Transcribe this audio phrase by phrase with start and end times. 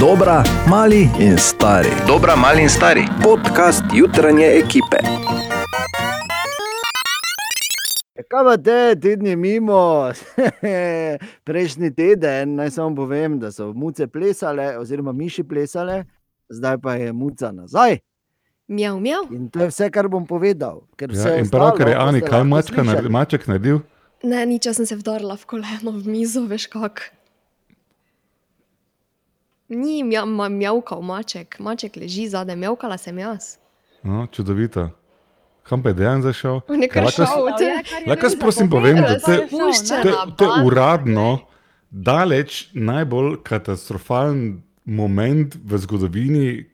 [0.00, 1.88] Dobra, mali in stari.
[2.06, 3.02] Dobra, mali in stari.
[3.22, 4.96] Podcast jutranje ekipe.
[8.28, 10.12] Kaj pa te tedni mimo,
[11.48, 16.04] prejšnji teden, naj samo povem, da so muce plesale, oziroma miši plesale,
[16.48, 17.98] zdaj pa je muca nazaj.
[18.68, 19.22] Mjav, mjav.
[19.32, 20.82] In to je vse, kar bom povedal.
[20.96, 22.86] ker vse Ja, in ostalo pravkar je Ani, kaj lahko mačka slišali.
[22.86, 23.78] naredil, maček naredil?
[24.22, 27.17] Ne, nič, jaz sem se vdarila v koleno, v mizo, veš kak.
[29.68, 33.56] Ni mja, ma, mjavkal maček, maček leži zadaj, mjavkala sem jaz.
[34.02, 34.90] No, čudovito.
[35.62, 36.60] Kam pa je dejansko zašel?
[36.72, 39.48] Je kar Lahko jaz- šel, te- Lahko jaz prosim povem, da to je
[40.38, 40.62] banda.
[40.64, 41.38] uradno
[41.90, 46.64] daleč najbolj katastrofalen moment v zgodovini.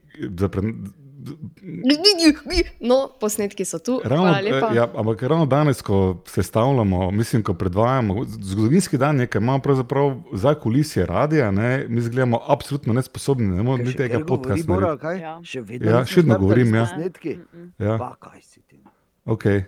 [2.81, 7.55] No, posnetki so tu, Ravno, eh, ja, ampak ravno danes, ko se stavljamo, mislim, ko
[7.55, 13.63] predvajamo zgodovinski dan, nekaj imamo pravzaprav za kulisje radia, ne, mi zgledamo absolutno nesposobni, ne
[13.63, 14.73] moremo Kaj niti tega podcasta.
[14.73, 15.21] Bora, kaj?
[15.21, 15.39] Ja.
[15.45, 16.87] Še vedno Ja, še vedno govorim, ja.
[16.87, 17.39] posnetki?
[17.79, 17.99] Ja.
[17.99, 18.83] Pa, kaj si ti?
[19.25, 19.65] Okay.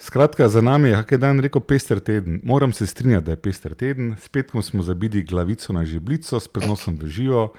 [0.00, 2.40] Skratka, za nami je, kako je dan rekel, pester teden.
[2.44, 4.14] Moram se strinjati, da je pester teden.
[4.20, 7.52] Spet smo zabili glavico na žebljico, s prenosom v živo.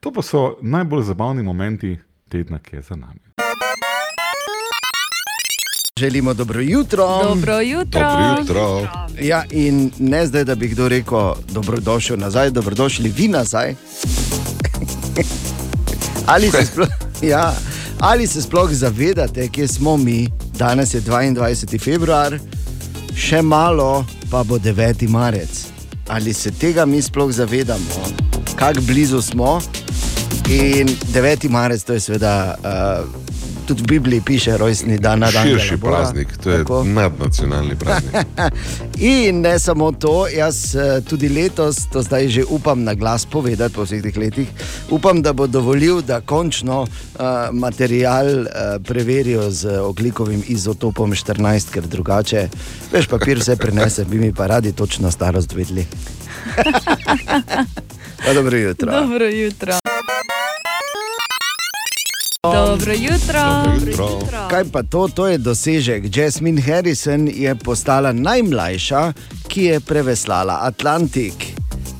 [0.00, 1.98] To pa so najbolj zabavni momenti
[2.28, 3.20] tedna, ki je za nami.
[5.98, 7.24] Želimo dobro jutro.
[7.24, 8.00] Dobro jutro.
[8.00, 8.88] Dobro jutro.
[9.20, 13.74] Ja, in ne zdaj, da bi kdo rekel, dobrodošel nazaj, dobrodošli vi nazaj.
[16.32, 16.88] ali, se sploh,
[17.22, 17.54] ja,
[18.00, 20.28] ali se sploh zavedate, kje smo mi?
[20.58, 21.80] Danes je 22.
[21.80, 22.38] februar,
[23.16, 25.08] še malo pa bo 9.
[25.08, 25.66] marec.
[26.08, 28.04] Ali se tega mi sploh zavedamo,
[28.56, 29.60] kako blizu smo?
[30.48, 31.48] In 9.
[31.48, 32.56] marec, to je seveda.
[32.64, 33.04] Uh,
[33.68, 35.44] Tudi v Bibliji piše rojstni dan, na dan.
[35.44, 36.84] Širši praznik, to je Tako.
[36.84, 38.16] nadnacionalni praznik.
[39.28, 43.74] In ne samo to, jaz eh, tudi letos, to zdaj že upam na glas povedati
[43.74, 44.48] po vseh teh letih,
[44.88, 46.88] upam, da bo dovolil, da končno uh,
[47.52, 48.48] material uh,
[48.80, 52.48] preverijo z oglikovim izotopom 14, ker drugače,
[52.92, 55.84] veš, papir vse prenese, bi mi pa radi točno starost vedeli.
[58.26, 58.92] Pa dobro jutro.
[62.42, 63.62] Dobro jutro.
[63.64, 64.04] Dobro jutro.
[64.04, 64.48] Jutro.
[64.50, 66.16] Kaj pa to, to je dosežek.
[66.16, 69.12] Jasmine Harrison je postala najmlajša,
[69.48, 71.32] ki je preveslala Atlantik.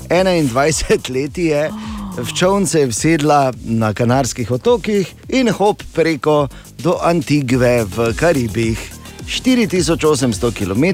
[0.08, 1.70] 21 let je,
[2.18, 8.78] v čovn se je vsedla na Kanarskih otokih in hop preko do Antigve v Karibih.
[9.26, 10.84] 4800 km,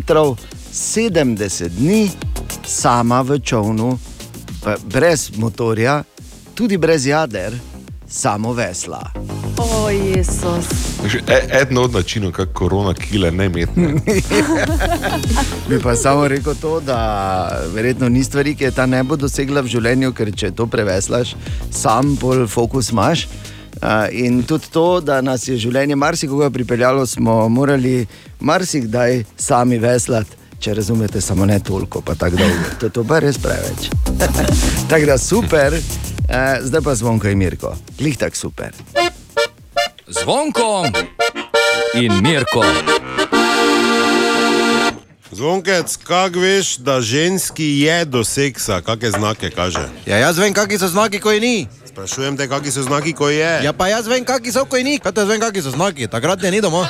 [0.73, 2.11] 70 dni,
[2.67, 3.99] sama v čovnu,
[4.89, 6.03] brez motorja,
[6.55, 7.53] tudi brez jader,
[8.15, 9.11] samo vesla.
[9.59, 10.67] O, Jezus.
[11.29, 13.89] E- Eden od načinov, kako korona kile ne metne.
[15.69, 16.99] Bi pa samo rekel to, da
[17.75, 21.35] verjetno ni stvari, ki je ta ne bo dosegla v življenju, ker če to preveslaš,
[21.71, 23.27] sam bolj fokus imaš.
[23.83, 28.07] Uh, in tudi to, da nas je življenje marsikoga pripeljalo, smo morali
[28.41, 32.75] marsikdaj sami veslati, če razumete, samo ne toliko, pa tako dolgo.
[32.81, 33.91] To, to pa res preveč.
[34.91, 35.75] tako da super,
[36.29, 38.73] uh, zdaj pa zvonko in Mirko, glih tak super.
[40.07, 40.85] Zvonko
[41.95, 42.65] in Mirko.
[45.35, 49.83] Zvonkec, kako veš, da ženski je do seksa, kakšne znake kaže?
[50.07, 51.57] Ja, jaz vem, kakšni so znaki, ko je ni.
[51.91, 53.65] Sprašujem te, kakšni so znaki, ko je.
[53.65, 54.95] Ja, pa jaz vem, kakšni so, ko je ni.
[55.03, 56.07] Kaj te vem, kakšni so znaki?
[56.07, 56.87] Takrat je ni doma.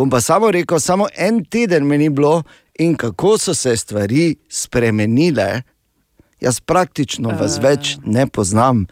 [0.00, 2.42] Bom pa samo rekel, samo en teden meni bilo
[2.78, 5.62] in kako so se stvari spremenile.
[6.40, 8.86] Jaz praktično vas več ne poznam.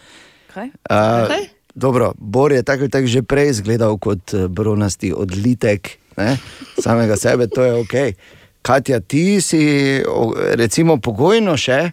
[0.53, 0.69] Kaj?
[0.91, 1.33] Uh,
[1.75, 6.37] dobro, Bor je tako ali tako že prej izgledal kot eh, bronasti odlitek ne,
[6.85, 7.95] samega sebe, to je ok.
[8.63, 9.65] Katja, ti si
[10.61, 11.91] recimo pogojno še,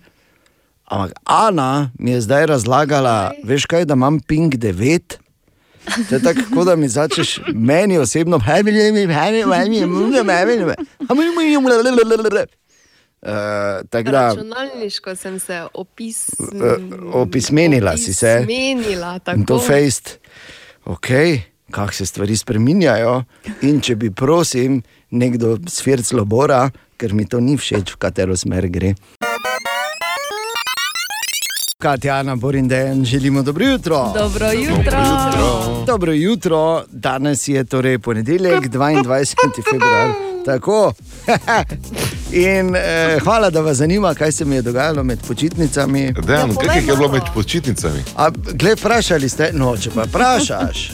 [0.92, 5.24] ampak Ana mi je zdaj razlagala, veš kaj, da imam ping 9.
[6.09, 10.55] To je tako, kot da mi začneš meni osebno, hej, hej, hej, hej, hej,
[12.28, 12.46] hej,
[13.90, 16.29] Tako da, Računalniško sem se opis...
[16.29, 16.76] eh,
[17.14, 18.35] opismenila si se.
[18.35, 19.40] Opismenila, tako.
[19.40, 20.17] In to fejst,
[20.85, 21.08] ok,
[21.72, 23.23] kako se stvari spremenjajo.
[23.61, 28.70] In če bi, prosim, nekdo svirclo bora, ker mi to ni všeč, v katero smer
[28.70, 28.93] gre.
[31.86, 34.12] Katjana, Borin, Dejan, želimo dobro jutro.
[34.14, 35.04] Dobro jutro.
[35.86, 39.52] Dobro jutro, danes je torej ponedeljek, 22.
[39.72, 40.12] februar.
[40.46, 40.94] Tako.
[42.32, 46.14] In eh, hvala, da vas zanima, kaj se mi je dogajalo med počitnicami.
[46.28, 48.04] Dejan, ja, kaj je bilo med počitnicami?
[48.16, 50.92] A, gled, vprašali ste, no, če pa vprašaš.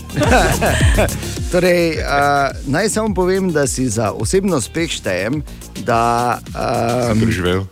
[1.51, 5.44] torej, a, naj samo povem, da si za osebno uspeh štejem,
[5.86, 6.39] da.
[7.07, 7.63] Sem Um, preživel.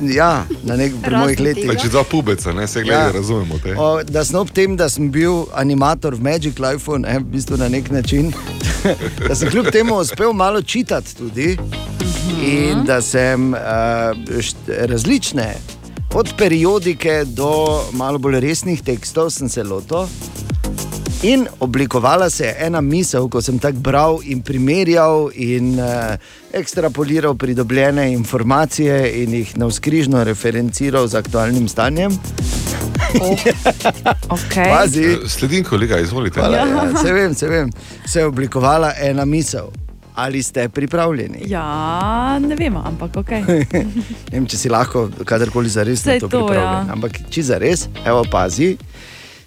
[0.00, 1.72] Ja, na nek pri mojih letih.
[1.82, 3.12] Če dva pubeca, ne se gledaj, ja.
[3.14, 3.74] razumemo te.
[3.78, 7.58] O, da sem ob tem, da sem bil animator v Magic Lifeu, ne, v bistvu
[7.60, 8.32] na nek način,
[9.28, 11.56] da sem kljub temu uspel malo čitati tudi
[12.44, 15.54] in da sem uh, št, različne,
[16.14, 20.08] od periodike do malo bolj resnih tekstov, sem se lotil.
[21.22, 26.16] In oblikovala se je ena misel, ko sem tako bral in primerjal in uh,
[26.52, 32.16] ekstrapoliral pridobljene informacije in jih navskrižno referenciral z aktualnim stanjem.
[34.28, 34.68] Okay.
[34.72, 36.40] Pazi, Eh, Sledim, kolega, izvolite.
[36.40, 37.70] Hvala, ja, se vem, se vem.
[38.06, 39.68] Se je oblikovala ena misel.
[40.14, 41.38] Ali ste pripravljeni?
[41.46, 43.30] Ja, ne vem, ampak ok.
[43.46, 46.86] ne vem, če si lahko kadarkoli zares na Saj to to, pripravljen.
[46.86, 46.92] ja.
[46.92, 48.76] Ampak če za res, evo pazi.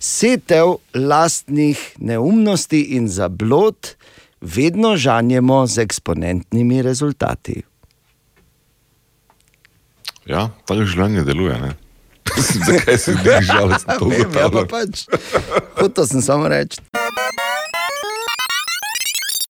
[0.04, 3.96] Setev lastnih neumnosti in zablod
[4.42, 7.62] vedno žanjemo z eksponentnimi rezultati.
[10.26, 11.56] Ja, tako življenje deluje.
[11.62, 11.70] Ne?
[12.68, 14.10] Zakaj se ti žalosti to
[14.42, 15.06] ja, pa pač.
[15.80, 16.84] Hotel sem samo reči.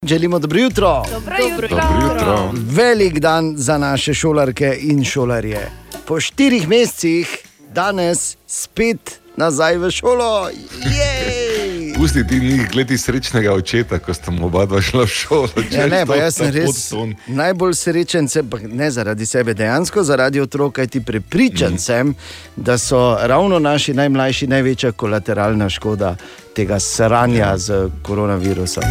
[0.06, 0.94] Želimo dobro jutro.
[1.12, 1.68] Dobro jutro.
[1.68, 2.38] Dobro jutro.
[2.54, 5.66] Velik dan za naše šolarke in šolarje.
[6.06, 7.38] Po štirih mesecih,
[7.74, 10.50] danes spet nazaj v šolo.
[10.86, 11.94] Jej!
[11.98, 15.50] Pusti ti njih, gledaj srečnega očeta, ko sta mu oba dva šla v šolo.
[15.72, 17.16] Ja, ne, pa jaz sem res podton.
[17.28, 21.78] najbolj srečen, se, pa ne zaradi sebe, dejansko zaradi otrok, kaj ti prepričan mm.
[21.78, 22.16] sem,
[22.56, 26.16] da so ravno naši najmlajši največja kolateralna škoda
[26.56, 27.58] tega sranja ja.
[27.58, 28.84] z koronavirusom.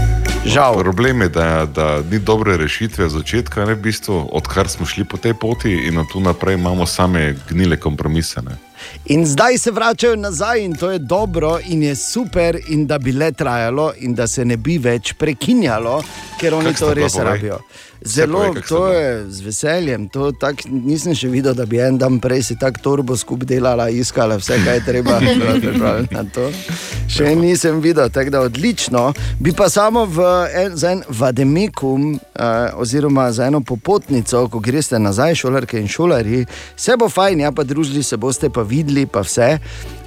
[0.47, 0.79] Žal.
[0.79, 5.05] Problem je, da, da ni dobre rešitve z začetka, ne, v bistvu, odkar smo šli
[5.05, 8.43] po tej poti in od tu naprej imamo same gnile kompromise.
[8.43, 8.72] Ne.
[9.05, 13.13] In zdaj se vračajo nazaj, in to je dobro, in je super, in da bi
[13.13, 16.03] le trajalo, in da se ne bi več prekinjalo,
[16.41, 17.27] ker oni sta to res povej?
[17.27, 17.59] rabijo.
[18.05, 20.09] Zelo, sta to je z veseljem.
[20.09, 23.89] To tak, nisem še videl, da bi en dan prej si tako torbo skupaj delala,
[23.91, 25.19] iskala vse, kaj je treba.
[27.13, 29.13] Še nisem videl, tako da odlično.
[29.41, 30.27] Bi pa samo v
[30.65, 36.45] en, za en vademikum, uh, oziroma za eno popotnico, ko greste nazaj, šolarke in šolari,
[36.77, 39.59] se bo fajn, ja pa družili se boste, pa videli, pa vse.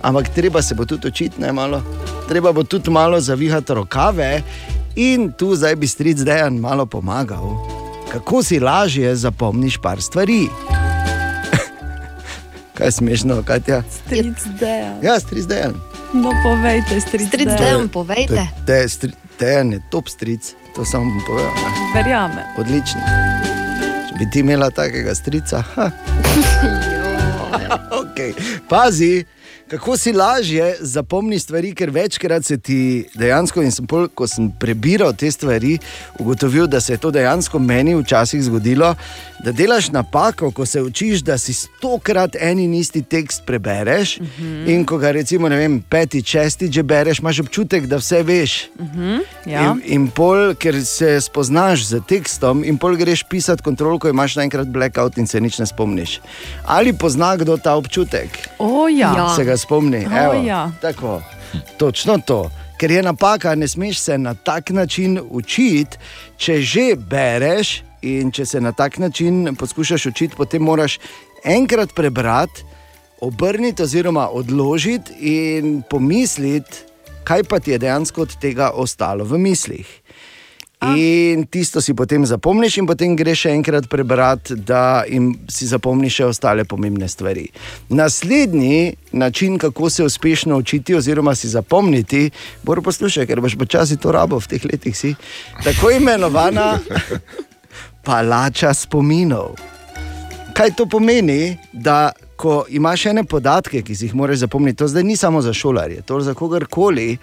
[0.05, 1.81] Ampak treba se bo tudi učiti, ne malo.
[2.27, 4.31] Treba bo tudi malo zavihati rokave.
[4.95, 7.84] In tu zdaj bi stric dejan malo pomagal,
[8.15, 10.47] kako si lažje zapomniš par stvari.
[12.73, 13.83] Kaj je smešno, Katja?
[13.91, 15.03] Stric Dejan.
[15.03, 15.73] Ja, stric dejan.
[16.13, 17.63] No, povejte, stric Stric Dejan.
[17.63, 18.47] Dejan, povejte.
[18.67, 21.51] Te, te, dejan je top stric, to samo bom povedal.
[21.95, 22.43] Verjamem.
[22.57, 23.01] Odlično.
[24.07, 25.91] Če bi ti imela takega strica, ha.
[28.01, 28.31] okay.
[28.69, 29.25] pazi.
[29.67, 34.51] Kako si lažje zapomni stvari, ker večkrat se ti dejansko, in sem pol, ko sem
[34.61, 35.79] prebiral te stvari,
[36.19, 38.93] ugotovil, da se je to dejansko meni včasih zgodilo,
[39.43, 44.17] da delaš napako, ko se učiš, da si stokrat en in isti tekst prebereš.
[44.17, 44.69] Uh -huh.
[44.73, 48.69] In ko ga recimo vem, petič, šestič že bereš, imaš občutek, da vse veš.
[48.79, 49.19] Uh -huh.
[49.45, 49.71] ja.
[49.71, 54.35] In, in pol, ker se spoznaš z tekstom, in pol greš pisati kontrol, ko imaš
[54.35, 56.21] naenkrat blackout in se nič ne spomniš.
[56.65, 58.29] Ali pozna kdo ta občutek?
[58.57, 59.13] O, ja.
[59.17, 59.35] Ja.
[59.35, 60.05] Se ga spomni.
[60.05, 60.71] O, Evo, ja.
[60.81, 61.21] Tako,
[61.77, 62.49] točno to.
[62.79, 65.97] Ker je napaka, ne smeš se na tak način učiti,
[66.37, 70.99] če že bereš in če se na tak način poskušaš učiti, potem moraš
[71.43, 72.65] enkrat prebrati,
[73.21, 76.83] obrniti oziroma odložiti in pomisliti,
[77.23, 79.87] kaj pa ti je dejansko od tega ostalo v mislih.
[80.93, 85.03] In tisto si potem zapomniš, in potem greš še enkrat prebrati, da
[85.49, 87.47] si zapomniš še ostale pomembne stvari.
[87.89, 92.29] Naslednji način, kako se uspešno učiti, oziroma si zapomniti,
[92.63, 95.15] bo poslušaj, ker boš počasi to rabo v teh letih, si
[95.63, 96.75] tako imenovana
[98.05, 99.55] palača spominov.
[100.55, 105.03] Kaj to pomeni, da ko imaš ene podatke, ki si jih moraš zapomniti, to zdaj
[105.03, 107.17] ni samo za šolarje, to za kogarkoli,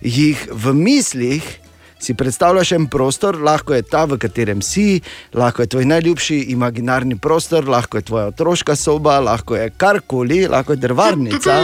[0.00, 1.67] jih v mislih
[1.98, 5.00] si predstavljaš en prostor, lahko je ta, v katerem si,
[5.34, 10.72] lahko je tvoj najljubši imaginarni prostor, lahko je tvoja otroška soba, lahko je karkoli, lahko
[10.72, 11.62] je drvarnica.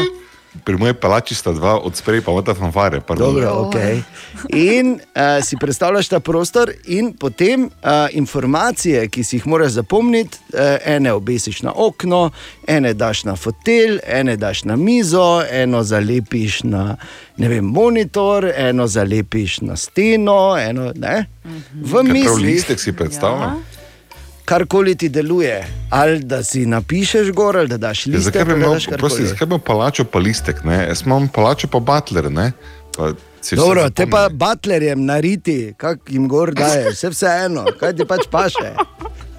[0.64, 3.00] Pri moji palači sta dva, od sprej pa imata fanfare.
[3.00, 3.34] pardon.
[3.34, 4.02] Dobro, okay.
[4.48, 7.70] In uh, si predstavljaš ta prostor, in potem uh,
[8.12, 12.30] informacije, ki si jih moraš zapomniti, uh, ene obesiš na okno,
[12.66, 16.96] ene daš na fotelj, ene daš na mizo, eno zalepiš na
[17.36, 20.56] ne vem, monitor, eno zalepiš na steno.
[20.58, 21.26] Eno, ne?
[21.74, 22.46] v Kaj prav mislih.
[22.46, 23.40] listek si predstavljam?
[23.50, 23.73] Ja.
[24.44, 28.52] Karkoli ti deluje, ali da si napišeš gor, ali da daš Ja, liste, zakaj bi
[28.52, 29.26] imel, karkoli.
[29.26, 30.86] zakaj bi imel palačo pa listek, ne?
[30.88, 32.52] Jaz imam palačo pa butler, ne?
[32.96, 33.12] Pa
[33.56, 38.70] Dobro, te pa butlerjem nariti, kak jim gor daje, vse vseeno, kaj ti pač paše.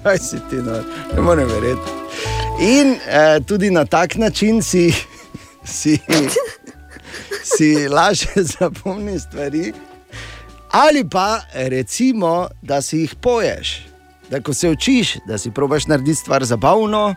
[0.02, 0.76] Kaj si ti, no,
[1.14, 1.90] ne morem verjeti.
[2.62, 4.92] In eh, tudi na tak način si,
[5.78, 5.98] si,
[7.44, 9.72] si lažje zapomni stvari.
[10.70, 13.86] Ali pa recimo, da si jih poješ,
[14.30, 17.14] da ko se učiš, da si probaš narediti stvar zabavno,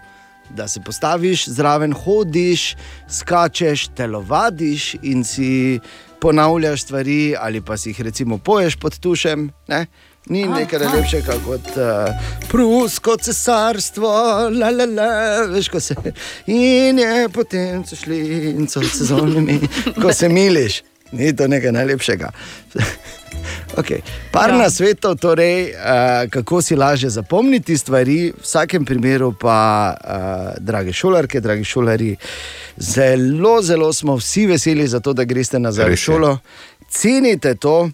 [0.50, 2.76] da se postaviš zraven, hodiš,
[3.10, 5.80] skačeš, telovadiš in si
[6.20, 9.52] ponavljaš stvari, ali pa si jih recimo poješ pod tušem.
[9.68, 9.86] Ne?
[10.26, 12.14] Ni nekaj lepšega kot uh,
[12.50, 14.10] prusko cesarstvo,
[14.50, 15.10] la, la, la,
[15.50, 15.96] veš, ko se.
[16.46, 18.20] In je potem so šli
[18.52, 19.60] in so se zonimi,
[20.02, 20.84] ko se miliš.
[21.12, 22.30] Ni to nekaj najlepšega.
[23.78, 24.02] Okay.
[24.32, 24.58] Par ja.
[24.58, 30.94] na svetu, torej, uh, kako si lažje zapomniti stvari, v vsakem primeru pa, uh, drage
[30.94, 32.16] šolarke, dragi šolari,
[32.78, 36.38] zelo, zelo smo vsi veseli za to, da greste nazaj v šolo.
[36.90, 37.90] Cenite to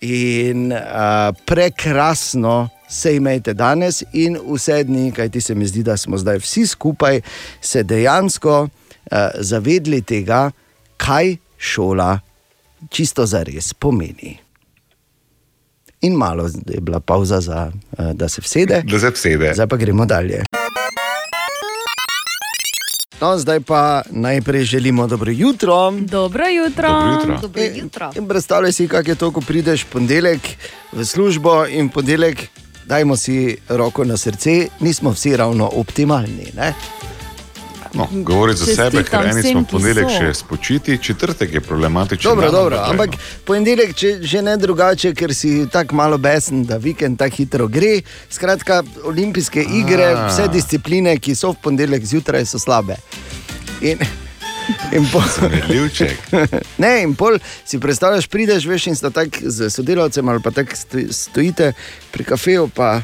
[0.00, 6.18] in uh, prekrasno se imejte danes in vse dni, kajti se mi zdi, da smo
[6.18, 7.20] zdaj vsi skupaj
[7.60, 10.50] se dejansko uh, zavedli tega,
[10.96, 12.18] kaj šola
[12.90, 14.45] čisto zares pomeni.
[16.00, 19.54] In malo je bila pauza, za, eh, da se vsede, Da se vsede.
[19.54, 20.44] zdaj pa gremo dalje.
[23.20, 25.90] No, zdaj pa najprej želimo dobro jutro.
[25.92, 26.88] Dobro jutro.
[26.88, 27.38] Dobro jutro.
[27.42, 28.12] Dobro jutro.
[28.16, 30.40] In predstavljaj si, kako je to, ko prideš v ponedeljek
[30.92, 32.48] v službo in ponedeljek,
[32.84, 36.52] dajmo si roko na srce, nismo vsi ravno optimalni.
[36.56, 36.74] Ne?
[37.96, 42.28] No, govori za sebe, ker eni smo ponedeljek še spočiti, četrtek je problematičen.
[42.28, 43.22] Dobro, dan, dobro, ampak no.
[43.48, 48.02] ponedeljek, če že ne drugače, ker si tako malo besen, da vikend tako hitro gre.
[48.30, 50.26] Skratka, olimpijske igre, A.
[50.28, 52.98] vse discipline, ki so v ponedeljek zjutraj, so slabe.
[53.80, 54.04] In,
[54.92, 55.24] in pol,
[56.82, 60.76] ne, in pol si predstavljaš, prideš, veš, in sta tako z sodelavcem ali pa tako
[60.76, 61.72] sto- stojite
[62.12, 63.00] pri kafeju, pa,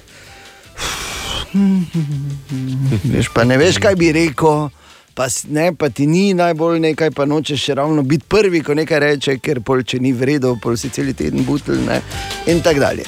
[3.04, 4.68] veš, pa ne veš, kaj bi rekel.
[5.14, 9.38] Pa, ne, pa ti ni najbolj nekaj, pa nočeš ravno biti prvi, ko nekaj reče,
[9.38, 12.00] ker pol, če ni v redu, pol si cel teden butl ne,
[12.48, 13.04] in tako dalje.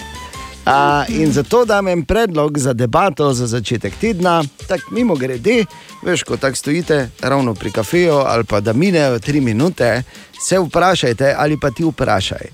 [0.64, 5.64] A, in zato dam en predlog za debato za začetek tedna, tako mimo grede,
[6.02, 10.02] veš, ko tako stojite ravno pri kafeju ali pa da minejo tri minute,
[10.40, 12.49] se vprašajte ali pa ti vprašaj,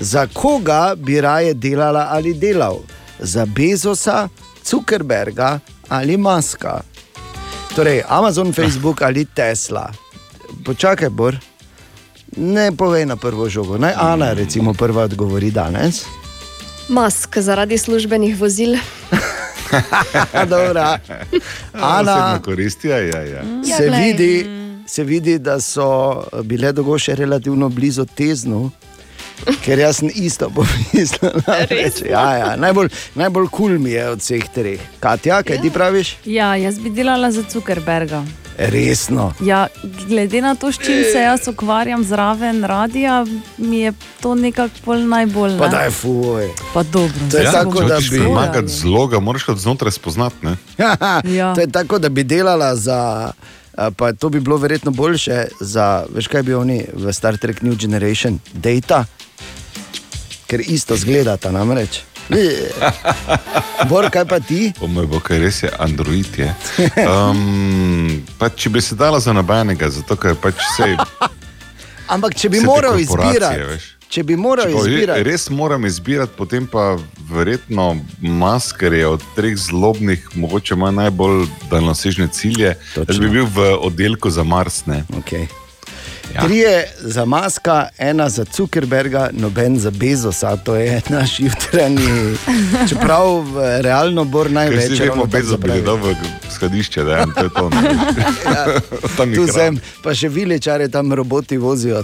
[0.00, 2.78] za koga bi raje delala ali delal?
[3.18, 4.28] Za Bezosa,
[4.64, 5.58] Zuckerberga
[5.88, 6.93] ali Maska?
[7.74, 9.90] Torej, Amazon, Facebook ali Tesla.
[10.64, 11.34] Počakaj, Bor.
[12.36, 13.78] Ne povej na prvo žogo.
[13.78, 16.06] Naj Ana, recimo, prva odgovori danes.
[16.88, 18.78] Mask zaradi službenih vozil.
[20.54, 20.98] Dobra.
[21.72, 23.22] Ana, koristi, ja, ja.
[23.22, 23.42] ja.
[23.66, 24.02] Ja, se, glej.
[24.02, 24.46] vidi,
[24.86, 28.70] se vidi, da so bile dogoše relativno blizu teznu.
[29.60, 31.30] Ker jaz sem isto pomislil.
[31.42, 32.02] namreč.
[32.10, 34.80] Ja, ja, najbolj najbolj kul cool mi je od vseh treh.
[35.00, 36.16] Katja, kaj ti praviš?
[36.24, 38.24] Ja, jaz bi delala za Zuckerberga.
[38.56, 39.32] Resno.
[39.40, 39.66] Ja,
[40.06, 43.26] glede na to, s čim se jaz ukvarjam zraven radia,
[43.58, 45.58] mi je to nekako bolj najbolj.
[45.58, 45.70] Pa ne.
[45.70, 46.48] da je fuj.
[46.74, 49.92] Pa dobro, To je zdaj tako, da Če bi- ti pomagati zloga, moraš od znotraj
[49.92, 50.36] spoznati.
[50.42, 50.56] Ne?
[51.26, 51.54] Ja.
[51.54, 53.32] To je tako, da bi delala za.
[53.72, 57.62] a, Pa to bi bilo verjetno boljše za, veš kaj bi oni v Star Trek
[57.62, 59.04] New Generation, data,
[60.46, 62.02] ker isto zgledata namreč.
[63.88, 64.72] Bor, kaj pa ti?
[64.80, 66.38] O moj bog, kaj res je Android.
[66.38, 66.54] Je.
[67.04, 70.94] Um, pa, če bi se dala za nobenega, zato ker pač vse.
[72.14, 73.84] Ampak če bi moral izbirati, veš.
[74.12, 76.94] če bi moral Če izbirati, res moram izbirati, potem pa
[77.30, 82.74] verjetno masker je od treh zlobnih, mogoče ima najbolj daljnosežne cilje.
[82.92, 83.08] Točno.
[83.08, 84.84] Jaz bi bil v oddelku za Mars.
[84.86, 85.04] Ne?
[85.16, 85.48] okay.
[86.34, 86.44] Ja.
[86.46, 92.36] Trije za Maska, ena za Zuckerberga, noben za Bezosa, to je naš jutranji.
[92.88, 93.44] Čeprav
[93.80, 94.82] realno bor največ.
[94.82, 95.82] si ravno vemo, tako bezo bi zapravi.
[95.82, 96.14] dal v
[96.54, 97.70] skladišče, da je to.
[97.70, 98.80] je.
[99.16, 102.02] Tam je Tu sem, pa še viličare tam roboti vozijo.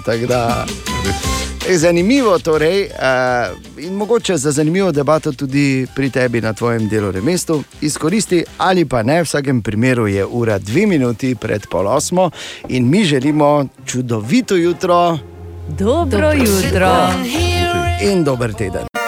[1.67, 6.88] Da, je zanimivo torej, uh, in mogoče za zanimivo debato tudi pri tebi na tvojem
[6.88, 7.62] delovnem mestu.
[7.81, 12.31] Izkoristi ali pa ne, v vsakem primeru je ura dve minuti pred pol osmo
[12.69, 15.19] in mi želimo čudovito jutro
[15.69, 17.09] Dobro jutro.
[18.02, 19.00] in dober teden.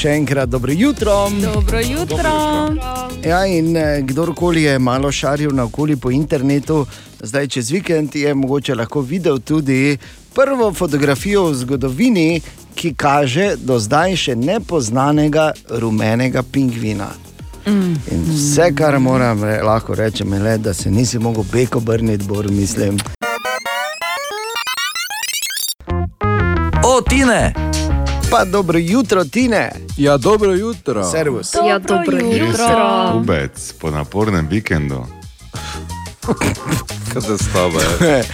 [0.00, 1.28] Še enkrat dobro jutro.
[1.42, 2.30] Dobro jutro.
[3.24, 6.86] Ja, in eh, kdorkoli je malo šaril naokoli po internetu,
[7.20, 9.98] zdaj čez vikend je mogoče lahko videl tudi
[10.34, 12.40] prvo fotografijo v zgodovini,
[12.74, 17.10] ki kaže do zdaj še nepoznanega rumenega pingvina.
[17.68, 22.24] In vse, kar moram re, lahko rečem, je le, da se nisi mogel beko obrniti,
[22.24, 22.96] bolj mislim.
[26.88, 27.69] O, Tine!
[28.30, 29.72] Pa dobro jutro, Tine.
[29.96, 31.10] Ja, dobro jutro.
[31.10, 31.54] Servus.
[31.68, 33.12] Ja, dobro jutro.
[33.14, 35.06] Ubec po napornem vikendu.
[37.12, 38.24] Kaj se s tabo je?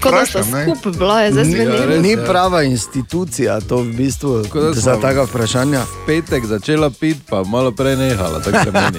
[0.00, 0.64] Kot da ne?
[0.64, 2.02] skupaj bila, je zdaj res.
[2.02, 5.82] Ni prava institucija to v bistvu za taka vprašanja.
[6.06, 8.98] Petek začela piti, pa malo prej nehala, tako se meni.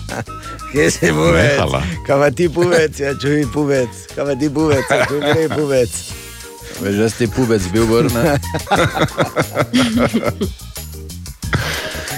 [0.72, 1.06] Kje si.
[2.06, 3.88] Kaj pa ti puvec, ja čuj puvec.
[4.14, 6.19] Kaj pa ti puvec, ja čuj prej puvec.
[6.80, 8.38] Veš, da si ti pubec bil vrne.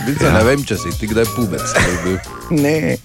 [0.06, 1.62] Bice, ne vem, če si ti kdaj pubec
[2.04, 2.18] bil.
[2.50, 2.96] Ne.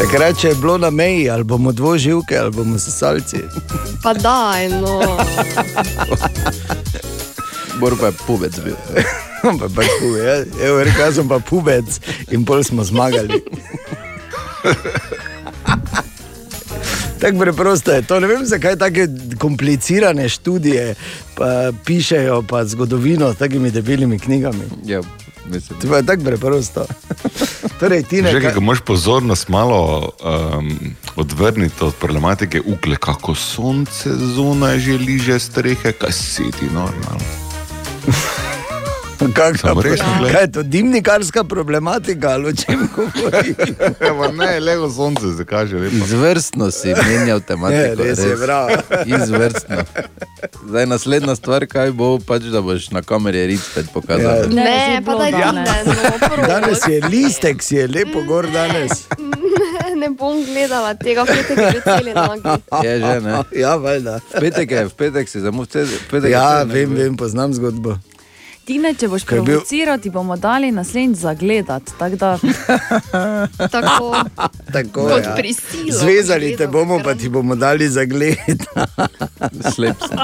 [0.00, 3.42] Takrat, če je bilo na meji, ali bomo dvoživke, ali bomo sesalci.
[4.02, 5.00] Pa daj, no.
[7.80, 8.76] Bor pa je pubec bil.
[9.42, 10.36] pa pač puje, ja.
[10.68, 13.42] evo, rekel sem pa pubec in pol smo zmagali.
[17.20, 18.20] Tako preprosto je to.
[18.20, 19.00] Ne vem, zakaj tako
[19.38, 20.94] komplicirane študije
[21.34, 24.64] pa pišejo, pa zgodovino s takimi debelimi knjigami.
[24.84, 25.00] Ja,
[25.46, 25.80] mislim.
[25.80, 26.86] To je tako preprosto.
[27.80, 30.12] Torej, ti ne Že ko moš pozornost malo
[30.58, 30.78] um,
[31.16, 37.24] odvrniti od problematike ukle, kako sonce zunaj že liže strehe, kaj si ti normalno.
[39.26, 40.32] Kakšna Samo resno, pro- glej.
[40.32, 43.54] Kaj je to dimnikarska problematika ali o čem govori?
[44.10, 45.96] Evo, ne, levo sonce se kaže lepo.
[45.96, 47.80] Izvrstno si menjal tematiko.
[47.80, 48.70] Je, res je, bravo.
[49.06, 49.76] Izvrstno.
[50.64, 54.36] Zdaj naslednja stvar, kaj bo, pač, da boš na kameri rit spet pokazal.
[54.38, 54.46] Ja.
[54.46, 55.68] Ne, Ne, pa daj danes.
[55.68, 55.94] Tine,
[56.36, 56.46] no.
[56.46, 58.90] Danes je listek, si je lepo gor danes.
[59.92, 62.40] Ne bom gledala tega, petek je že celi nogi.
[62.80, 63.32] Je že, ne?
[63.62, 64.16] Ja, valjda.
[64.30, 67.52] V petek je, v petek si zamud, v petek je Ja, ne, vem, vem, poznam
[67.52, 67.98] zgodbo.
[68.70, 71.92] Tine, če boš bil- provociral, ti bomo dali naslednjič zagledati.
[71.98, 72.38] tako Da,
[73.68, 74.14] Tako,
[74.72, 75.34] Tako, kot ja.
[75.34, 75.90] prisilo.
[75.92, 78.62] Zvezali te bomo, pa ti bomo dali zagled.
[79.74, 80.18] Slep sem.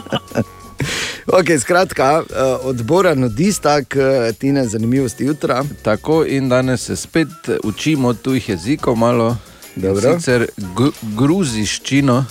[1.29, 3.97] okay, skratka, eh, odbora nudista, k
[4.39, 5.65] tine zanimivosti jutra.
[5.83, 7.29] Tako in danes se spet
[7.65, 9.37] učimo tujih jezikov malo.
[9.75, 12.25] Sicer gru, gruziščino.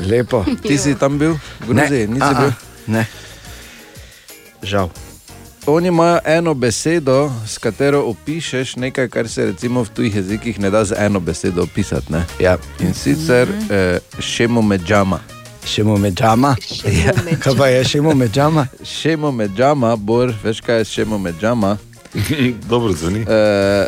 [0.00, 0.44] Lepo.
[0.62, 1.36] Ti si tam bil?
[1.60, 2.48] V Gruziji, nisi a, bil?
[2.48, 2.54] a,
[2.86, 3.06] ne.
[4.62, 4.88] Žal.
[5.66, 10.70] Oni imajo eno besedo, s katero opišeš nekaj, kar se recimo v tujih jezikih ne
[10.70, 12.12] da z eno besedo opisati.
[12.12, 12.24] Ne?
[12.38, 12.56] Ja.
[12.80, 15.20] In sicer eh, šemo medžama.
[15.66, 16.56] Šemo medžama.
[16.84, 17.12] Ja.
[17.38, 18.66] Kaj pa je šemo medžama?
[18.84, 21.76] Šemo medžama, bor, veš kaj je šemo medžama.
[22.70, 23.24] Dobro zveni.
[23.28, 23.86] Eh,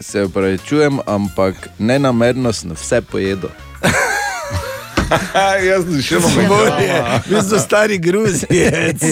[0.00, 3.50] se upravičujem, ampak nenamerno sem vse pojedel.
[5.68, 9.02] Jaz sem še Bolje, vi ste stari gruzijec.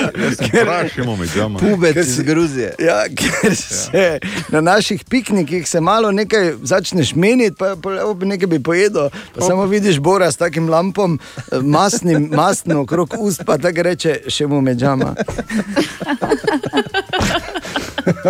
[0.52, 1.58] Vprašajmo me, džama.
[1.58, 2.74] Pubec Ker iz Gruzije.
[2.82, 4.18] Ja, ker se
[4.52, 7.90] na naših piknikih se malo nekaj začneš meniti, pa, pa
[8.20, 9.10] nekaj bi pojedel.
[9.34, 14.20] Pa samo vidiš Bora s takim lampom, eh, masnim, mastno okrog ust, pa tako reče,
[14.28, 15.14] še mu medžama.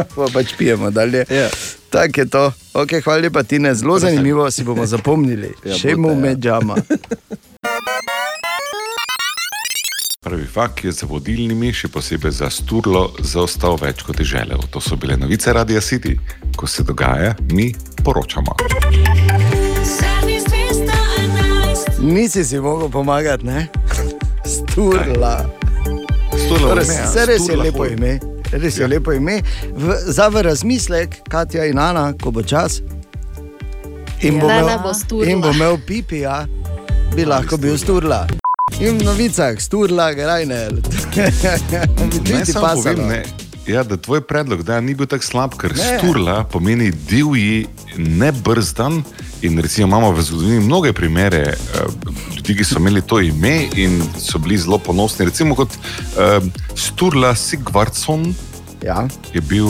[0.17, 1.25] pa pač pijemo dalje.
[1.31, 1.49] Ja.
[1.91, 2.53] Tako je to.
[2.75, 3.75] Okay, hvala lepa, Tine.
[3.75, 5.55] Zelo zanimivo si bomo zapomnili.
[5.65, 6.21] Ja, še mu ja.
[6.29, 6.77] medžama.
[10.27, 14.59] Prvi fakt je za vodilnimi, še posebej za Sturlo, zaostal več kot je želel.
[14.75, 16.17] To so bile novice Radia City.
[16.59, 17.71] Ko se dogaja, mi
[18.03, 18.57] poročamo.
[22.03, 23.69] Nisi si mogel pomagati, ne?
[24.43, 25.47] Sturla.
[26.35, 28.36] Sturlo, Res, ne, vse res je Sturla lepo ime.
[28.53, 29.41] Res je lepo ime.
[29.75, 32.81] V, za v razmislek, Katja in Ana, ko bo čas.
[34.23, 35.31] In bo Ne, imel, ne bo Sturla.
[35.31, 36.47] in bo imel pipija,
[37.15, 38.27] bi lahko bil sturla.
[38.81, 40.73] In v novicah, sturla, grajner.
[42.27, 43.23] Ne, samo povem, ne,
[43.67, 45.99] ja, da tvoj predlog da, ni bil tako slab, ker Ne.
[45.99, 49.03] sturla pomeni divji, nebrzdan.
[49.43, 51.93] In recimo imamo v zgodovini mnoge primere uh,
[52.37, 55.27] ljudi, ki so imeli to ime in so bili zelo ponosni.
[55.27, 58.35] Recimo kot uh, Sturla Sigvardsson
[58.85, 59.09] Ja.
[59.35, 59.67] je bil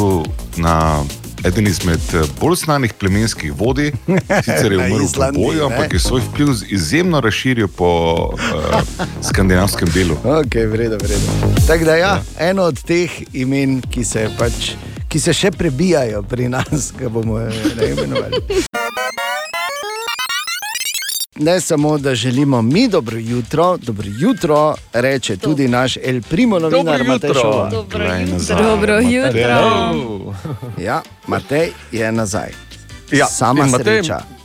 [0.57, 1.05] na
[1.47, 3.93] eden izmed eh, bolj znanih plemenskih vodij,
[4.45, 7.91] sicer je umrl v boju, ampak je svoj vpliv izjemno razširil po
[8.35, 8.81] uh,
[9.23, 10.17] skandinavskem delu.
[10.41, 11.55] Ok, vredo, vredo.
[11.67, 14.75] Tako da ja, eno od teh imen, ki se, pač,
[15.09, 18.43] ki se še prebijajo pri nas, ki bomo eh, imenovali.
[21.37, 27.05] Ne samo, da želimo mi dobro jutro, dobro jutro, reče tudi naš El Primo novinar
[27.05, 27.71] Matej Šova.
[27.71, 28.57] Dobro Glej jutro.
[28.59, 30.35] Dobro jutro.
[30.79, 32.49] Ja, Matej je nazaj.
[33.13, 34.36] Ja, Sama Matej- sreča.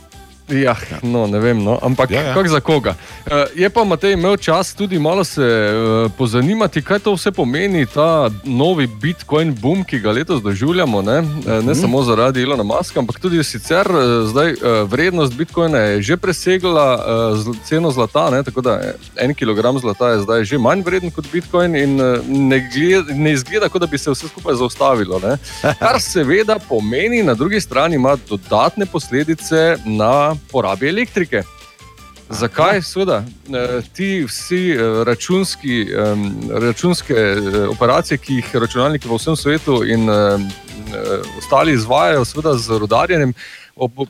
[0.52, 1.78] Ja, no, ne vem, no.
[1.82, 2.34] ampak ja, ja.
[2.34, 2.94] kako za koga.
[3.26, 7.86] Uh, je pa Matej imel čas tudi malo se uh, pozanimati, kaj to vse pomeni,
[7.86, 11.02] ta novi Bitcoin boom, ki ga letos doživljamo.
[11.02, 13.88] Ne, uh, ne samo zaradi Ilona Maska, ampak tudi sicer
[14.26, 14.54] zdaj
[14.86, 16.86] vrednost Bitcoina je že presegla
[17.64, 18.30] ceno zlata.
[18.30, 18.80] Ne, tako da
[19.16, 21.96] en kilogram zlata je zdaj že manj vreden kot Bitcoin in
[22.28, 25.20] ne, gled, ne izgleda, kot da bi se vse skupaj zaustavilo.
[25.22, 25.36] Ne.
[25.82, 31.42] Kar seveda pomeni, na drugi strani ima dodatne posledice na porabi elektrike.
[32.32, 32.82] Zakaj?
[32.82, 35.86] Sveda, eh, ti vsi eh, računski,
[36.50, 40.08] računske eh, operacije, ki jih računalniki po vsem svetu in
[41.38, 43.32] ostali izvajajo, seveda z rodarjenjem,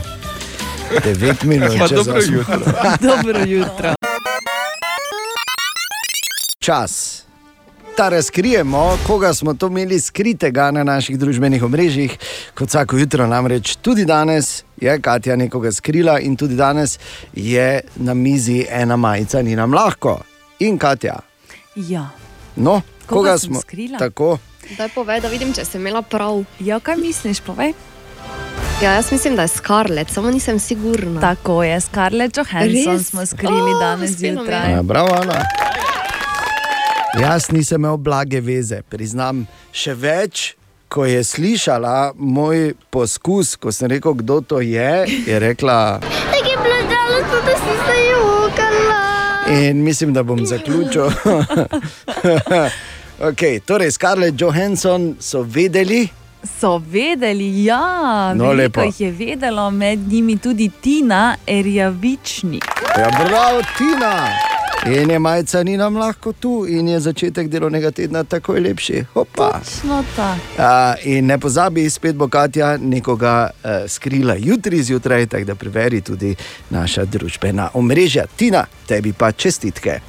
[1.05, 2.59] 9 minut, če dobro jutro.
[3.13, 3.95] dobro jutro.
[6.59, 7.23] Čas.
[7.97, 12.19] Da razkrijemo, koga smo to imeli skritega na naših družbenih omrežjih,
[12.55, 16.99] kot vsako jutro, namreč tudi danes je Katja nekoga skrila in tudi danes
[17.35, 20.21] je na mizi ena majica, ni nam lahko.
[20.59, 21.17] In Katja.
[21.77, 22.07] Ja.
[22.57, 23.99] No, koga, koga smo skrila?
[23.99, 24.39] Tako.
[24.77, 26.45] Daj povej, da vidim, če sem imela prav.
[26.61, 27.73] Ja, kaj misliš, povej?
[28.83, 31.21] Ja, jaz mislim, da je Scarlett, samo nisem sigurna.
[31.21, 33.09] Tako je, Scarlett Johansson Res?
[33.09, 34.73] smo skrili oh, danes zjutraj.
[34.73, 35.45] Ja, bravo, Ana.
[37.21, 40.55] Jaz nisem imel blage veze, priznam še več.
[40.89, 46.57] Ko je slišala moj poskus, ko sem rekel, kdo to je, je rekla: Tako je
[46.63, 49.59] bilo žalostno, da si se jokala.
[49.67, 51.11] In mislim, da bom zaključil.
[53.19, 56.09] Okay, torej, Scarlett Johansson so vedeli.
[56.61, 62.65] So vedeli, ja, no, veliko jih je vedelo, med njimi tudi Tina, Erjavičnik.
[62.99, 64.29] Ja, bravo, Tina.
[64.87, 69.05] In je majica ni nam lahko tu, in je začetek delovnega tedna tako lepši.
[69.15, 71.01] Točno tako.
[71.05, 76.37] In ne pozabi, spet bo Katja nekoga uh, skrila jutri zjutraj, tako da preveri tudi
[76.71, 78.27] naša družbena omrežja.
[78.37, 80.01] Tina, tebi pa čestitke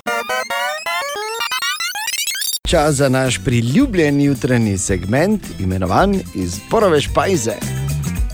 [2.69, 7.53] čas za naš priljubljen jutranji segment, imenovan iz Porove Špajze.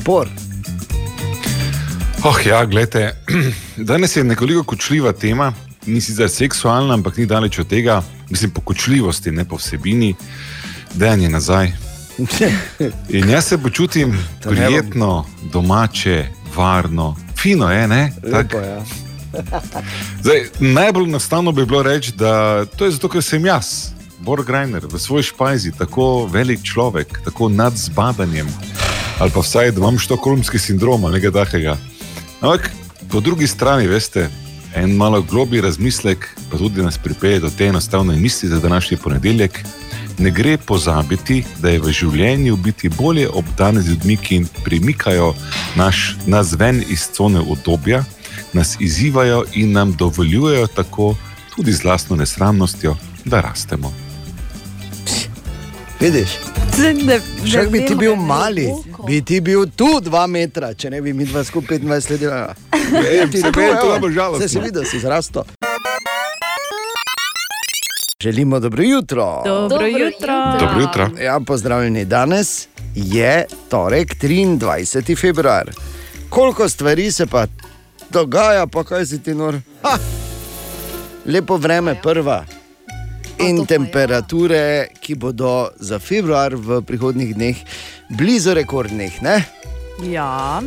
[0.05, 0.27] Por.
[2.23, 3.15] Oh, ja, gledajte,
[3.89, 5.53] danes je nekoliko kočljiva tema,
[5.85, 10.15] ni sicer seksualna, ampak ni daleč od tega, mislim po kočljivosti, ne po vsebini,
[10.93, 11.71] da je nazaj.
[13.09, 18.11] In jaz se počutim prijetno, domače, varno, fino je, ne?
[18.23, 18.83] Lepo, ja.
[20.21, 23.94] Zdaj, najbolj enostavno bi bilo reči, da to je zato, ker sem jaz.
[24.25, 28.47] Borgrajner v svoj špajzi, tako velik človek, tako nad zbadanjem,
[29.19, 31.77] ali pa vsaj, da imam štokholmski sindrom ali nekaj takega.
[32.41, 32.71] Ampak
[33.11, 34.29] po drugi strani, veste,
[34.75, 39.59] en malo globi razmislek, pa tudi nas pripelje do te enostavne misli za današnji ponedeljek.
[40.17, 45.35] Ne gre pozabiti, da je v življenju biti bolje obdan z ljudmi, ki premikajo
[45.75, 48.03] naš, nas ven iz cone obdobja,
[48.53, 51.15] nas izzivajo in nam dovoljujejo tako,
[51.55, 54.04] tudi z vlastno nesramnostjo, da rastemo.
[55.99, 56.29] Vidiš?
[57.51, 58.67] Če bi ti bil mali,
[59.07, 62.53] bi ti bil tu dva metra, če ne bi mi dva skupaj 25 let delali.
[62.85, 64.47] Ne, ti ne bi bilo žalostno.
[64.47, 65.45] Se si videl, si zrasto.
[68.21, 69.41] Želimo dobro jutro.
[69.45, 70.33] Dobro jutro.
[70.59, 71.09] Dobro jutro.
[71.23, 72.05] Ja, pozdravljeni.
[72.05, 75.21] Danes je torek, 23.
[75.21, 75.71] februar.
[76.29, 77.47] Koliko stvari se pa
[78.09, 79.59] dogaja, pa kaj si ti nor?
[79.83, 79.97] Ha!
[81.25, 82.45] lepo vreme prva.
[83.39, 87.57] In temperature, ki bodo za februar v prihodnjih dneh
[88.09, 89.21] blizu rekordnih.
[89.21, 89.43] Ne?
[90.07, 90.61] Ja,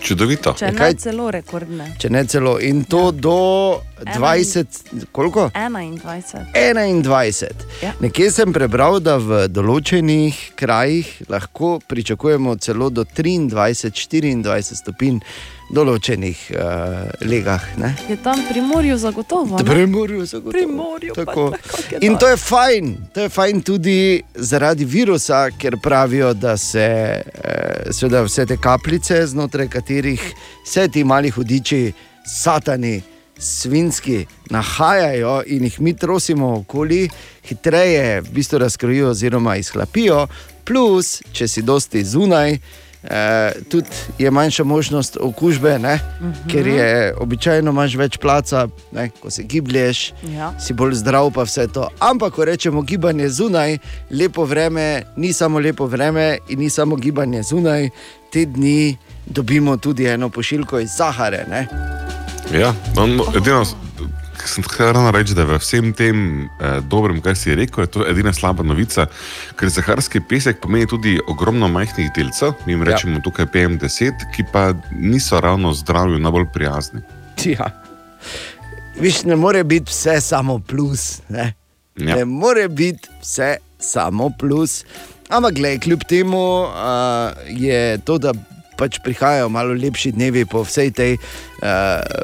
[0.00, 0.54] Čudovito.
[0.56, 1.90] če ne celo rekordne.
[2.00, 2.56] Če ne celo.
[2.60, 5.50] In to do 20, koliko?
[5.54, 6.46] 21.
[6.54, 7.66] 21.
[7.82, 7.92] Ja.
[8.00, 16.38] Nekje sem prebral, da v določenih krajih lahko pričakujemo celo do 23-24 stopinj v določenih
[16.50, 17.62] uh, legah.
[17.78, 17.92] Ne?
[18.08, 19.58] Je tam pri morju zagotovo.
[19.58, 19.64] ne?
[19.64, 20.52] Pri morju zagotovo.
[20.52, 21.50] Pri morju Tako.
[21.50, 26.88] tako In to je fajn, to je fajn tudi zaradi virusa, ker pravijo, da se
[27.22, 30.22] eh, vse te kapljice, znotraj katerih
[30.66, 31.92] vse ti mali hudiči,
[32.26, 33.00] satani,
[33.40, 37.08] svinski, nahajajo in jih mi trosimo okoli,
[37.48, 40.26] hitreje v bistvu razkrojijo oziroma izhlapijo,
[40.64, 42.58] plus, če si dosti zunaj.
[43.04, 43.86] Eh, tudi
[44.18, 45.98] je manjša možnost okužbe, ne?
[46.20, 46.48] Mhm.
[46.48, 49.10] ker je običajno imaš več placa, ne?
[49.20, 50.52] ko se giblješ, Ja.
[50.60, 51.88] si bolj zdrav, pa vse to.
[51.98, 53.78] Ampak, ko rečemo gibanje zunaj,
[54.10, 57.88] lepo vreme, ni samo lepo vreme in ni samo gibanje zunaj,
[58.32, 61.44] te dni dobimo tudi eno pošiljko iz Sahare.
[61.50, 61.66] Ne?
[62.52, 62.74] Ja,
[63.36, 63.64] edino,
[64.50, 68.32] sem hrana reči, da v vsem tem eh, dobrem, kar si rekel, je to edina
[68.36, 69.06] slaba novica,
[69.58, 73.24] ker zaharski pesek pomeni tudi ogromno majhnih delcev, mi jim rečemo ja.
[73.24, 77.00] tukaj PM10, ki pa niso ravno zdravju najbolj prijazni.
[77.44, 77.70] Ja.
[79.00, 81.20] Viš, ne more biti vse samo plus.
[81.28, 81.54] Ne,
[82.00, 82.16] Ja.
[82.16, 84.84] ne more biti vse samo plus.
[85.28, 86.70] Ampak, gled, kljub temu uh,
[87.48, 88.32] je to, da
[88.80, 91.68] pač prihajajo malo lepši dnevi po vsej tej, uh,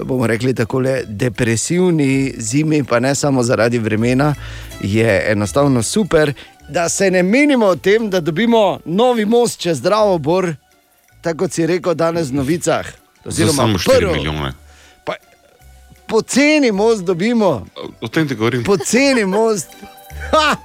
[0.03, 4.33] bomo rekli, tako depresivni zimi, pa ne samo zaradi vremena,
[4.81, 6.33] je enostavno super.
[6.69, 10.55] Da se ne menimo o tem, da dobimo novi most čez zdravo bor,
[11.21, 12.87] tako kot si rekel danes v novicah.
[13.25, 14.13] Oziroma, samo 4 prvo.
[14.13, 14.53] milijone.
[16.09, 17.67] Poceni most dobimo,
[18.01, 18.65] O tem ti govorim.
[18.65, 19.69] poceni most.
[20.33, 20.57] Ha!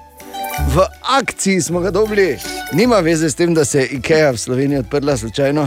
[0.60, 2.38] V akciji smo ga dobili.
[2.74, 5.62] Nima veze s tem, da se je IKEA v Sloveniji odprla slučajno.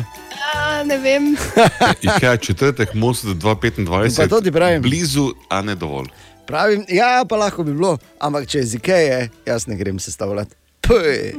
[0.55, 1.37] Ja, ne vem.
[2.09, 4.16] IKEA četrtek, most 225.
[4.16, 4.83] Pa to ti pravim.
[4.83, 6.09] Blizu, a ne dovolj.
[6.47, 10.57] Pravim, ja, pa lahko bi bilo, ampak če je z IKEA, jaz ne grem sestavljati.
[10.85, 11.33] Puj.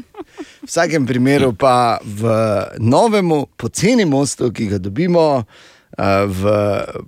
[0.66, 2.34] V vsakem primeru pa v
[2.82, 6.44] novem, poceni mostu, ki ga dobimo eh, v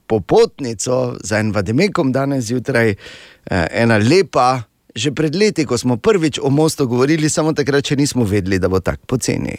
[0.08, 4.62] popotnico za en vademekom danes zjutraj, eh, ena lepa.
[4.98, 8.66] Že pred leti, ko smo prvič o mostu govorili, samo takrat še nismo vedeli, da
[8.66, 9.54] bo tako poceni.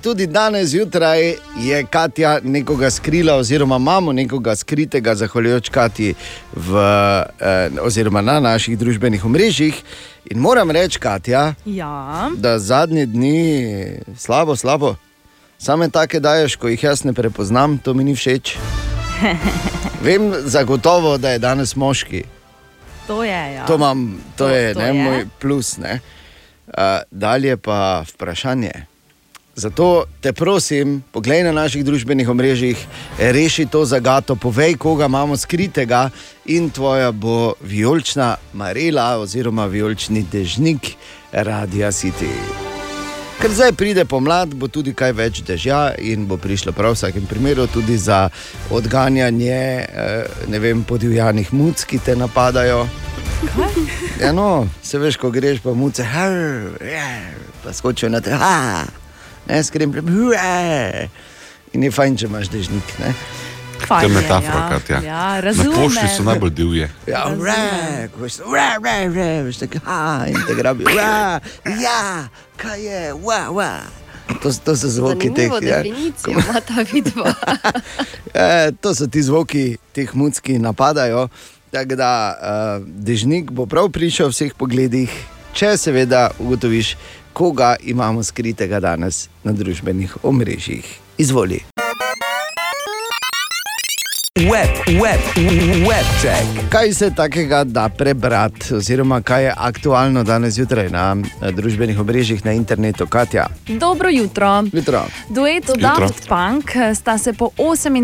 [0.00, 6.14] Tudi danes zjutraj je Katja nekoga skrila, oziroma imamo nekoga skritega, zahvaljujoč Kati,
[6.52, 6.72] v,
[7.40, 9.74] eh, oziroma na naših družbenih omrežjih.
[10.30, 12.30] In moram reči, Katja, Ja.
[12.36, 14.96] da zadnje dni slabo, slabo.
[15.58, 18.56] Same take daješ, ko jih jaz ne prepoznam, to mi ni všeč.
[20.04, 22.24] Vem zagotovo, da je danes moški.
[23.06, 23.52] To je.
[23.54, 23.66] Ja.
[23.66, 24.92] To, imam, to, To- to je, to ne, je.
[25.04, 25.76] moj plus.
[25.78, 26.00] Ne.
[26.66, 26.74] Uh,
[27.10, 28.72] dalje pa vprašanje.
[29.54, 32.74] Zato te prosim, poglej na naših družbenih omrežjih,
[33.18, 36.10] reši to zagato, povej, koga imamo skritega,
[36.46, 40.96] in tvoja bo vijolična marela oziroma vijolični dežnik
[41.32, 42.63] Radia City.
[43.40, 47.26] Ker zdaj pride pomlad, bo tudi kaj več dežja in bo prišlo prav v vsakem
[47.26, 48.28] primeru tudi za
[48.70, 52.86] odganjanje eh, vem, podivjanih muc, ki te napadajo.
[54.20, 58.86] Ja, no, se veš, ko greš po muce, "Hr, hr", pa skočijo na te, "Ha",
[59.48, 59.92] ne skrem,
[61.74, 62.94] in je fajn, če imaš dežnik.
[63.02, 63.12] Ne?
[63.84, 64.68] To Fajn je je, metafora, ja.
[64.68, 65.00] Katja.
[65.04, 65.72] Ja, Na razumem.
[65.82, 66.90] pošti so najbolj divje.
[67.06, 71.40] Ja, re, re, re, re, veš, tako, ha, in te grabi, re,
[71.82, 73.70] ja, kaj je, wa, wa.
[74.42, 75.48] To, to so zvoki teh.
[75.52, 75.82] Zanimivo ja.
[75.82, 77.34] definicijo ima ta vidva.
[78.34, 81.28] E, to so ti zvoki, teh muc, ki napadajo.
[81.70, 85.10] Tako da uh, dežnik bo prav prišel v vseh pogledih,
[85.52, 86.96] če seveda ugotoviš,
[87.34, 90.86] koga imamo skritega danes na družbenih omrežjih.
[91.18, 91.64] Izvoli.
[94.36, 95.20] Web, web,
[95.80, 96.42] web check.
[96.68, 102.44] Kaj se takega da prebrati, oziroma kaj je aktualno danes zjutraj na eh, družbenih omrežjih
[102.44, 103.46] na internetu, Katja?
[103.70, 104.64] Dobro jutro.
[104.72, 105.04] Jutro.
[105.28, 105.70] Duet.
[105.78, 108.02] Daft Punk eh, sta se po 28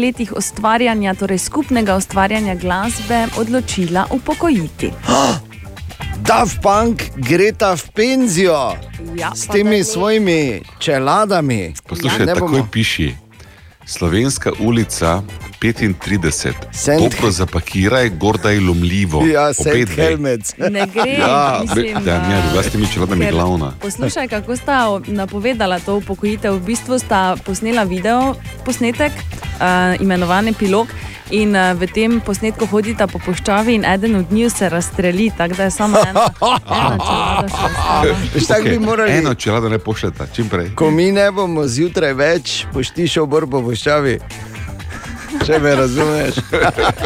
[0.00, 4.90] letih ustvarjanja, torej skupnega ustvarjanja glasbe, odločila upokojiti.
[6.26, 8.74] Daft Punk gre ta v penzijo
[9.14, 9.84] Ja, s temi ne.
[9.84, 11.74] svojimi čeladami.
[11.86, 13.14] Poslušaj, Ne takoj bomo- piši.
[13.86, 15.22] Slovenska ulica
[15.58, 16.52] 35.
[16.72, 19.26] Saint- Dobro zapakiraj, gorda je lomljivo.
[19.26, 20.04] Ja, Obe dve.
[20.04, 20.54] Helmets.
[20.58, 23.72] Ne gre, Ja, mislim, da, ne, drugače mi čeladami ker- glavna.
[23.80, 26.54] Poslušaj, kako sta napovedala to upokojitev.
[26.54, 30.86] V bistvu sta posnela video posnetek, uh, imenovan epilog.
[31.30, 35.54] In uh, v tem posnetku hodita po puščavi in eden od njiju se razstreli, tako
[35.54, 36.24] da je samo ena,
[37.06, 37.46] še.
[38.34, 40.74] Veš, tako bi morali- Eno čelado ne pošljete, čim prej.
[40.74, 44.18] Ko mi ne bomo zjutraj več poštišal borbo v ščavi.
[45.40, 46.34] Če me razumeš.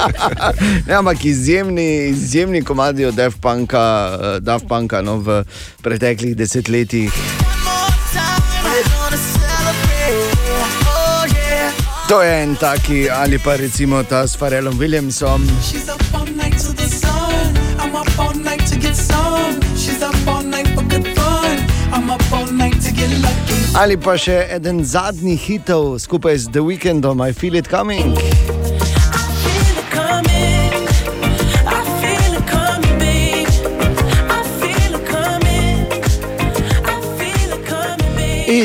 [0.88, 5.42] ne, ampak izjemni, izjemni komadi od Daft Punka, eh, Daft Punka no, v
[5.82, 7.12] preteklih desetletjih.
[12.08, 15.40] To je en taki, ali pa recimo ta s Farelom Williamsom.
[15.64, 17.56] She's up all night to the sun.
[17.80, 19.56] I'm up all night to get some.
[19.72, 21.64] She's up all night for good fun.
[21.92, 23.56] I'm up all night to get lucky.
[23.72, 28.12] Ali pa še eden zadnjih hitov skupaj z The Weekndom, I Feel It Coming.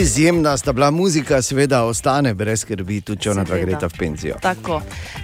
[0.01, 3.65] Izjemna sta bila muzika, seveda ostane brez skrbi, tudi če ona dva Seveda.
[3.65, 4.35] greta v penzijo.
[4.41, 4.81] Tako.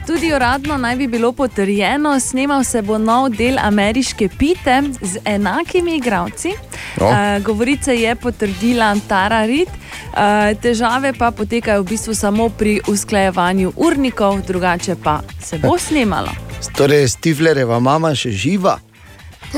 [0.07, 5.95] Tudi uradno naj bi bilo potrjeno, snemal se bo nov del ameriške pite z enakimi
[5.95, 6.51] igravci.
[6.99, 7.07] No.
[7.07, 13.73] Uh, govorice je potrdila Tara Reid, uh, težave pa potekajo v bistvu samo pri usklajevanju
[13.75, 16.31] urnikov, drugače pa se bo snemalo.
[16.77, 18.79] Torej, Stiflerjeva mama še živa.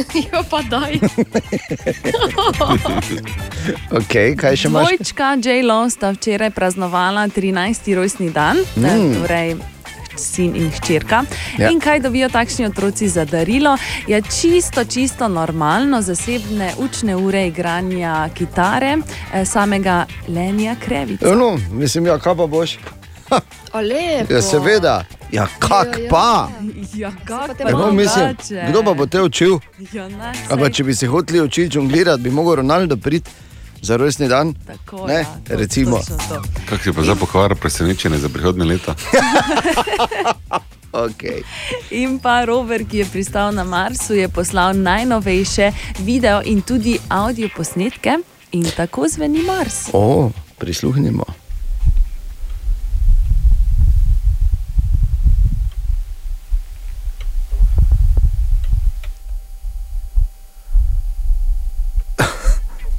[0.32, 1.00] jo pa daj.
[3.92, 4.86] Okay, kaj še imaš?
[4.88, 7.96] Dvojčka J-Lo sta včeraj praznovala 13.
[7.96, 8.86] rojstni dan, Mm.
[8.86, 9.16] mm.
[9.22, 9.56] torej
[10.18, 11.24] sin in hčerka.
[11.58, 11.70] Ja.
[11.70, 13.78] In kaj dobijo takšni otroci za darilo?
[14.08, 18.98] Je čisto, čisto normalno zasebne učne ure igranja kitare
[19.34, 21.28] eh, samega Lenija Krevica.
[21.28, 22.78] Ja, no, mislim, ja, kaj pa boš?
[23.74, 24.34] O, lepo.
[24.34, 25.04] Ja, seveda.
[25.32, 26.50] Ja, kak Ja, ja, pa?
[26.96, 28.36] Ja, kak pa Ja, no, mislim,
[28.70, 29.60] kdo pa bo te učil?
[29.94, 33.32] Ja, ne, A pa saj- če bi se hoteli učiti žonglirati, bi mogel Ronaldo priti
[33.82, 34.54] za rojstni dan.
[34.68, 36.00] Tako, ne, ja, to- recimo.
[36.66, 38.96] Kako si pa zdaj pokvaril presenečenje za prihodne leta?
[40.94, 41.44] Okay.
[41.92, 47.50] In pa rover, ki je pristal na Marsu, je poslal najnovejše video in tudi audio
[47.56, 48.18] posnetke.
[48.52, 49.90] In tako zveni Mars.
[49.94, 51.26] O, prisluhnimo.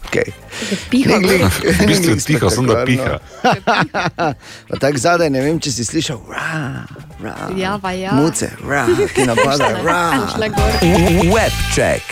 [0.09, 0.33] Okay.
[1.09, 1.45] Piha, Ni glih-
[1.75, 4.35] V bistvu je tiho, samo da spektakularno.
[4.81, 6.85] Tako zadaj, ne vem, če si slišal, ra,
[7.19, 7.35] ra.
[7.57, 8.13] Ja, pa ja.
[8.13, 10.03] Muce, ra, ki napadajo, ra.
[10.31, 10.73] Šle gor.
[11.27, 12.05] Webcheck.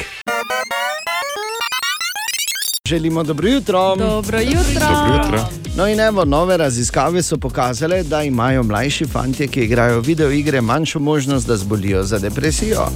[2.87, 3.97] Želimo dobro jutro.
[3.97, 4.81] Dobro jutro.
[4.81, 5.49] Dobro jutro.
[5.77, 10.99] No in evo, nove raziskave so pokazale, da imajo mlajši fanti, ki igrajo videoigre, manjšo
[11.01, 12.87] možnost, da zbolijo za depresijo.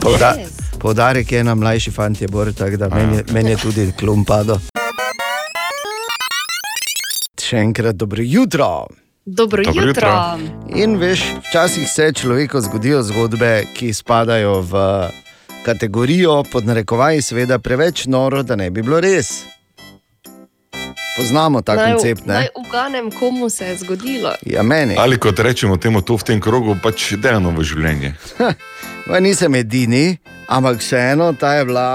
[0.00, 0.34] Pouda
[0.84, 4.58] poudarek je na mlajši fanti, bor, tako da meni, je- meni je tudi klumpado.
[7.40, 8.86] Še enkrat dobro jutro.
[9.26, 10.08] Dobro, Dobro jutro.
[10.08, 10.38] jutro.
[10.76, 14.74] In veš, včasih se človeku zgodijo zgodbe, ki spadajo v
[15.64, 19.32] kategorijo, pod narekovaji, seveda, preveč noro, da ne bi bilo res.
[21.16, 22.48] Poznamo ta naj, koncept, naj ne?
[22.54, 24.32] uganem, komu se je zgodilo.
[24.46, 24.96] Ja, meni.
[24.98, 28.14] Ali kot rečemo temu to v tem krogu, pač delano v življenje.
[29.06, 30.16] Pa nisem edini,
[30.48, 31.88] ampak vseeno ta je bila.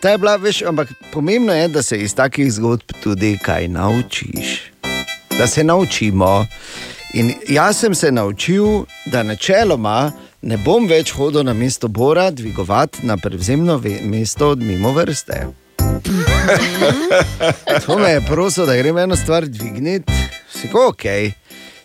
[0.00, 4.72] Ta je bila, veš, ampak pomembno je, da se iz takih zgodb tudi kaj naučiš.
[5.38, 6.46] Da se naučimo.
[7.14, 13.06] In jaz sem se naučil, da načeloma ne bom več hodil na mesto Bora, dvigovati
[13.06, 15.46] na prevzemno mesto od mimo vrste.
[17.86, 20.12] To me je prosil, da grem eno stvar dvigniti,
[20.54, 21.02] vse ok,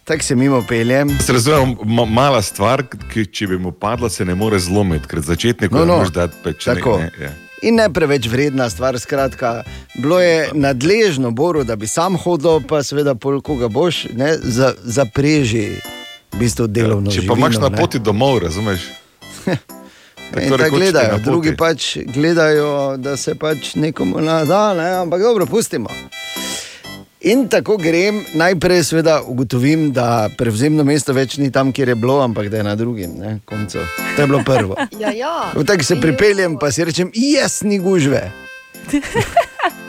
[0.04, 1.18] tako se mimo peljem.
[1.20, 5.20] Se razumem, ma, mala stvar, ki če bi mu padla, se ne more zlomiti, ker
[5.20, 6.64] začetniku No, no, no, no, moraš dati peč.
[6.66, 6.98] tako.
[7.00, 7.32] Ne, ne, ja.
[7.62, 9.64] In ne preveč vredna stvar, skratka,
[9.96, 14.36] bilo je nadležno Boru, da bi sam hodil, pa seveda, pol, ko ga boš, ne,
[14.38, 15.70] za, zapreži
[16.34, 17.78] v bistvu delovno Če pa živino, imaš na ne.
[17.78, 18.86] poti domov, razumeš?
[20.42, 25.90] In Tako gledajo, drugi pač gledajo, da se pač nekomu nada, ne, ampak dobro, pustimo.
[27.26, 32.20] In tako grem, najprej seveda ugotovim, da prevzemno mesto več ni tam, kjer je bilo,
[32.22, 33.82] ampak da je na drugem ne, koncu.
[34.16, 34.76] To je bilo prvo.
[35.02, 35.52] Ja, ja.
[35.66, 38.30] Tako se pripeljem, pa si rečem, jaz ni gužve.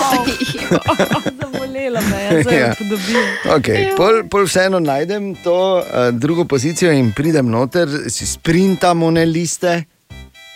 [1.40, 2.74] Zabolela me je, zdaj Ja.
[2.78, 3.24] podobim.
[3.56, 9.24] Okay, pol, pol vseeno najdem to uh, drugo pozicijo in pridem noter, si sprintam one
[9.26, 9.84] liste.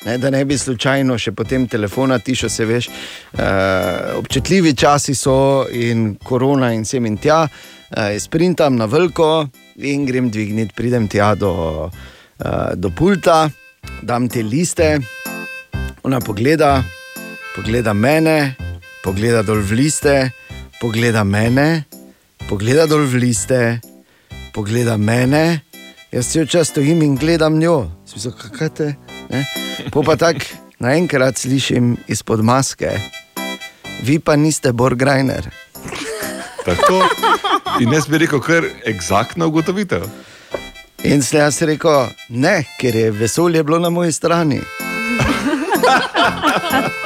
[0.05, 2.89] Ne, da ne bi slučajno še potem telefona tišo, se veš.
[3.33, 3.41] Uh,
[4.19, 7.47] občutljivi časi so in korona in sem in tja.
[7.89, 9.47] Uh, sprintam na veliko
[9.81, 11.55] in grem dvigniti, pridem tja do,
[11.89, 13.47] uh, do pulta,
[14.03, 14.99] dam te liste,
[16.05, 16.83] ona pogleda,
[17.57, 18.37] pogleda mene,
[19.05, 20.33] pogleda dol v liste,
[20.81, 21.85] pogleda mene
[22.49, 23.81] pogleda dol v liste,
[24.53, 25.65] pogleda mene,
[26.13, 27.91] jaz cel čas stojim in gledam njo.
[28.09, 28.89] Smisel, kaj te?
[29.31, 29.45] Ne?
[29.93, 30.45] Po pa tako
[30.83, 32.91] naenkrat slišim izpod maske,
[34.05, 35.49] vi pa niste Borgrajner.
[36.65, 37.03] Tako.
[37.81, 40.05] In jaz bi rekel, kar eksaktna ugotovitev.
[41.05, 44.61] In sem jaz rekel, ne, ker je vesolje bilo na moji strani.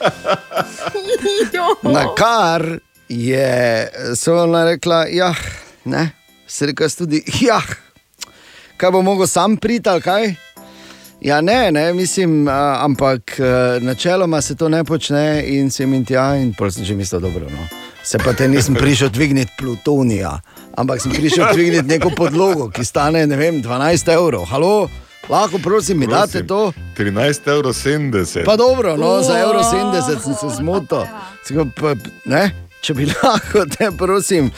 [1.94, 2.78] Na kar
[3.08, 5.34] je Sovna rekla, ja,
[5.84, 6.10] ne,
[6.46, 7.60] se rekel jaz tudi, ja,
[8.76, 10.34] kaj bo mogel sam priti ali kaj.
[11.20, 16.36] Ja, ne, ne, mislim, ampak a, načeloma se to ne počne in se jim tja,
[16.36, 17.50] in pol sem že mislil, dobro.
[17.50, 17.66] No.
[18.04, 20.40] Se pa te nisem prišel dvigniti plutonija,
[20.76, 24.48] ampak sem prišel dvigniti neko podlogo, ki stane, ne vem, 12 evrov.
[24.48, 24.88] Halo,
[25.30, 26.72] lahko prosim, mi date to.
[26.98, 28.44] 13,70 evrov.
[28.44, 31.06] Pa dobro, no, za evro 70 sem se zmotil.
[32.80, 34.50] Če bi lahko, te prosim,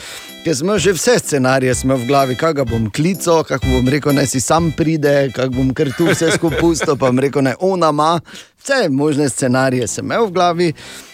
[0.45, 4.15] ker smo že vse scenarije smo v glavi, kaj ga bom klical, kako bom rekel,
[4.15, 7.55] naj si sam pride, kako bom kar tu vse skupaj pustil, pa bom rekel, ne
[7.59, 8.19] ona ima.
[8.63, 10.73] Vse možne scenarije sem imel v glavi.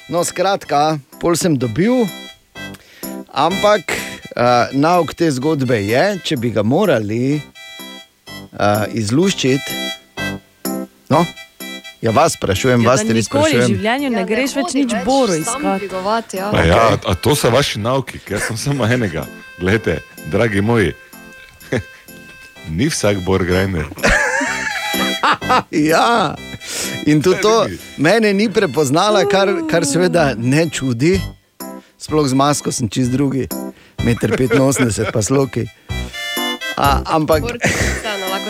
[0.10, 2.06] No, skratka, pol sem dobil,
[3.34, 7.42] ampak uh, nauk te zgodbe je, če bi ga morali
[8.60, 9.72] uh, izluščiti.
[11.10, 11.26] No,
[12.02, 13.76] ja, vas sprašujem, Ja, vas da res nikoli v sprašujem.
[13.76, 16.38] življenju ne greš več nič boru iskati.
[16.38, 16.52] Ja.
[16.52, 19.26] A, ja, a to so vaši nauki, ker sem samo enega.
[19.60, 20.00] Glejte,
[20.32, 20.94] dragi moji,
[22.78, 23.90] ni vsak Borgrajner.
[25.92, 26.36] ja,
[27.06, 31.20] in tudi to mene ni prepoznala, kar, kar seveda ne čudi.
[32.00, 33.50] Sploh z masko sem čist drugi,
[34.00, 35.68] 1,85 m pa sloki.
[36.80, 37.44] A, ampak,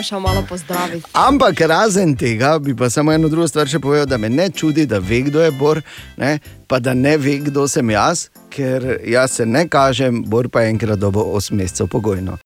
[0.00, 1.04] lahko še malo pozdraviti.
[1.12, 4.86] ampak razen tega bi pa samo eno drugo stvar še povedal, da me ne čudi,
[4.86, 5.82] da ve, kdo je Bor,
[6.16, 6.38] ne,
[6.68, 10.70] pa da ne ve, kdo sem jaz, ker jaz se ne kažem, Bor pa je
[10.70, 12.38] enkrat dobo 8 mesecev pogojno.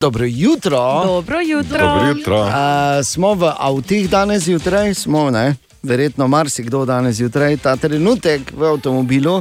[0.00, 1.02] Dobro jutro.
[1.04, 1.78] Dobro jutro.
[1.78, 2.40] Dobro jutro.
[2.44, 5.56] Uh, smo v avtih danes zjutraj, smo ne.
[5.86, 9.36] Verjetno marsikdo danes zjutraj, ta trenutek v avtomobilu,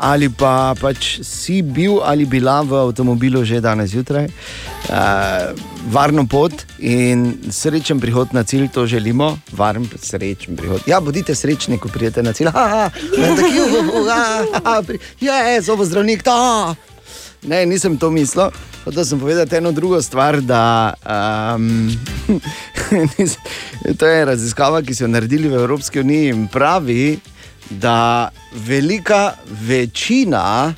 [0.00, 4.30] ali pa pač si bil ali bila v avtomobilu že danes zjutraj.
[4.88, 5.52] Uh,
[5.92, 10.88] varno pot in srečen prihod na cilj, to želimo, varen, srečen prihod.
[10.88, 12.50] Ja, bodite srečni, ko pridete na cilj.
[12.56, 14.24] Ha, ha, tako, juhu, ha,
[14.64, 16.74] ha, pri- je, zobo zdravnik, ta.
[17.42, 18.50] Ne, nisem to mislil.
[18.84, 20.40] Hotel sem povedati eno drugo stvar.
[20.40, 20.94] Da,
[21.56, 21.96] um,
[23.98, 27.18] to je raziskava, ki so jo naredili v Evropski uniji in pravi,
[27.70, 29.34] da velika
[29.68, 30.74] večina,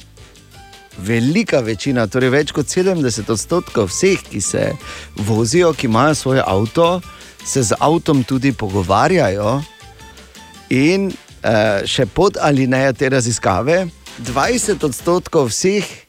[0.98, 4.68] velika večina, torej več kot 70 odstotkov vseh, ki se
[5.16, 7.00] vozijo, ki imajo svoj avto,
[7.44, 9.62] se z avtom tudi pogovarjajo.
[10.76, 13.86] In uh, še pod ali ne te raziskave,
[14.28, 16.03] 20 odstotkov vseh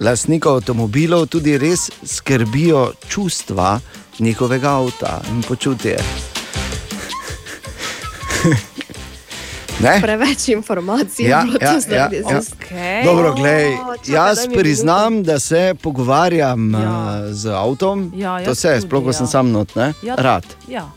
[0.00, 3.80] lastnikov avtomobilov tudi res skrbijo čustva
[4.18, 5.98] njihovega avta in počutje.
[9.80, 9.98] Ne?
[10.02, 12.40] Preveč informacij Ja, je bilo ja, tu ja, ja.
[12.40, 13.04] Okay.
[13.04, 17.22] Dobro, glej, O, čakaj, jaz priznam, da se pogovarjam ja.
[17.32, 18.12] z avtom.
[18.16, 19.28] Ja, to se, tudi, sploh ko sem ja.
[19.30, 19.92] sam not, ne?
[20.02, 20.44] Ja, Rad.
[20.68, 20.90] Ja.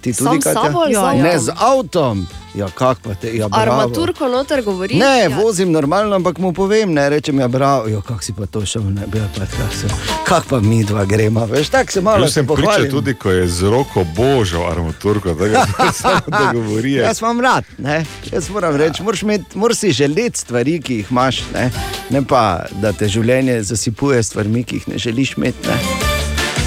[0.00, 0.62] Ti Sam tudi, s Katja?
[0.62, 1.12] sabo Ja?
[1.12, 2.26] Ne, z avtom.
[2.54, 3.80] Ja, kak pa te, ja, bravo.
[3.80, 4.96] Armaturko noter govori.
[4.96, 5.28] Ne, ja.
[5.28, 8.82] vozim normalno, ampak mu povem, ne rečem, ja, bravo, jo, kak si pa to šel,
[8.82, 9.90] ne, ja, pa, kak, se,
[10.24, 12.90] kak pa mi dva gremo, veš, tako se malo Jaz sem pričal pohvalim.
[12.90, 16.92] tudi, ko je z roko božal armaturko, da ga samo da govori.
[16.92, 18.04] Jaz imam rad, ne?
[18.32, 19.22] jaz moram reči, moraš,
[19.54, 21.70] moraš si želeti stvari, ki jih imaš, ne?
[22.10, 25.68] ne pa da te življenje zasipuje stvarmi, ki jih ne želiš imeti.
[25.68, 26.07] Ne?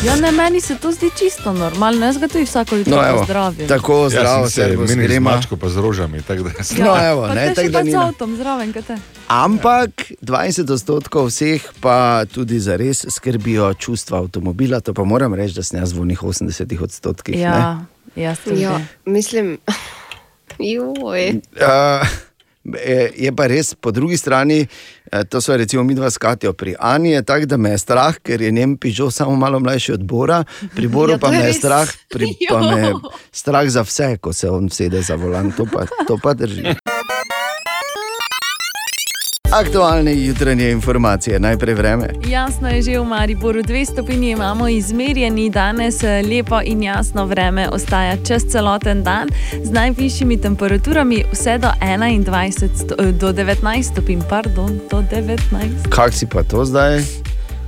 [0.02, 3.18] Ja, ne, meni se to zdi čisto normalno, jaz ga tudi vsako jutro No, evo,
[3.20, 3.68] pozdravim.
[3.68, 5.30] tako zdravo Jaz se se meni gremo.
[5.30, 6.22] mačko pa z rožami.
[6.22, 8.82] tako da sem- No, evo, pa ne, tako da pa ni z avtom zraven, kaj
[8.84, 8.98] te.
[9.28, 9.90] Ampak
[10.22, 11.96] 20 odstotkov vseh pa
[12.26, 16.20] tudi za res skrbijo čustva avtomobila, to pa moram reči, da sem jaz v njih
[16.22, 17.36] 80 odstotkih.
[17.36, 17.42] ne.
[17.42, 17.86] Ja,
[18.18, 18.62] jaz tudi.
[18.64, 19.58] Ja, mislim,
[20.60, 21.30] joj.
[21.54, 22.08] Uh,
[23.16, 24.68] je pa res, po drugi strani,
[25.12, 26.54] eh, to so recimo mi dva s Katijo.
[26.54, 29.94] Pri Ani je tako, da me je strah, ker je njen pižo samo malo mlajši
[29.94, 30.44] od Bora,
[30.76, 33.00] pri Boru Ja, pa me strah, pri, pa me je Jo.
[33.32, 36.64] strah za vse, ko se on sede za volan, to pa, to pa drži.
[39.52, 42.08] Aktualne jutranje informacije, najprej vreme.
[42.28, 47.70] Jasno je že v Mariboru, dve stopinji imamo izmerjeni, danes eh, lepo in jasno vreme
[47.70, 49.28] ostaja čez celoten dan
[49.64, 55.90] z najvišjimi temperaturami vse do 21, sto, eh, do 19 stopinj, pardon, do 19.
[55.90, 57.04] Kak si pa to zdaj?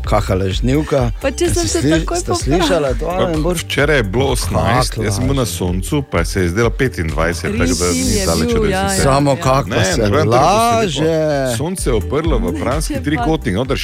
[0.04, 1.12] Kaha lažnivka.
[1.22, 2.60] Pa če sem se Sli- takoj Ste popravila.
[2.60, 3.06] slišali to?
[3.08, 3.64] Alen Borš?
[3.64, 7.16] Včeraj je bilo 18, Kako jaz sem bil na soncu, pa se je zdelo 25,
[7.50, 8.98] tako da ni je daleč od ja, resnice.
[8.98, 9.04] ja.
[9.04, 11.16] Samo kako Ne, se ne tako laže.
[11.58, 12.54] Sonce je oprlo v
[12.96, 13.76] pa- trikotnik, no, da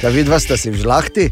[0.00, 1.30] Kaj vidva sta si v žlahti?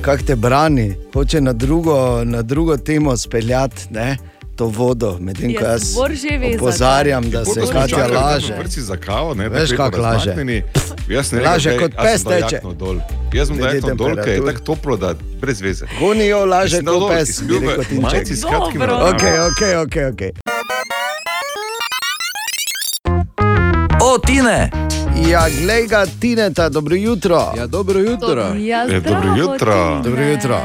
[0.00, 0.94] Kak te brani?
[1.14, 4.16] Hoče na drugo, na drugo temo speljati ne?
[4.58, 5.94] To vodo, medtem ko jaz
[6.54, 8.54] opozarjam, da se Katja laže.
[8.58, 10.34] Vrci za kavo, ne, Veš, kako laže?
[11.08, 12.60] Jaz ne Laže rekel, kot "Daj, a sem pes teče."
[13.32, 15.86] Jaz sem dal dol, ker je tako toplo, da brez veze.
[16.00, 17.42] Gonijo laže kot pes,
[18.02, 18.96] majici s kratkimi Dobro.
[18.96, 19.38] rokavami.
[19.38, 19.96] Ok, ok, ok.
[20.12, 20.30] okay.
[24.02, 24.70] O, Tine!
[25.30, 27.52] Ja, glej ga, Tineta, dobro jutro.
[27.56, 28.54] Ja, dobro jutro.
[28.58, 29.72] Ja, Eh, dobro zdravo, jutro.
[29.72, 30.02] Tine.
[30.02, 30.60] Dobro jutro.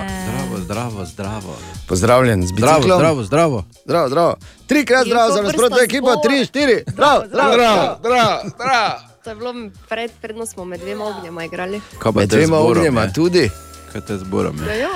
[0.63, 1.55] Zdravo, zdravo, zdravo.
[1.87, 2.97] Pozdravljen z Zdravo, biciklom.
[2.97, 3.63] zdravo, zdravo.
[3.83, 4.35] zdravo, zdravo.
[4.67, 6.21] Trikrat zdravo to za vrsta nasprotno ekipo, zbora.
[6.23, 6.83] tri, štiri.
[6.87, 7.53] Zdravo, zdravo.
[7.53, 7.97] zdravo.
[7.99, 8.91] Zdrav, zdrav.
[9.23, 9.53] To je bilo
[9.89, 11.81] pred, predno smo med dvema ognjema igrali.
[11.99, 13.13] Kaj pa Med dvema ognjema je?
[13.13, 13.49] tudi.
[13.91, 14.57] Kaj te zborom?
[14.59, 14.67] je?
[14.69, 14.91] Ja, ja.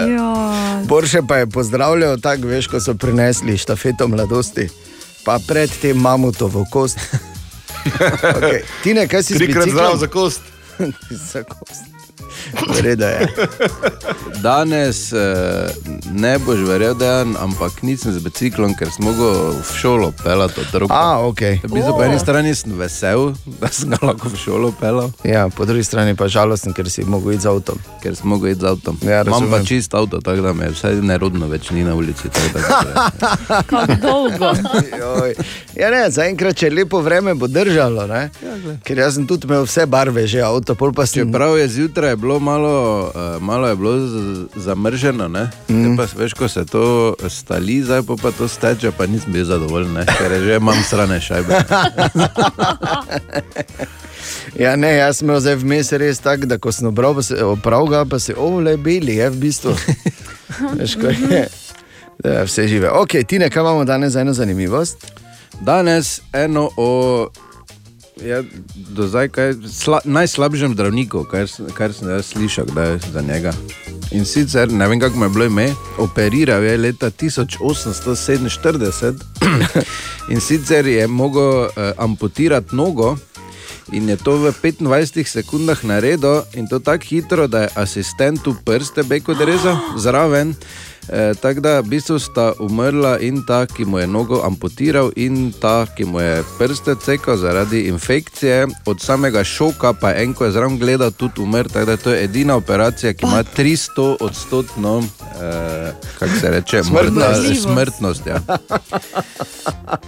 [0.08, 0.34] Ja,
[0.82, 4.68] Borše pa je pozdravljal tako, veš, ko so prinesli štafeto mladosti,
[5.24, 6.98] pa predtem mamutovo kost.
[8.22, 8.60] Okay.
[8.82, 9.98] Tine, kaj si Trikrat s zdrav biciklom?
[9.98, 10.40] za kost.
[11.32, 11.89] za kost.
[12.80, 13.28] Reda je.
[14.36, 15.18] Danes eh,
[16.10, 20.60] ne boš verjel, da je, ampak nisem z biciklom, ker sem mogel v šolo pelati
[20.60, 20.94] otroka.
[20.94, 21.40] A, ok.
[21.60, 25.48] V bistvu po eni strani sem vesel, da sem ga lahko v šolo pelal, Ja,
[25.48, 27.78] po drugi strani pa žalosten, ker si mogel iti z avtom.
[28.00, 28.96] ker sem mogel iti z avtom.
[29.02, 32.28] Ja, Imam pa čist avto, tako da me vsaj nerodno več ni na ulici.
[32.28, 33.10] tako da-
[33.60, 34.52] kako dolgo.
[35.74, 38.06] Ja, ne, zaenkrat, če je lepo vreme, bo držalo.
[38.06, 38.30] Ne?
[38.80, 41.22] Ker jaz sem tudi imel vse barve, že avto, pol pa sem.
[41.22, 43.94] Čeprav je zjutraj bilo malo, uh, malo je bilo
[44.56, 45.96] zamrženo, mm.
[45.96, 49.92] pa veš, ko se to stali, zdaj pa, pa to steče, pa nisem bil zadovoljen,
[49.92, 50.06] ne?
[50.06, 51.54] ker je že imam strane šajbe.
[54.58, 58.06] Ja, ne, jaz sem zdaj vmes res tako, da ko sem obral, pa se opravil,
[58.10, 59.74] pa se ovle bili, je v bistvu.
[60.78, 61.46] Veš, ko je.
[62.18, 62.90] Da, vse žive.
[62.90, 65.06] Ok, Tine, kaj imamo danes za eno zanimivost?
[65.60, 67.28] Danes eno o
[68.24, 68.42] ja,
[68.74, 73.52] do zdaj kaj, sla, najslabšem zdravniku, kar, kar sem slišal, da je za njega.
[74.10, 79.14] In sicer, ne vem, kako mu je bilo ime, operiral je leta 1847
[80.32, 83.16] in sicer je mogel uh, amputirati nogo.
[83.92, 89.02] In je to v 25 sekundah naredil, in to tako hitro, da je asistentu prste
[89.02, 90.54] beko rezal zraven.
[91.12, 95.52] E, tako da v bistvu sta umrla in ta, ki mu je nogo amputiral, in
[95.60, 98.66] ta, ki mu je prste cekal zaradi infekcije.
[98.86, 101.68] Od samega šoka pa je en, ko je zraven gledal, tudi umrl.
[101.68, 105.02] Tako da to je edina operacija, ki ima 300 odstotno,
[105.42, 107.14] e, kako se reče, Smrtnost.
[107.16, 108.26] mortalnost, smrtnost.
[108.26, 108.40] Ja.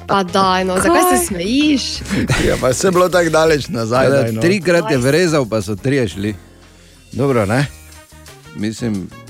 [0.07, 1.82] Pa daj, no, zakaj se smejiš?
[2.48, 4.07] Ja, pa se je bilo tako daleč nazaj.
[4.07, 4.40] Tako daj, da no.
[4.40, 6.34] Trikrat je vrezal, pa so trije šli.
[7.12, 7.66] Dobro, ne?
[8.57, 9.21] Mislim, eh,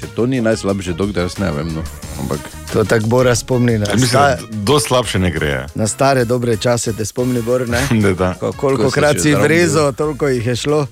[0.00, 1.68] če to ni najslabši doktor, jaz ne vem.
[1.74, 1.82] No.
[2.20, 2.40] Ampak
[2.72, 5.66] To tako Bora spomni na, Ja, Mislim, sta, da do slabše ne gre.
[5.74, 7.80] na stare dobre čase, te spomni Bor, ne?
[8.02, 8.34] Ne, da.
[8.34, 10.86] Ko, koliko Ko krat si zraven vrezal, toliko jih je šlo.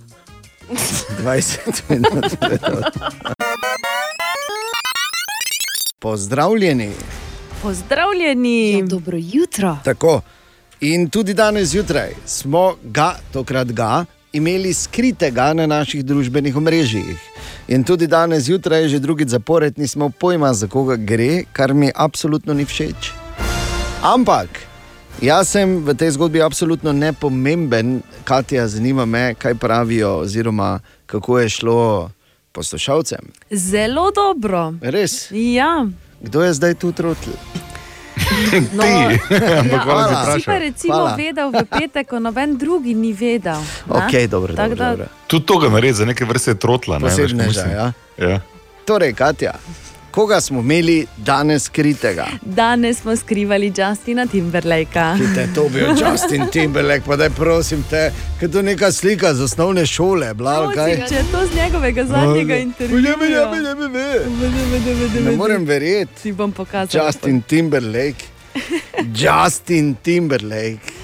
[1.23, 2.25] 20 minut.
[5.99, 6.91] Pozdravljeni.
[7.63, 8.73] Pozdravljeni.
[8.73, 9.77] Ja, dobro jutro.
[9.85, 10.21] Tako.
[10.81, 17.17] In tudi danes zjutraj smo ga, tokrat ga, imeli skritega na naših družbenih omrežjih.
[17.69, 22.55] In tudi danes zjutraj, že drugič zapored, nismo pojma, za koga gre, kar mi absolutno
[22.55, 23.12] ni všeč.
[24.03, 24.49] Ampak
[25.21, 31.49] jaz sem v tej zgodbi absolutno nepomemben, Katja, zanima me, kaj pravijo, oziroma kako je
[31.49, 32.11] šlo
[32.53, 33.21] poslušalcem.
[33.51, 34.73] Zelo dobro.
[34.81, 35.85] Res, Ja.
[36.21, 37.31] kdo je zdaj tu trotl?
[38.73, 38.85] No,
[39.61, 41.14] Ampak hvala, da si si pa recimo Hvala.
[41.16, 43.59] vedel v petek, ko noben drugi ni vedel.
[43.59, 43.95] ne?
[43.97, 45.07] Ok, dobro, dobro, da- dobro.
[45.27, 46.99] Tudi to ga naredi za neke vrste trotla.
[46.99, 47.71] Ne, Posebneža, mislim?
[47.71, 47.93] ja.
[48.19, 48.41] ja.
[48.85, 49.53] Torej, Katja,
[50.19, 52.27] koga smo imeli danes skritega?
[52.43, 55.16] Danes smo skrivali Justina Timberlakea.
[55.35, 58.11] Te je to bil Justin Timberlake, pa daj prosim te,
[58.41, 60.97] ker to je neka slika z osnovne šole, bla, ali kaj.
[61.09, 63.51] Če je to z njegovega zadnjega intervjuja.
[65.21, 66.23] Ne morem verjeti.
[66.23, 67.07] Ti bom pokazal.
[67.07, 68.25] Justin Timberlake.
[69.14, 70.99] Justin Timberlake.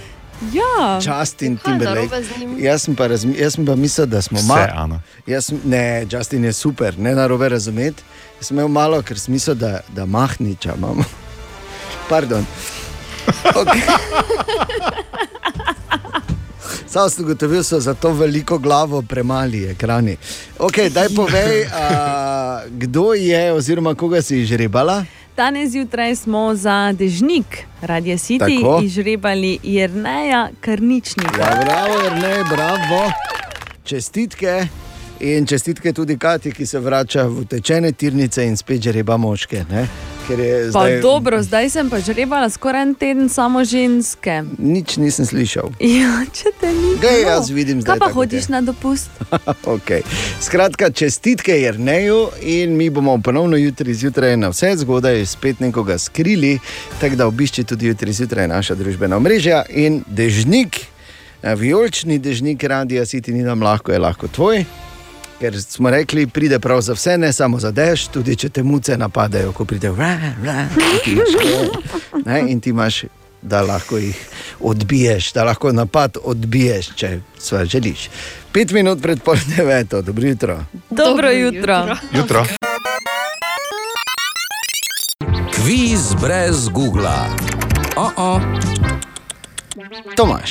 [0.53, 2.17] Ja, Justin Kaj je Timberlake.
[2.59, 4.67] Jaz sem pa, razmi, jaz sem pa mislil, da smo malo.
[4.75, 5.01] Ana.
[5.27, 8.03] Jaz sem- Ne, Justin je super, ne narobe razumeti.
[8.39, 11.05] Jaz sem imel malo, ker sem mislil, da, da mahniča imamo.
[12.09, 12.47] Pardon.
[13.55, 13.81] Okay.
[16.87, 20.17] Sam sem ugotovil, da so za to veliko glavo premali ekrani.
[20.59, 25.05] Okay, daj povej, a, kdo je, oziroma koga si izžrebala?
[25.37, 28.81] danes zjutraj smo za dežnik Radio City Tako.
[28.85, 31.41] izžrebali Jrneja Krničnika.
[31.41, 33.13] Ja, bravo, ne, bravo.
[33.85, 34.67] čestitke.
[35.25, 39.63] In čestitke tudi Kati, ki se vrača v tečene tirnice in spet žreba moške.
[39.71, 39.87] Ne?
[40.29, 41.01] Ker je Pa zdaj...
[41.01, 44.43] dobro, zdaj sem pa žrebala skoraj en teden samo ženske.
[44.59, 45.73] Nič nisem slišal.
[45.97, 46.93] Ja, če te ni.
[47.01, 47.31] Glej, bilo.
[47.31, 49.09] jaz vidim zdaj Kaj pa hodiš na dopust?
[49.77, 50.05] okay.
[50.45, 56.59] Skratka, čestitke Jrneju in mi bomo ponovno jutri zjutraj na vse zgodaj spet nekoga skrili,
[57.01, 60.85] tako da obišči tudi jutri zjutraj naša družbena mreža in dežnik,
[61.43, 64.67] eh, vijolični dežnik radia City ni nam lahko, je lahko tvoj.
[65.41, 68.97] Ker smo rekli, pride prav za vse, ne samo za dež, tudi če te muce
[68.97, 70.17] napadajo, ko pride vra,
[72.49, 73.05] in ti imaš,
[73.43, 74.17] da lahko jih
[74.61, 78.09] odbiješ, da lahko napad odbiješ, če sva želiš.
[78.53, 80.65] Pet minut pred pol deveto, dobro jutro.
[80.91, 81.97] Dobro jutro.
[82.13, 82.47] Jutro.
[85.55, 87.29] Kviz brez Google.
[87.97, 88.94] Oh -oh.
[90.17, 90.51] Tomaš.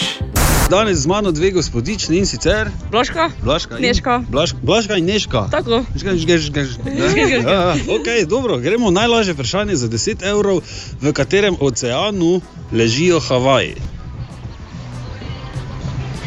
[0.69, 4.23] Danes z mano dve gospodični in sicer Blaška, Blaška in Neška.
[4.29, 5.47] Blaška, Blaška in Neška.
[5.51, 5.83] Tako.
[5.95, 6.51] Žgeš.
[6.51, 10.61] Ja, ja, okay, dobro, gremo najlažje vprašanje za 10 evrov,
[11.01, 13.75] v katerem oceanu ležijo Havaji.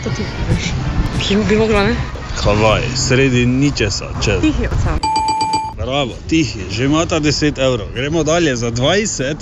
[0.05, 0.72] To ti veš.
[1.28, 1.97] Ki bi mogla, ne?
[2.44, 4.40] Havaji, sredi ničesa, če.
[4.40, 4.99] Tihi ocean.
[5.76, 7.88] Bravo, tihi, že imata 10 evrov.
[7.94, 9.34] Gremo dalje za 20.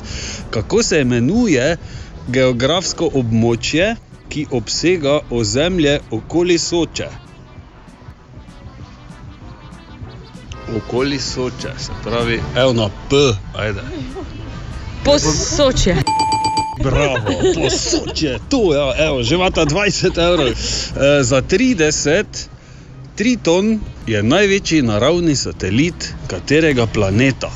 [0.50, 1.76] Kako se imenuje
[2.28, 3.94] geografsko območje,
[4.28, 7.08] ki obsega ozemlje okoli Soče?
[10.76, 13.16] Okoli Soče, se pravi, evo na P,
[13.56, 13.80] ajde.
[15.04, 15.96] Posočje.
[16.82, 20.48] Bravo, posočje, to je, evo, že imata 20 evrov.
[20.48, 22.24] E, za 30,
[23.14, 27.50] Triton je največji naravni satelit katerega planeta?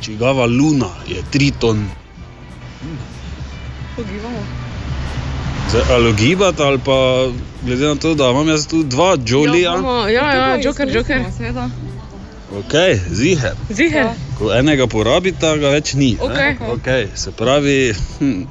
[0.00, 1.84] Čigava luna je Triton.
[3.96, 4.46] Pogibamo.
[5.70, 7.28] Zdaj, ali gibati, ali pa
[7.62, 9.72] glede na to, da imam jaz tu dva Jolija.
[9.72, 11.20] Ja, ja, ja, Joker, Joker.
[12.52, 12.72] Ok,
[13.10, 13.52] ziher.
[13.70, 14.06] Ziher.
[14.38, 16.12] Ko enega porabita, ga več ni.
[16.14, 16.24] ne?
[16.24, 16.56] Okej.
[16.74, 18.42] Okay, se pravi, hm.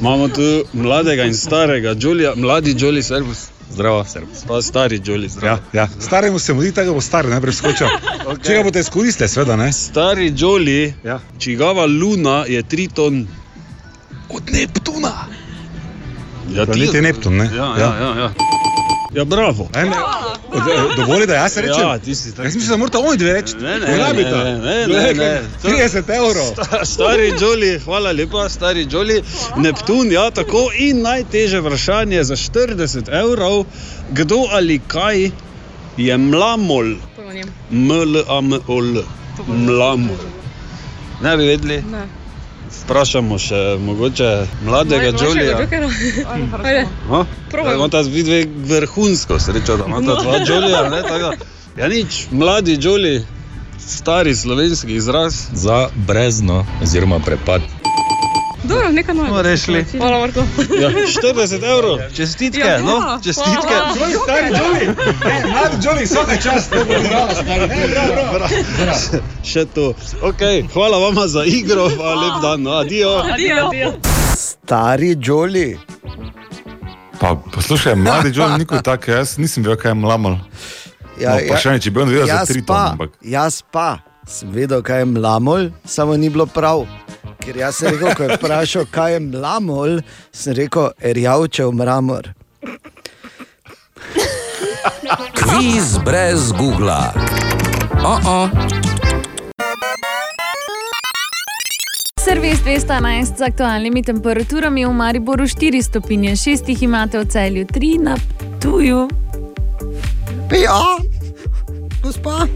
[0.00, 3.48] imamo tu mladega in starega Jolija, mladi Joli, servus.
[3.72, 4.44] Zdravo, servus.
[4.48, 5.58] Pa stari Joli, zdravo.
[5.72, 5.88] Ja, ja.
[6.00, 7.86] Staremu se mudi, da ga bo star najprej skočil.
[8.26, 8.46] okay.
[8.46, 9.72] Če ga boste izkoristili, seveda ne.
[9.72, 11.20] Stari Joli, ja.
[11.38, 13.26] čigava luna je Triton
[14.32, 15.12] od Neptuna.
[16.50, 17.44] Ja, Planet je Neptun, ne?
[17.46, 18.14] Ja, ja, ja.
[18.18, 18.30] ja.
[19.14, 19.68] ja bravo.
[19.74, 19.96] Ne, ne.
[20.50, 21.80] Od- Dovoli, da jaz rečem.
[21.80, 22.42] Ja, ti si tako.
[22.42, 23.54] Jaz mislim, da morate oni dve reči.
[23.56, 24.44] Ne, ne, Porabita.
[24.44, 25.42] ne, ne, ne, ne.
[25.64, 26.46] 30 evrov.
[26.52, 29.22] Sta- Stari Joli, hvala lepa, stari Joli.
[29.56, 33.64] Neptun, ja, tako in najtežje vprašanje za 40 evrov.
[34.10, 35.30] Kdo ali kaj
[35.96, 36.94] je mlamol?
[37.70, 39.02] M-L-A-M-O-L.
[39.48, 40.16] Mlamol.
[41.22, 41.82] Ne bi vedeli?
[41.82, 42.21] Ne.
[42.74, 44.30] Vprašamo še mogoče
[44.62, 45.12] mladega.
[47.08, 47.24] Ha?
[47.50, 47.74] Probajmo.
[47.74, 50.14] Imata vi dve vrhunsko srečo, da imata No.
[50.16, 51.36] dva da-
[51.76, 53.24] Ja, nič, mladi Joli,
[53.78, 55.34] stari slovenski izraz.
[55.52, 57.62] Za brezno oziroma prepad.
[58.62, 59.32] Dobro, nekaj novega.
[59.32, 59.84] Smo rešili.
[59.98, 60.40] Hvala, Marko.
[60.80, 63.74] Ja, 40 evrov, čestitke, Ja, no, čestitke.
[63.96, 64.86] Tvoj stari Joli.
[65.24, 66.70] Ne, Mladi Joli, vsaka čast.
[66.70, 67.66] to bo bravo, stari.
[67.68, 68.48] Ne, bravo, bravo.
[69.44, 69.94] Še to.
[70.22, 73.10] Okay, hvala vama za igro, pa lep dan, no, adijo.
[73.32, 73.92] Adijo.
[74.36, 75.78] Stari Joli.
[77.20, 80.38] Pa poslušaj, mladi John Niko tak, jaz nisem vedel, kaj je mlamal.
[81.20, 84.50] Ja, no, vprašanje, če bi on vedel za tri pa, tone, ampak Jaz pa sem
[84.54, 86.86] vedel, kaj je mlamol, samo ni bilo prav.
[87.42, 89.98] Ker jaz sem rekel, ko je vprašal, kaj je mlamol,
[90.30, 92.28] sem rekel, erjavčev mramor.
[95.34, 97.10] Kviz brez Google.
[98.04, 98.48] Oh -oh.
[102.20, 107.98] Servis 211 z aktualnimi temperaturami v Mariboru 4 stopinje, 6 jih imate v celju, 3
[107.98, 108.16] na
[108.62, 109.08] tuju.
[110.62, 110.96] Ja,
[112.02, 112.46] gospa.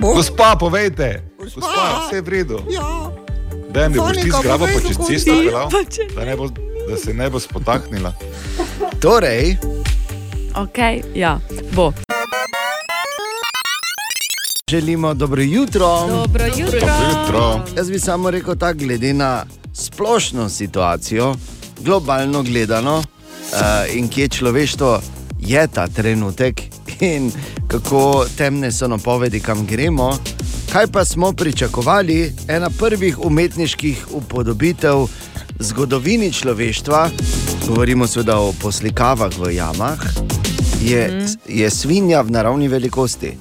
[0.00, 0.14] Bo.
[0.14, 2.58] Gospa, povejte, gospa, vse je v redu.
[2.68, 3.29] Ja.
[3.70, 5.44] Da mi boš ti zgraba pa povej, čez kako cesto si.
[5.44, 6.48] pelal, Pa če- da, ne bo,
[6.88, 8.12] da se ne bo spotaknila.
[9.02, 9.56] Torej,
[10.52, 10.78] Ok,
[11.14, 11.38] ja,
[11.72, 11.92] bo.
[14.70, 16.06] želimo dobro jutro.
[16.08, 16.80] Dobro jutro.
[16.80, 17.60] Dobro jutro.
[17.76, 19.44] Jaz bi samo rekel tako, glede na
[19.74, 21.34] splošno situacijo,
[21.78, 23.04] globalno gledano, uh,
[23.94, 25.00] in kje človeštvo
[25.40, 26.60] je ta trenutek,
[27.00, 27.32] in
[27.68, 30.18] kako temne so napovedi, kam gremo.
[30.72, 35.08] Kaj pa smo pričakovali, ena prvih umetniških upodobitev v
[35.60, 37.10] zgodovini človeštva,
[37.66, 39.98] govorimo seveda o poslikavah v jamah,
[40.80, 41.26] je, Mhm.
[41.48, 43.32] je svinja v naravni velikosti.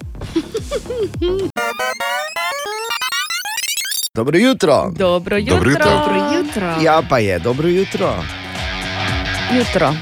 [4.14, 4.92] Dobro jutro.
[4.92, 5.56] Dobro jutro.
[5.56, 5.92] Dobro jutro.
[5.92, 6.82] Dobro jutro.
[6.84, 8.24] Ja, pa je dobro jutro.
[9.58, 9.94] Jutro.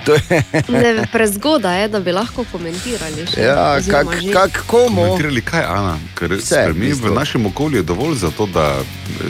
[0.67, 3.27] Ne, prezgodaj je, da bi lahko komentirali.
[3.33, 5.01] Še, ja, kak, kak komu.
[5.01, 5.97] Komentirali kaj, Ana?
[6.15, 8.75] Ker Vse, mi v našem okolju je dovolj za to, da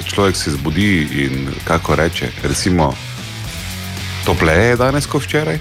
[0.06, 2.30] človek se zbudi in kako reče.
[2.44, 2.94] Recimo,
[4.26, 5.60] topleje je danes kot včeraj.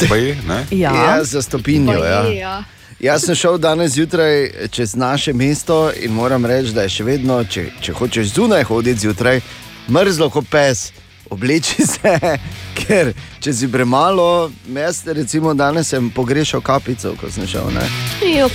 [0.00, 0.64] Je, ne?
[0.82, 2.04] Ja, za stopinjo.
[2.04, 2.22] Ja.
[2.22, 2.64] je, ja.
[3.00, 7.44] Jaz sem šel danes zjutraj čez naše mesto in moram reči, da je še vedno,
[7.44, 9.40] če, če hočeš zunaj hoditi zjutraj,
[9.88, 10.90] mrzlo kot pes.
[11.30, 12.12] Obleči se,
[12.78, 14.26] ker če si premalo,
[14.66, 17.68] jaz recimo danes sem pogrešal kapico, ko sem šel.
[17.70, 17.84] Ne?
[18.32, 18.48] Jo,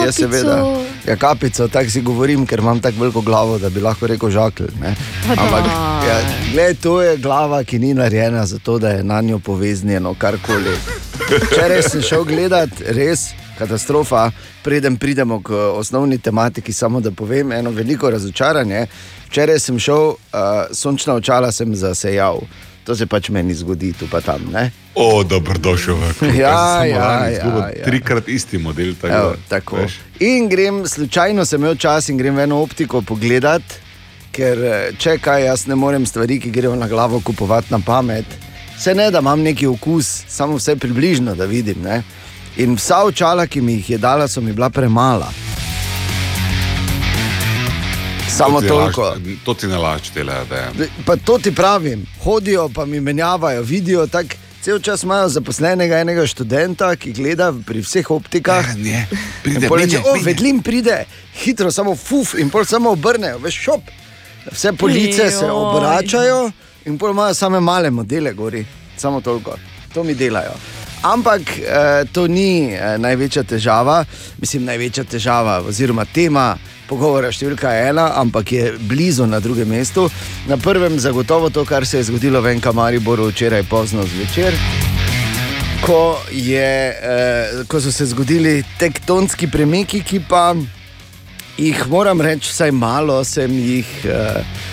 [0.00, 0.56] Ja, seveda.
[0.56, 0.84] kapico.
[1.04, 4.70] Ja, kapico, tako si govorim, ker imam tako veliko glavo, da bi lahko rekel žakelj.
[4.80, 4.94] ne.
[5.26, 5.66] Pa Ampak,
[6.04, 6.18] ja,
[6.52, 10.76] gled, to je glava, ki ni narejena za to, da je na njo poveznjeno karkoli.
[11.42, 13.30] Včeraj sem šel gledat, res
[13.62, 14.30] katastrofa.
[14.62, 18.86] Preden pridemo k osnovni tematiki, samo da povem eno veliko razočaranje.
[19.30, 20.16] Včeraj sem šel, uh,
[20.72, 22.42] sončna očala sem zasejal.
[22.84, 24.48] To se pač meni zgodi, tu pa tam.
[24.52, 24.70] Ne?
[24.98, 26.34] O, dobrodošel v klub.
[26.34, 27.84] Ja, ja, ja, ja.
[27.84, 28.94] Trikrat isti model.
[28.98, 29.76] Tako, Evo, da, tako.
[29.76, 30.00] veš.
[30.20, 33.62] In grem, slučajno sem imel čas in grem v eno optiko pogledat,
[34.34, 38.26] ker eh, če kaj, jaz ne morem stvari, ki grejo na glavo, kupovati na pamet.
[38.76, 41.78] Vse ne, da imam neki okus, samo vse približno, da vidim.
[41.86, 42.02] Ne?
[42.56, 45.28] In vsa očala, ki mi jih je dala, so mi bila premala.
[48.28, 49.02] Samo To toliko.
[49.04, 50.88] laž- To ti ne laž, tele, da je.
[51.04, 54.34] Pa to ti pravim, hodijo pa mi menjavajo, vidijo tako.
[54.60, 58.76] Cel čas imajo zaposlenega enega študenta, ki gleda pri vseh optikah.
[58.76, 59.08] Ne,
[59.42, 63.80] pride, reče, o, vedlim pride, hitro, samo fuf, in pol samo obrnejo, veš, šop.
[64.52, 66.50] Vse police se obračajo
[66.84, 68.64] in pol imajo same male modele, gori,
[68.96, 69.56] samo toliko.
[69.94, 70.54] To mi delajo.
[71.02, 74.04] Ampak eh, to ni eh, največja težava,
[74.38, 76.52] mislim, največja težava, oziroma tema
[76.86, 80.06] pogovora številka ena, ampak je blizu na drugem mestu.
[80.46, 84.54] Na prvem zagotovo to, kar se je zgodilo v Enka Mariboru včeraj pozno zvečer.
[85.82, 90.52] Ko, je, eh, ko so se zgodili tektonski premiki, ki pa
[91.58, 94.70] jih moram reči, vsaj malo sem jih eh,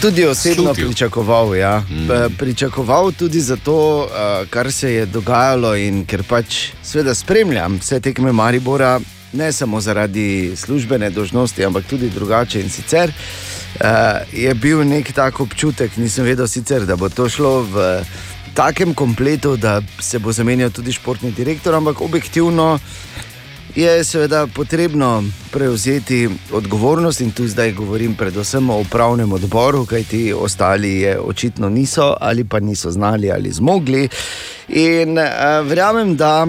[0.00, 0.86] tudi osebno Slutil.
[0.86, 1.56] pričakoval.
[1.56, 1.82] Ja.
[1.90, 2.34] Mm.
[2.38, 8.32] Pričakoval tudi zato, eh, kar se je dogajalo in ker pač seveda spremljam vse tekme
[8.32, 9.00] Maribora,
[9.32, 13.12] ne samo zaradi službene dožnosti, ampak tudi drugače in sicer.
[13.76, 13.82] Uh,
[14.32, 18.00] je bil nek tak občutek, nisem vedel sicer, da bo to šlo v
[18.54, 22.78] takem kompletu, da se bo zamenjal tudi športni direktor, ampak objektivno
[23.76, 31.00] je seveda potrebno prevzeti odgovornost in tu zdaj govorim predvsem o upravnem odboru, kajti ostali
[31.00, 34.08] je očitno niso ali pa niso znali ali zmogli.
[34.68, 36.46] In uh, verjamem, da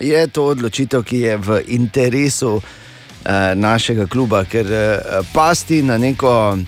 [0.00, 4.98] je to odločitev, ki je v interesu eh, našega kluba, ker eh,
[5.34, 6.58] pasti na neko.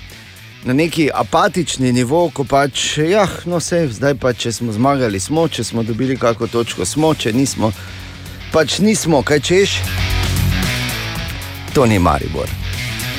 [0.65, 5.49] Na neki apatični nivo, ko pač, ja, no, vse, zdaj pa, če smo zmagali, smo,
[5.49, 7.73] če smo dobili kakšno točko, smo, če nismo,
[8.53, 9.71] pač nismo, kaj češ.
[11.75, 12.49] To ni Maribor.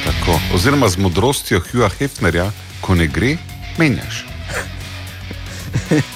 [0.06, 0.40] Tako.
[0.56, 3.38] Oziroma z modrostjo Hugha Hefnerja, ko ne gre,
[3.78, 4.26] menjaš.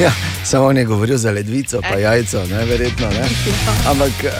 [0.00, 0.12] Ja,
[0.44, 3.08] samo on je govoril za ledvico, pa jajco, ne, verjetno.
[3.10, 3.28] Ne.
[3.90, 4.30] Ampak uh,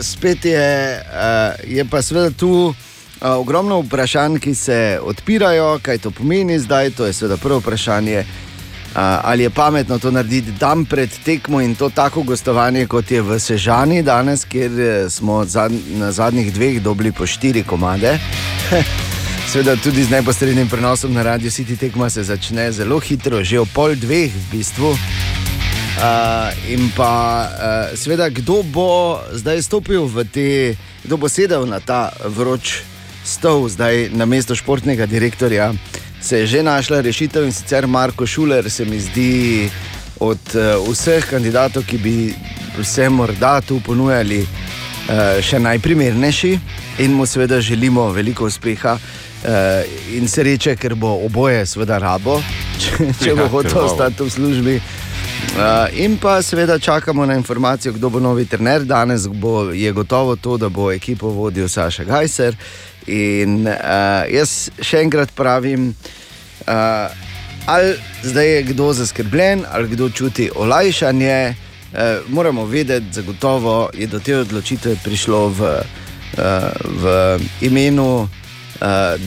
[0.00, 2.74] spet je, uh, je pa seveda tu uh,
[3.20, 6.90] ogromno vprašanj, ki se odpirajo, kaj to pomeni zdaj.
[6.90, 8.24] To je seveda prvo vprašanje.
[8.96, 13.20] Uh, ali je pametno to narediti dan pred tekmo in to tako gostovanje, kot je
[13.22, 15.44] v Sežani danes, kjer eh, smo
[16.00, 18.18] na zadnjih dveh dobili po štiri komade.
[19.52, 23.68] Seveda tudi z neposrednim prenosom na Radio City tekma se začne zelo hitro, že ob
[23.74, 24.88] pol dveh v bistvu.
[24.88, 27.12] Uh, in pa,
[27.52, 30.48] uh, seveda, kdo bo zdaj stopil v te,
[31.04, 32.80] kdo bo sedel na ta vroč
[33.24, 35.74] stol, zdaj na mesto športnega direktorja,
[36.26, 39.70] se je že našla rešitev in sicer Marko Šuler, se mi zdi
[40.20, 42.34] od uh, vseh kandidatov, ki bi
[42.82, 46.58] se morda tu ponujali, uh, še najprimernejši
[46.98, 48.96] in mu seveda želimo veliko uspeha.
[49.46, 49.86] Uh,
[50.18, 52.40] in sreče, ker bo oboje, seveda, rabo,
[52.82, 54.76] če, če bo Ja, hotel ostati v službi.
[54.80, 58.82] Uh, in pa seveda čakamo na informacijo, kdo bo novi trener.
[58.82, 62.58] Danes bo, je gotovo to, da bo ekipo vodil Saša Gajser.
[63.06, 65.92] In uh, jaz še enkrat pravim,
[66.66, 67.10] uh,
[67.66, 71.54] ali zdaj je kdo zaskrbljen, ali kdo čuti olajšanje.
[71.92, 76.42] Uh, moramo vedeti, zagotovo je do te odločitve prišlo v, uh,
[77.02, 78.28] v imenu uh,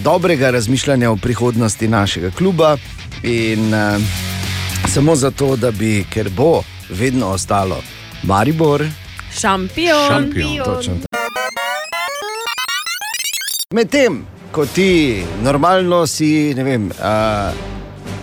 [0.04, 2.78] dobrega razmišljanja o prihodnosti našega kluba.
[3.24, 4.02] In, uh,
[4.88, 7.82] samo zato, da bi, ker bo vedno ostalo
[8.24, 8.84] Maribor,
[9.32, 10.34] Šampion.
[10.66, 11.19] Točno tako.
[13.74, 17.54] Medtem, ko ti normalno si, ne vem, uh,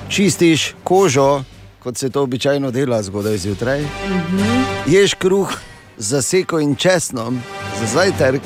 [0.08, 1.44] čistiš kožo,
[1.78, 3.84] kot se to običajno dela zgodaj zjutraj.
[4.86, 5.52] Ješ kruh
[5.96, 7.38] z zaseko in česnom
[7.78, 8.42] za zajtrk,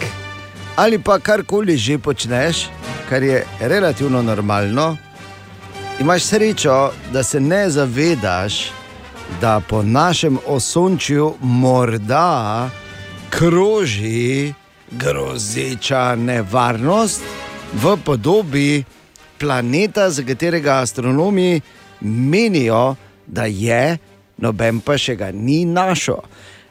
[0.77, 2.69] ali pa karkoli že počneš,
[3.09, 4.97] kar je relativno normalno,
[6.01, 8.73] imaš srečo, da se ne zavedaš,
[9.41, 12.71] da po našem osončju morda
[13.31, 14.53] kroži
[14.91, 17.23] grozeča nevarnost
[17.73, 18.85] v podobi
[19.39, 21.61] planeta, za katerega astronomi
[22.01, 23.99] menijo, da je,
[24.37, 26.19] noben pa še ga ni našo.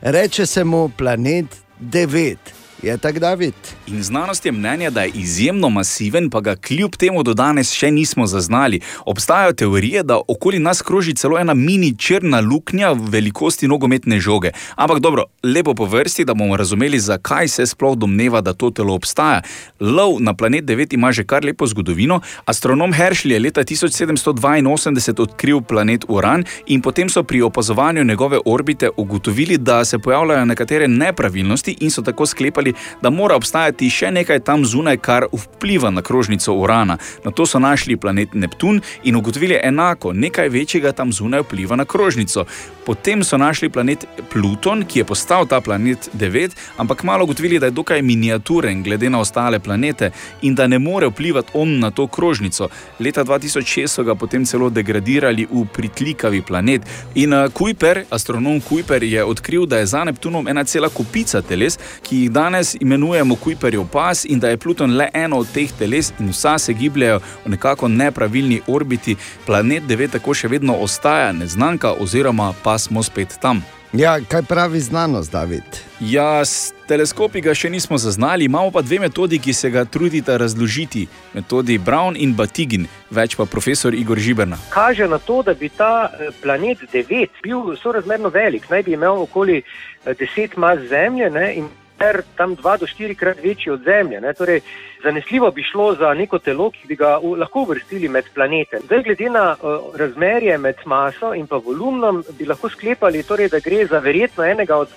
[0.02, 1.46] Reče se mu planet
[1.82, 2.59] 9.
[2.84, 3.54] Je tako, David?
[3.88, 7.92] In znanost je mnenja, da je izjemno masiven, pa ga kljub temu do danes še
[7.92, 8.80] nismo zaznali.
[9.06, 14.52] Obstajajo teorije, da okoli nas kroži celo ena mini črna luknja v velikosti nogometne žoge.
[14.76, 18.96] Ampak dobro, lepo po vrsti, da bomo razumeli, zakaj se sploh domneva, da to telo
[18.96, 19.42] obstaja.
[19.80, 22.22] Lov na planet 9 ima že kar lepo zgodovino.
[22.46, 28.90] Astronom Herschel je leta 1782 odkril planet Uran in potem so pri opazovanju njegove orbite
[28.98, 32.69] ugotovili, da se pojavljajo nekatere nepravilnosti in so tako sklepali,
[33.02, 36.98] da mora obstajati še nekaj tam zunaj, kar vpliva na krožnico Urana.
[37.26, 41.86] Na to so našli planet Neptun in ugotovili enako, nekaj večjega tam zunaj vpliva na
[41.86, 42.46] krožnico.
[42.86, 47.66] Potem so našli planet Pluton, ki je postal ta planet 9, ampak malo ugotovili, da
[47.66, 50.12] je dokaj miniaturen glede na ostale planete
[50.42, 52.70] in da ne more vplivati on na to krožnico.
[53.00, 56.82] Leta 2006 so ga potem celo degradirali v pritlikavi planet.
[57.16, 61.78] In uh, Kuiper, astronom Kuiper, je odkril, da je za Neptunom ena cela kupica teles,
[62.04, 66.14] ki jih danes imenujemo Kuiperjev pas in da je Pluton le eno od teh teles
[66.20, 69.16] in vsa se gibljajo v nekako nepravilni orbiti.
[69.46, 73.64] Planet 9 tako še vedno ostaja neznanka oziroma pa smo spet tam.
[73.94, 75.64] Ja, kaj pravi znanost, David?
[76.00, 80.38] Ja, s teleskopi ga še nismo zaznali, imamo pa dve metodi, ki se ga trudita
[80.38, 84.58] razložiti: metodi Brown in Batigin, več pa profesor Igor Žiberna.
[84.70, 89.26] kaže na to, da bi ta eh, planet 9 bil sorazmerno velik, naj bi imel
[89.26, 89.58] okoli
[90.06, 91.68] eh, 10 mas Zemlje ne, in
[92.00, 94.34] ter tam 2 do 4 krat večji od Zemlje.
[94.34, 94.62] Torej,
[95.04, 98.80] zanesljivo bi šlo za neko telo, ki bi ga v, lahko uvrstili med planete.
[98.86, 103.86] Zdaj, glede na uh, razmerje med maso in volumnom, bi lahko sklepali, torej, da gre
[103.86, 104.90] za verjetno enega od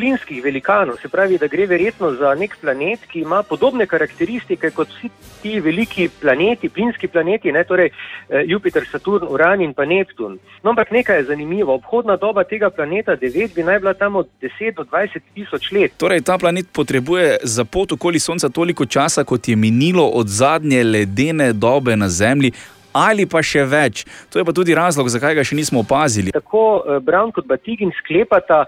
[0.00, 4.88] plinskih velikanov, se pravi, da gre verjetno za nek planet, ki ima podobne karakteristike kot
[4.88, 5.10] vsi
[5.42, 10.38] ti veliki planeti, plinski planeti, ne, torej eh, Jupiter, Saturn, Uran in pa Neptun.
[10.62, 14.28] No, ampak nekaj je zanimivo, obhodna doba tega planeta 9 bi naj bila tam od
[14.40, 15.92] 10 do 20 tisoč let.
[16.00, 20.84] Torej, ta planet potrebuje za pot okoli Sonca toliko časa, kot je minilo od zadnje
[20.84, 22.52] ledene dobe na Zemlji.
[22.92, 24.02] Ali pa še več.
[24.34, 26.34] To je pa tudi razlog, zakaj ga še nismo opazili.
[26.34, 28.64] Tako eh, Brown kot Batigin sklepata,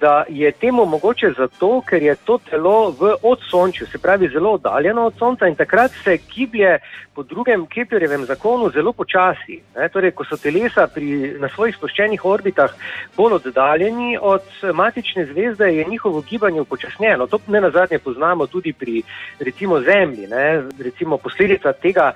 [0.00, 5.06] da je temu mogoče zato, ker je to telo v odsončju, se pravi zelo oddaljeno
[5.06, 6.78] od Sonca in takrat se giblje
[7.14, 9.60] po drugem Keplerjevem zakonu zelo počasi.
[9.76, 9.88] Ne?
[9.88, 12.74] Torej, ko so telesa pri, na svojih spuščenih orbitah
[13.16, 14.42] bolj oddaljeni od
[14.74, 17.26] matične zvezde, je njihovo gibanje upočasnjeno.
[17.26, 19.02] To ne nazadnje poznamo tudi pri
[19.38, 20.26] recimo Zemlji.
[20.26, 20.62] Ne?
[20.78, 22.12] Recimo posledica tega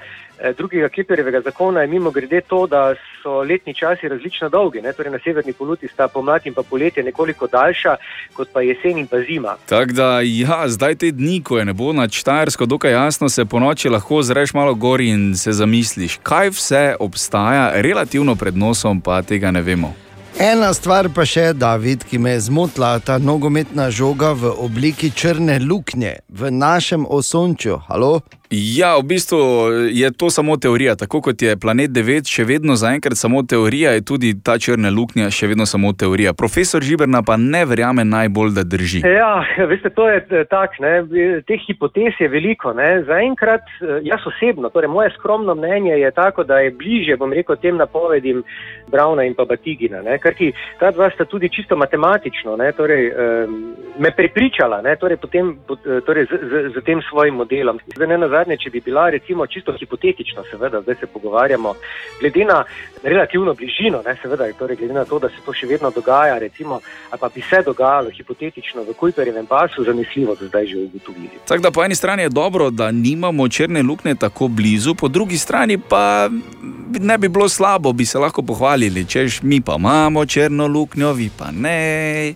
[0.57, 4.81] drugega Keplerjevega zakona je mimo grede to, da so letni časi različno dolgi.
[4.81, 4.93] Ne?
[4.93, 7.97] Torej, na severni poluti sta pomlad in pa poletje nekoliko daljša
[8.33, 9.57] kot pa jesen in pa zima.
[9.69, 13.61] Tako da, ja, zdaj te dni, ko je nebo nad Štajersko dokaj jasno, se po
[13.61, 19.23] noči lahko zreš malo gor in se zamisliš, kaj vse obstaja relativno pred nosom, pa
[19.23, 19.95] tega ne vemo.
[20.39, 25.57] Ena stvar pa še, David, ki me je zmotila, ta nogometna žoga v obliki črne
[25.59, 27.81] luknje v našem osončju.
[27.89, 28.21] Halo?
[28.51, 29.39] Ja, v bistvu
[29.93, 30.97] je to samo teorija.
[30.97, 35.29] Tako kot je planet 9 še vedno zaenkrat samo teorija, je tudi ta črna luknja
[35.31, 36.33] še vedno samo teorija.
[36.33, 39.03] Profesor Žiberna pa ne verjame najbolj, da drži.
[39.05, 40.95] Ja, veste, to je eh, tako, ne,
[41.45, 42.73] teh hipotez je veliko.
[42.73, 43.03] Ne.
[43.05, 47.61] Zaenkrat, eh, jaz osebno, torej moje skromno mnenje je tako, da je bliže, bom rekel,
[47.61, 48.41] tem napovedim
[48.89, 50.49] Brauna in pa Batigina, ne, ker ti
[50.81, 53.59] ta dva sta tudi čisto matematično, ne, torej, um,
[54.01, 57.81] me prepričala, ne, torej, potem, pot, eh, torej z, z, z tem svojim modelom.
[57.93, 58.09] Zdaj,
[58.39, 61.75] nazadnje, če bi bila recimo čisto hipotetično, seveda, zdaj se pogovarjamo,
[62.21, 62.65] glede na
[63.03, 66.81] relativno bližino, ne, seveda, torej, glede na to, da se to še vedno dogaja, recimo,
[67.11, 71.43] ali pa bi se dogajalo hipotetično v Kuiperjevem pasu, zanesljivo do zdaj že ugotovili.
[71.49, 75.39] Tako da po eni strani je dobro, da nimamo črne luknje tako blizu, po drugi
[75.39, 76.29] strani pa
[77.01, 81.31] ne bi bilo slabo, bi se lahko pohvalili, češ mi pa imamo črno luknjo, vi
[81.39, 82.35] pa ne.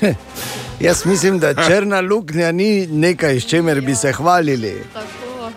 [0.86, 4.74] Jaz mislim, da črna luknja ni nekaj, s čimer bi se hvalili.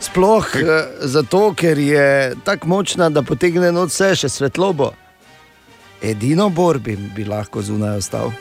[0.04, 4.92] Sploh eh, zato, ker je tako močna, da potegne noč vse še svetlobo.
[6.04, 8.34] Edino borbi bi lahko zunaj ostal.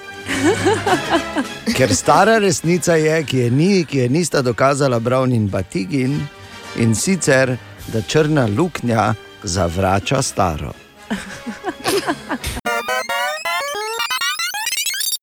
[1.77, 6.19] Ker stara resnica je, ki je, ni, ki je nista dokazala Brown in Batigin,
[6.83, 7.55] in sicer,
[7.95, 10.75] da črna luknja zavrača staro.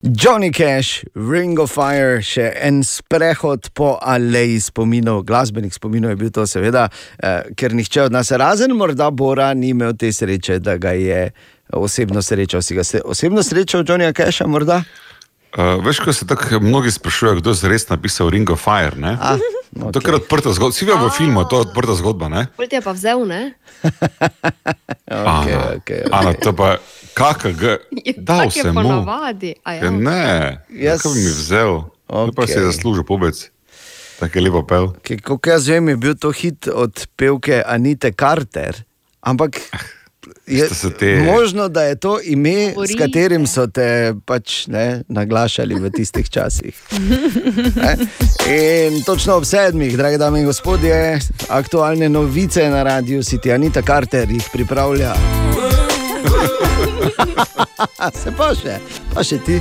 [0.01, 6.29] Johnny Cash, Ring of Fire, še en sprehod po aleji spominov, glasbenih spominov je bil
[6.31, 6.85] to, seveda,
[7.19, 11.33] eh, ker nihče od nas, razen morda Bora, ni imel te sreče, da ga je
[11.75, 12.61] osebno srečal.
[12.61, 14.85] Si ga se osebno srečal, Johnnyja Casha, morda?
[15.49, 18.93] Uh, veš, ko se tako mnogi sprašujejo, kdo je res napisal Ring of Fire.
[18.95, 19.17] Ne?
[19.17, 19.37] A,
[19.71, 20.71] To je kar odprta zgodba.
[20.71, 22.25] Vsi vemo v filmu, to je odprta zgodba.
[22.59, 23.53] Ti je pa vzel, ne?
[25.09, 26.77] Okay, Ana, okay, Ana, to pa
[27.13, 27.81] kakega,
[28.15, 29.01] dal Tak je sem mu.
[29.01, 29.33] Ja,
[29.65, 29.89] Ja.
[29.89, 31.71] ne, Jaz- kako bi mi vzel,
[32.05, 32.29] okay.
[32.29, 33.33] pa si je zaslužil pobec.
[34.19, 34.85] Tako je lepo pel.
[35.17, 38.85] Kot jaz vem, je bil to hit od pevke Anite Carter,
[39.19, 39.57] ampak
[40.47, 42.97] je se te- možno, da je to ime, s Govorite.
[42.99, 43.87] katerim so te
[44.25, 46.75] pač ne, naglašali v tistih časih.
[47.75, 47.95] Ne?
[48.87, 54.29] In točno ob sedmih, drage dame in gospodje, aktualne novice na radiju City Anita Carter
[54.29, 55.13] jih pripravlja.
[58.13, 58.79] Se pa še,
[59.13, 59.59] pa še ti.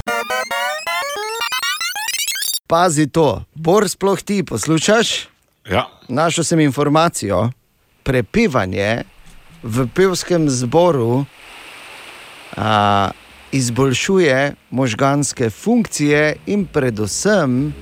[2.66, 5.28] Pazi to, Bor, sploh ti poslušaš?
[5.64, 5.86] Ja.
[6.08, 7.50] Našel sem informacijo,
[8.02, 9.04] prepevanje
[9.62, 11.24] v pevskem zboru
[12.56, 13.10] a,
[13.52, 17.74] izboljšuje možganske funkcije in predvsem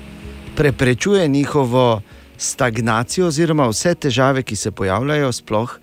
[0.56, 2.02] preprečuje njihovo
[2.38, 5.78] stagnacijo oziroma vse težave, ki se pojavljajo sploh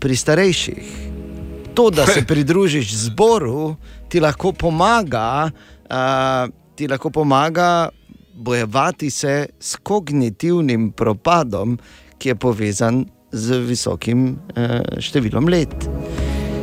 [0.00, 0.92] pri starejših.
[1.74, 3.76] To, da se pridružiš zboru,
[4.08, 5.50] ti lahko pomaga,
[5.90, 7.88] a, ti lahko pomaga
[8.34, 11.78] bojevati se s kognitivnim propadom,
[12.18, 15.74] ki je povezan z visokim eh, številom let.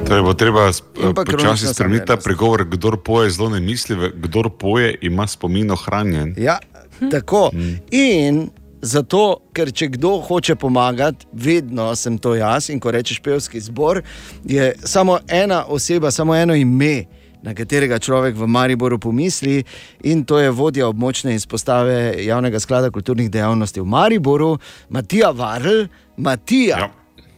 [0.10, 0.70] Torej bo treba
[1.14, 6.34] počasi spremeniti ta pregovor, kdor poje zelo ne misli, kdor poje ima spomin ohranjen.
[6.38, 6.58] Ja,
[7.12, 7.50] tako.
[7.94, 8.48] In
[8.82, 12.72] zato, ker če kdo hoče pomagati, vedno sem to jaz.
[12.74, 14.02] In ko rečeš pevski zbor,
[14.44, 17.06] je samo ena oseba, samo eno ime.
[17.44, 19.64] Na katerega človek v Mariboru pomisli,
[20.04, 24.58] in to je vodja območne izpostave javnega sklada kulturnih dejavnosti v Mariboru,
[24.90, 25.88] Matija Varl,
[26.18, 26.90] Matija, ja.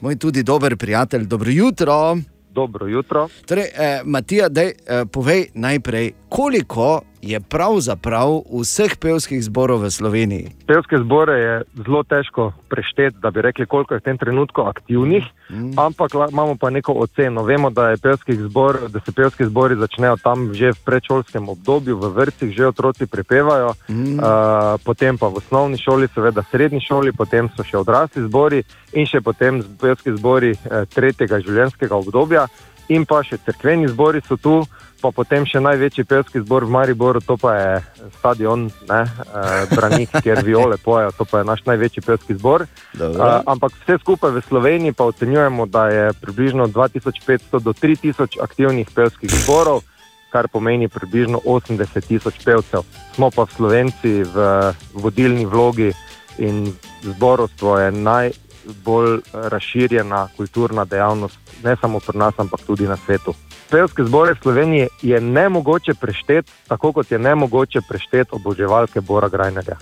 [0.01, 2.17] moj tudi dober prijatelj, dobro jutro.
[2.49, 3.27] Dobro jutro.
[3.45, 10.45] Torej, eh, Matija, dej, eh, povej najprej, koliko je pravzaprav vseh pevskih zborov v Sloveniji?
[10.65, 11.53] Pevske zbore je
[11.85, 15.77] zelo težko prešteti, da bi rekli, koliko je v tem trenutku aktivnih, mm.
[15.77, 17.43] ampak imamo pa neko oceno.
[17.43, 17.93] Vemo, da,
[18.27, 23.05] zbor, da se pevski zbori začnejo tam že v predšolskem obdobju, v vrtcih že otroci
[23.05, 24.17] prepevajo, mm.
[24.17, 28.63] uh, potem pa v osnovni šoli, seveda srednji šoli, potem so še odrasli zbori
[28.93, 32.47] in še potem pevski zbori eh, tretjega življenjskega obdobja.
[32.91, 34.65] In pa še crkveni zbori so tu,
[35.01, 37.71] pa potem še največji pevski zbor v Mariboru, to pa je
[38.19, 42.67] stadion, ne, eh, Branik, kjer viole pojejo, to pa je naš največji pevski zbor.
[42.93, 43.17] Dobro.
[43.17, 48.93] Uh, ampak vse skupaj v Sloveniji pa ocenjujemo, da je približno 2500 do 3000 aktivnih
[48.93, 49.81] pevskih zborov,
[50.31, 52.87] kar pomeni približno 80 tisoč pevcev.
[53.17, 54.35] Smo pa v Slovenci v
[54.95, 55.91] vodilni vlogi
[56.39, 56.71] in
[57.03, 63.35] zborovstvo je najbolj razširjena kulturna dejavnost, ne samo pri nas, ampak tudi na svetu.
[63.71, 69.77] Pevske zbore v Sloveniji je nemogoče prešteti, tako kot je nemogoče prešteti oboževalke Bora Grajnega.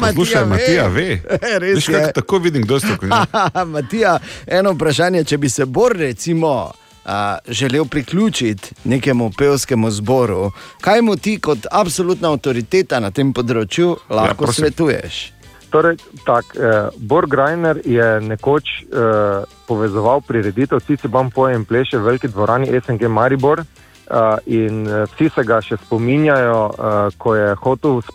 [0.00, 1.22] Poslušaj, Matija, ve.
[1.62, 3.28] Res Veš, kako tako vidim, kdo je strokovnjak.
[3.66, 6.72] Matija, eno vprašanje, če bi se Bor recimo
[7.04, 13.96] a, želel priključiti nekemu pevskemu zboru, kaj mu ti kot absolutna avtoriteta na tem področju
[14.10, 14.64] lahko ja, prosim.
[14.64, 15.39] svetuješ?
[15.70, 15.96] Torej,
[16.26, 22.02] tak, eh, Bor Grajner je nekoč eh, povezoval prireditev Cici Bam poje in pleše v
[22.02, 23.62] veliki dvorani SNG Maribor.
[24.10, 28.10] Uh, in uh, vsi se ga še spominjajo, uh, ko je hotel s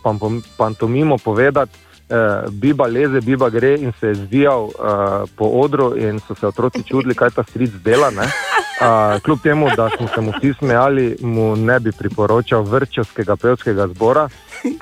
[0.58, 1.72] pantomimo povedati,
[2.12, 6.46] uh, biba leze, biba gre in se je zvijal uh, po odru, in so se
[6.52, 8.12] otroci čudili, kaj ta stric dela.
[8.12, 8.28] ne.
[8.76, 13.86] Uh, kljub temu, da smo se mu vsi smejali, mu ne bi priporočal vrčevskega pevskega
[13.88, 14.28] zbora,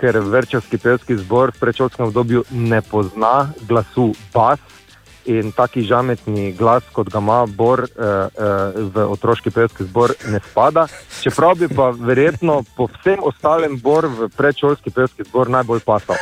[0.01, 4.59] ker vrčevski pevski zbor v predšolskem obdobju ne pozna glasu bas.
[5.25, 10.41] In taki žametni glas, kot ga ima Bor eh, eh, v otroški pevski zbor, ne
[10.51, 10.87] spada.
[11.23, 16.21] Čeprav bi pa verjetno po vsem ostalem Bor v predšolski pevski zbor najbolj pasal.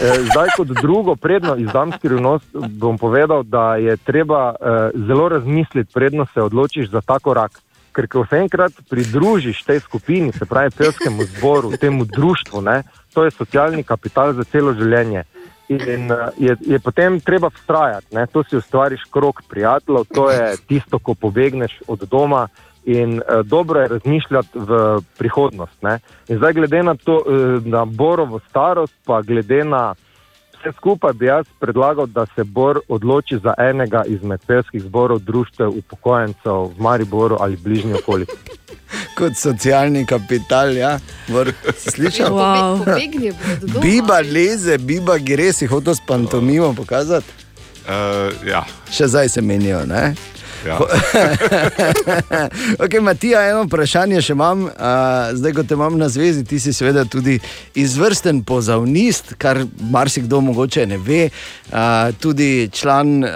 [0.00, 5.92] Eh, zdaj, kot drugo, predno izdam skrivnost, bom povedal, da je treba eh, zelo razmisliti,
[5.94, 7.60] predno se odločiš za ta korak.
[7.94, 12.82] Ker ko se enkrat pridružiš tej skupini, se pravi pevskemu zboru, temu društvu, ne,
[13.14, 15.22] to je socialni kapital za celo življenje.
[15.68, 18.26] In eh, je, je potem treba vztrajati, ne?
[18.26, 22.48] to si ustvariš krok prijateljev, to je tisto, ko pobegneš od doma.
[22.84, 25.82] In uh, dobro je razmišljati v prihodnost.
[25.82, 25.98] Ne?
[26.28, 29.94] In zdaj, glede na, to, uh, na Borovo starost, pa glede na
[30.64, 35.68] vse skupaj, bi jaz predlagal, da se Bor odloči za enega izmed pevskih zborov društev
[35.68, 38.32] upokojencev v Mariboru ali bližnji okolici.
[39.18, 40.76] kot socialni kapital.
[40.76, 40.98] Ja.
[41.28, 42.32] Bor, si Slišal?
[42.32, 42.84] Wow.
[42.84, 43.80] Pobegnil bo od doma.
[43.80, 47.26] Biba leze, biba gre, si hotel s pantomimo pokazati.
[47.84, 48.64] Uh, ja.
[48.90, 49.84] Še zdaj se menijo.
[49.86, 50.14] Ne?
[50.66, 50.78] Ja.
[52.84, 54.64] okay, Matija, eno vprašanje še imam.
[54.64, 54.70] Uh,
[55.36, 57.38] zdaj, ko te imam na zvezi, ti si seveda tudi
[57.74, 59.60] izvrsten pozavnist, kar
[59.92, 61.28] marsikdo mogoče ne ve.
[61.68, 63.30] Uh, tudi član uh,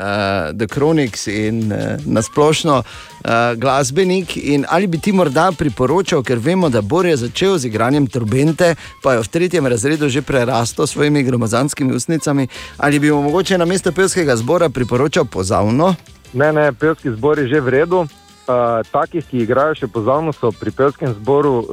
[0.57, 4.37] The Chronics in uh, nasplošno uh, glasbenik.
[4.37, 8.75] In ali bi ti morda priporočal, ker vemo, da Bor je začel z igranjem turbente,
[9.03, 13.59] pa je v tretjem razredu že prerastel s svojimi gromozanskimi usnicami, ali bi mu mogoče
[13.59, 15.95] na mesto pevskega zbora priporočal pozavno?
[16.33, 18.07] Ne, ne, pevski zbor je že v redu.
[18.49, 21.67] Uh, takih, ki igrajo še pozavno, so pri pevskem zboru uh,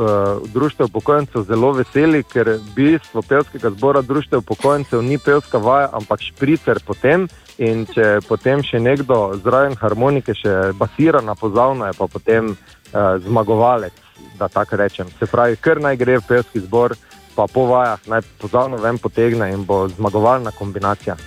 [0.51, 6.83] društev upokojencev zelo veseli, ker bistvo pevskega zbora društev upokojencev ni pevska vaja, ampak špricer
[6.83, 7.29] potem.
[7.63, 13.15] In če potem še nekdo zraven harmonike še basira na pozavno, je pa potem uh,
[13.23, 13.95] zmagovalec,
[14.35, 15.07] da tako rečem.
[15.15, 16.99] Se pravi, kar naj gre v pevski zbor,
[17.35, 21.15] pa po vajah naj pozavno ven potegne in bo zmagovalna kombinacija.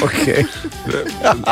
[0.00, 0.44] Okay.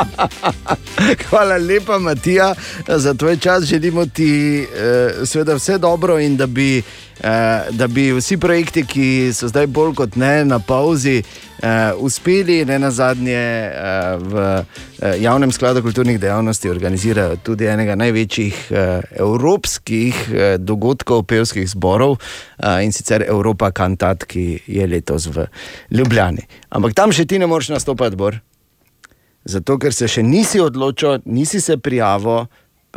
[1.31, 2.55] Hvala lepa, Matija,
[2.89, 3.65] za tvoj čas.
[3.65, 9.33] Želimo ti eh, seveda vse dobro in da bi, eh, da bi vsi projekti, ki
[9.35, 11.23] so zdaj bolj kot ne na pauzi,
[11.63, 12.65] eh, uspeli.
[12.65, 14.65] Ne na zadnje eh, v
[15.03, 22.19] eh, javnem skladu kulturnih dejavnosti organizirajo tudi enega največjih eh, evropskih eh, dogodkov pevskih zborov
[22.19, 25.47] eh, in sicer Evropa Kantat, ki je letos v
[25.91, 26.47] Ljubljani.
[26.71, 28.39] Ampak tam še ti ne moreš nastopati, Bor.
[29.49, 32.47] Zato, ker se še nisi odločil, nisi se prijavil,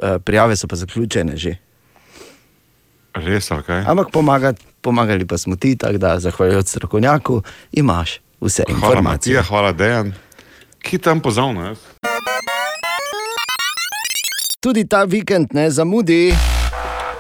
[0.02, 1.58] eh, prijave so pa zaključene že.
[3.14, 3.70] Res, ok.
[3.88, 7.42] Ampak pomaga, pomagali pa smo ti, tako da zahvaljujoč strokovnjaku
[7.72, 9.36] imaš vse Hvala, informacije.
[9.36, 10.14] Matija, hvala, Dejan.
[10.82, 11.78] Ki tam pozavno, jaz?
[14.60, 16.34] Tudi ta vikend ne zamudi.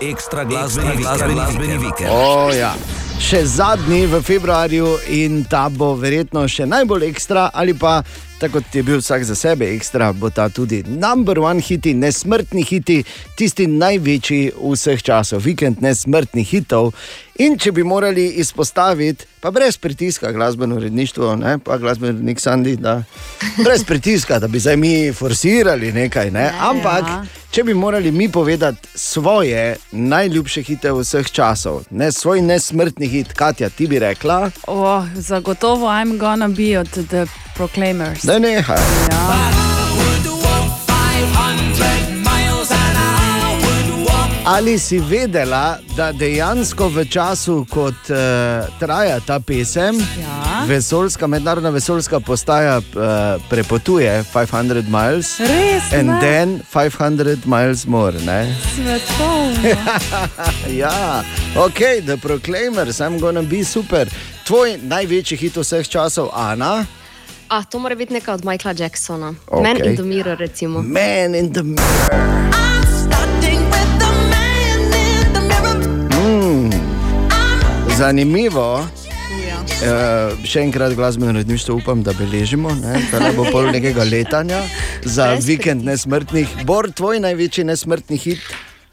[0.01, 2.09] Ekstra glasbeni, glasbeni, glasbeni vikend.
[2.09, 2.73] O, ja.
[3.21, 8.01] Še zadnji v februarju in ta bo verjetno še najbolj ekstra, ali pa
[8.41, 12.63] tako kot je bil vsak za sebe ekstra, bo ta tudi number one hiti, nesmrtni
[12.63, 13.03] hiti,
[13.37, 16.89] tisti največji vseh časov, vikend nesmrtnih hitov.
[17.37, 22.75] In če bi morali izpostaviti, pa brez pritiska, glasbeno uredništvo, ne, pa glasbeni urednik Sandy,
[22.81, 23.03] da
[23.63, 27.05] brez pritiska, da bi zdaj mi forsirali nekaj, ne, ampak.
[27.51, 33.69] Če bi morali mi povedati svoje najljubše hite vseh časov, ne svoj nesmrtni hit, Katja,
[33.69, 38.23] ti bi rekla, Oh, zagotovo I'm gonna be od The Proclaimers.
[38.23, 38.77] da nehaj.
[44.45, 48.17] Ali si vedela, da dejansko v času, kot uh,
[48.79, 50.63] traja ta pesem, Ja.
[50.67, 52.83] vesoljska, mednarodna vesoljska postaja uh,
[53.49, 56.19] prepotuje 500 miles, Res, and ne?
[56.21, 58.19] then 500 miles more.
[58.25, 58.55] Ne?
[58.75, 59.69] Svetovno.
[60.83, 61.23] ja,
[61.55, 64.09] ok, The Proclaimers, I'm gonna be super.
[64.47, 66.85] Tvoj največji hit vseh časov, Ana.
[67.51, 69.33] A, to mora biti nekaj od Michaela Jacksona.
[69.47, 69.63] Okej.
[69.63, 70.81] Man in the Mirror, recimo.
[70.81, 72.15] Man in the Mirror.
[76.15, 76.71] Mm.
[77.97, 78.79] Zanimivo.
[78.79, 84.61] Uh, še enkrat glasbeno uredništvo upam, da beležimo, ne, da ne bo pol nekega letanja
[85.03, 86.47] za vikend nesmrtnih.
[86.63, 88.39] Bor, tvoj največji nesmrtni hit.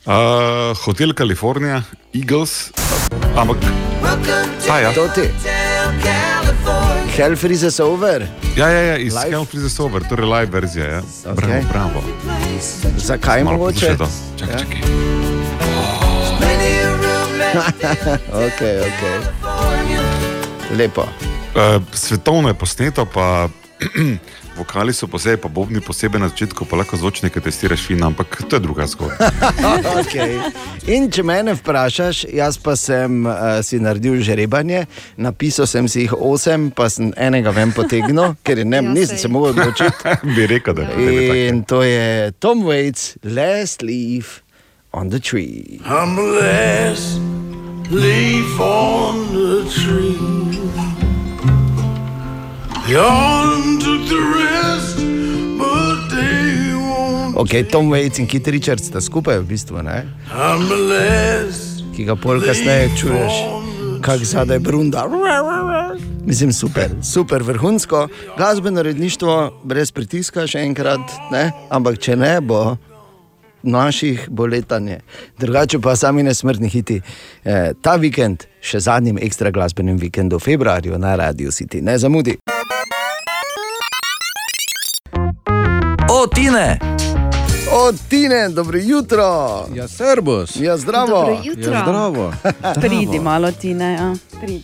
[0.02, 2.72] Uh, Hotel California, Eagles,
[3.36, 3.62] ampak.
[4.70, 4.94] A, ja.
[4.96, 5.30] To ti.
[7.18, 8.26] Hell freezes over.
[8.56, 9.30] Ja, ja, ja iz Live?
[9.30, 10.86] Hell Freezes Over, torej live verzija.
[10.86, 11.02] Ja.
[11.26, 11.62] Okay.
[11.66, 12.02] Bravo, bravo.
[12.96, 13.80] Zakaj mogoče?
[13.80, 14.06] Čakaj,
[14.40, 14.58] Ja.
[14.58, 14.80] čakaj.
[18.46, 19.02] ok, ok.
[20.78, 21.02] Lepo.
[21.02, 23.48] Uh, svetovno je posneto, pa
[24.58, 28.56] vokali so posebej, pa bobni posebej na začetku, pa lahko zvočnike testiraš fino, ampak to
[28.56, 29.30] je druga zgodba.
[30.02, 30.38] okay.
[30.90, 34.86] In če me vprašaš, jaz pa sem uh, si naredil žrebanje,
[35.16, 39.28] napisal sem si jih osem, pa sem enega ven potegnil, ker ne, Ja, nisem se
[39.28, 40.16] mogel odločiti.
[40.36, 44.42] Bi rekel, da je In to je Tom Waits, Last Leaf
[44.92, 45.80] on the Tree.
[45.84, 47.20] I'm last
[47.90, 50.18] leaf on the tree.
[52.86, 53.77] The
[57.38, 60.02] Ok, Tom Waits in Kit Richards sta skupaj v bistvu, ne?
[61.94, 63.36] Ki ga pol kasneje čuješ,
[64.02, 65.06] kako zadaj brunda.
[66.26, 68.08] Mislim, super, super, vrhunsko.
[68.36, 71.52] Glasbeno uredništvo brez pritiska, še enkrat, ne?
[71.70, 72.76] ampak če ne bo.
[73.62, 75.00] Naših bo letanje,
[75.38, 77.00] drugače pa sami nesmrtni hiti.
[77.44, 82.38] Eh, ta vikend, še zadnjim ekstra glasbenim vikendom, v februarju na Radio City, ne zamudi.
[86.08, 86.78] O, Tine!
[87.72, 89.22] O, Tine, dobro jutro.
[89.74, 90.56] Ja, servus.
[90.56, 91.06] Ja, zdravo.
[91.06, 91.72] Dobro jutro.
[91.72, 92.32] Ja, zdravo.
[92.74, 93.92] Pridi malo, Tine.
[93.92, 94.14] Ja.
[94.40, 94.62] Pridi.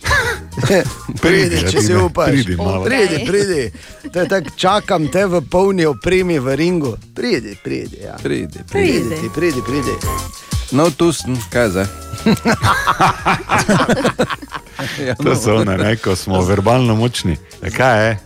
[1.21, 2.27] Pridi, če si upaš.
[2.27, 2.83] pridi malo.
[2.83, 3.71] pridi, pridi.
[4.13, 6.97] To je tako, čakam te v polni opremi v ringu.
[7.15, 7.97] Pridi, pridi.
[8.03, 8.15] Ja.
[8.23, 9.91] Pridi, Pridi, ti, pridi, pridi.
[10.71, 11.85] No, tu sem, kaj zdaj?
[15.07, 17.37] ja, To so one, ne, ko smo verbalno močni.
[17.61, 18.17] E, kaj je?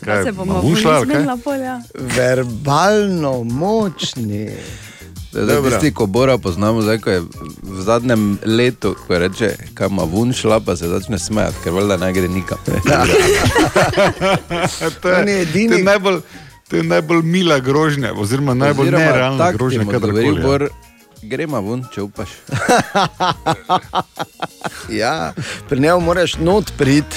[0.00, 1.24] Da se bomo Vušla, ali kaj?
[1.94, 4.50] Verbalno močni.
[5.32, 7.20] Zdaj, tisti, ko Bora poznamo, zdaj, ko je
[7.62, 11.96] v zadnjem letu, ko reče, kam ima vun šla, pa se začne smejati, ker valjda
[11.96, 12.58] ne gre nikam.
[15.02, 16.20] to je, to je najbolj,
[16.68, 20.28] to je najbolj mila grožnja, oziroma najbolj Oziroma, nerealna tako ti grožnja, kadarkoli.
[20.28, 20.46] odgovorili, ja.
[20.46, 20.68] Bor,
[21.22, 22.28] Gremo ven, če upaš.
[24.90, 25.32] Ja,
[25.68, 27.16] pri njemu moraš not priti.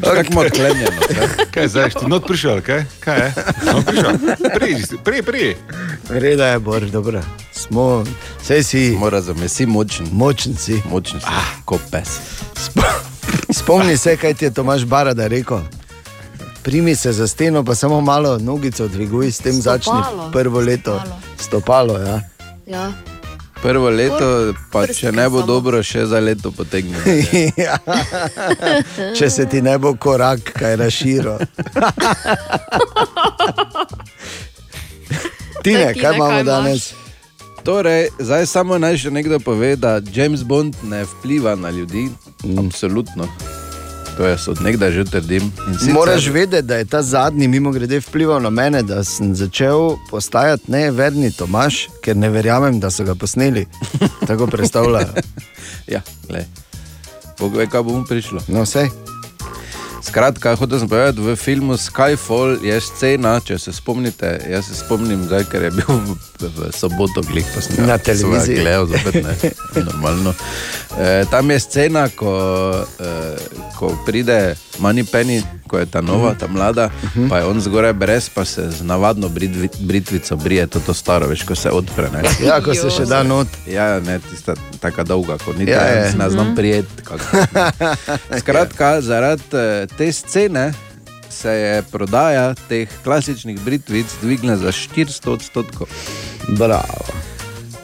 [0.00, 0.90] Kako ima odklenjeno?
[1.50, 2.84] Kaj zdaj, ti not prišel, kaj?
[3.00, 3.34] Kaj je?
[3.72, 4.12] Not prišel.
[4.54, 5.56] Pridi, pri, pri.
[6.08, 7.22] Reda je, bor, dobro.
[7.52, 8.04] Smo,
[8.42, 8.96] vse si.
[8.98, 10.06] Mora razumeti, si močen.
[10.12, 10.82] Močen si.
[10.90, 11.44] Močen si, ah.
[11.64, 12.08] kot pes.
[13.58, 15.60] Spomni se, kaj ti je Tomaš Barada rekel.
[16.62, 20.30] Primi se za steno, pa samo malo nogico dviguj, s tem začni Stopalo.
[20.32, 21.02] prvo leto.
[21.38, 22.20] Stopalo, ja.
[22.66, 22.92] Ja.
[23.62, 26.98] Prvo leto, pa če ne bo dobro, še za leto potegne.
[27.66, 27.78] ja.
[29.18, 31.38] Če se ti ne bo korak, kaj raširo.
[35.62, 36.90] Tine, kaj imamo danes?
[37.62, 42.10] Torej, zdaj samo naj še nekdo pove, da James Bond ne vpliva na ljudi.
[42.42, 42.58] Mm.
[42.66, 43.28] Absolutno.
[44.12, 45.52] To jaz od nekdaj že trdim.
[45.70, 49.96] Sicer- Moraš vedeti, da je ta zadnji, mimo grede, vplival na mene, da sem začel
[50.10, 53.66] postajati neverni Tomaš, ker ne verjamem, da so ga posneli.
[54.28, 55.14] Tako predstavljajo.
[55.86, 56.44] ja, le.
[57.38, 58.40] Bog ve, kaj bomo prišlo.
[58.48, 58.88] No, vse.
[60.02, 65.22] Skratka, hotel sem povedati, v filmu Skyfall je scena, če se spomnite, jaz se spomnim,
[65.22, 68.58] zdaj, ker je bil v, v soboto glih, ga Na televiziji.
[68.58, 69.34] gledal, zopet ne,
[69.86, 70.34] normalno.
[70.94, 72.28] E, tam je scena, ko,
[73.00, 73.36] e,
[73.72, 76.90] ko pride Money Penny, ko je ta nova, ta mlada,
[77.28, 81.26] pa je on zgoraj brez, pa se z navadno britvi, britvico brije, to, to staro,
[81.26, 82.10] veš, ko se odpre.
[82.10, 82.20] Ne.
[82.44, 83.48] Ja, ko se še da not.
[83.66, 85.98] Ja, ne, tista taka dolga, kot ni Ja, ta, je.
[86.02, 86.54] jaz ne znam Mhm.
[86.54, 87.02] prijeti.
[88.38, 90.72] Skratka, zaradi eh, te scene
[91.30, 95.86] se je prodaja teh klasičnih britvic dvignila za 400 odstotkov.
[96.50, 97.31] Bravo.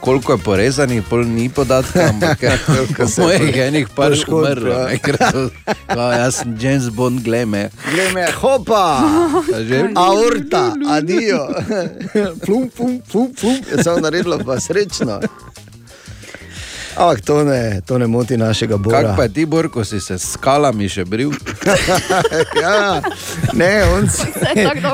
[0.00, 4.58] Koliko je porezanih, pol ni podatka, ampak Koliko se po mojih je enih par poškodb,
[4.58, 4.74] umrlo.
[5.88, 6.12] ja.
[6.12, 7.70] Jaz sem James Bond, glej me.
[7.92, 9.00] Glej me, hopa,
[9.68, 9.88] Že?
[9.94, 11.48] aorta, adijo.
[12.46, 13.56] Plum, plum, plum, plum.
[13.70, 15.20] Je samo naredilo, pa srečno.
[16.98, 19.14] Ampak to ne, to ne moti našega Kaj Bora.
[19.16, 21.30] pa je ti, Bor, ko si se s skalami še bril?
[22.62, 22.98] ja,
[23.54, 24.26] ne, on si,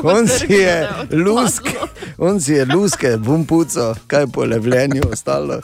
[0.05, 0.77] on si je
[1.17, 1.65] lusk,
[2.19, 5.61] on si je luske, bum puco, kaj po levljenju ostalo.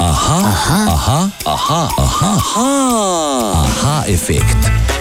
[0.00, 2.68] Aha, aha, aha, aha, aha, aha,
[3.64, 4.97] aha efekt.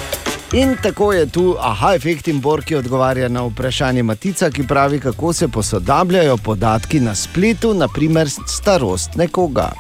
[0.54, 5.00] In tako je tu aha efekt in Bor, ki odgovarja na vprašanje Matica, ki pravi,
[5.00, 9.72] kako se posodabljajo podatki na spletu, naprimer starost nekoga.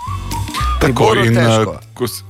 [0.81, 1.79] Tako Boru in težko.
[1.93, 2.23] ko, s-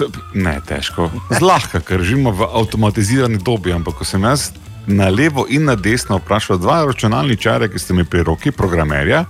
[0.00, 3.72] eh, ne težko, zlahka, ker živimo v avtomatizirani dobi.
[3.72, 4.50] Ampak ko sem jaz
[4.86, 9.24] na levo in na desno vprašal dva računalničarja, ki ste mi pri roki, programerja,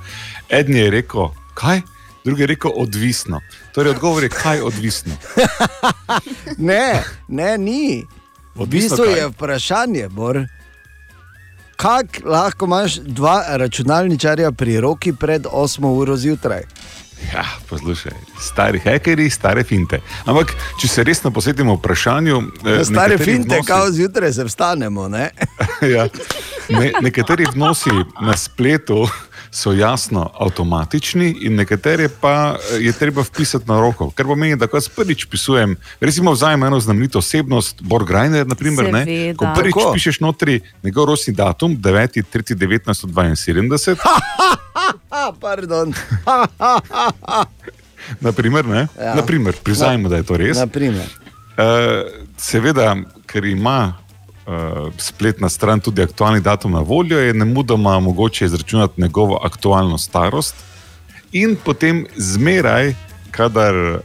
[0.50, 1.80] eden je rekel, kaj,
[2.24, 3.40] drugi je rekel, odvisno.
[3.72, 5.12] Torej, odgovor je, kaj odvisno.
[6.58, 8.04] Ne, ne, ni.
[8.54, 9.14] V bistvu kaj?
[9.14, 10.44] je vprašanje, Bor.
[11.76, 16.62] Kako lahko imaš dva računalničarja pri roki pred 8 uro zjutraj?
[17.34, 20.00] Ja, poslušaj, stari hekeri, stare finte.
[20.24, 25.08] Ampak, če se resno posvetimo vprašanju, eh, Stare nekateri finte, vnosi- kao zjutraj se vstanemo.
[25.08, 25.30] Ne?
[25.94, 26.08] ja.
[26.68, 27.90] ne, nekateri vnosi
[28.20, 29.08] na spletu
[29.54, 34.10] so jasno avtomatični, in nekatere pa eh, je treba vpisati na roko.
[34.10, 38.92] Kar pomeni, da ko jaz prvič pisujem, recimo vzamem eno znamenito osebnost, Borg Reiner, naprimer,
[38.92, 39.38] ne, Seveda.
[39.38, 39.92] ko prvič Tako.
[39.92, 43.96] pišeš notri njegov rojstni datum, 9.3.1972.
[45.10, 45.94] Ha, pardon.
[48.20, 48.86] Naprimer, ne?
[48.98, 49.04] Ja.
[49.04, 49.14] Ja.
[49.14, 50.58] Naprimer, priznajmo, da je to res.
[50.58, 51.06] Naprimer.
[51.54, 51.62] Uh,
[52.36, 53.94] seveda, ker ima
[54.46, 59.98] uh, spletna stran tudi aktualni datum na voljo, je ne mudoma mogoče izračunati njegovo aktualno
[59.98, 60.54] starost,
[61.32, 62.94] in potem zmeraj,
[63.30, 64.00] kadar uh,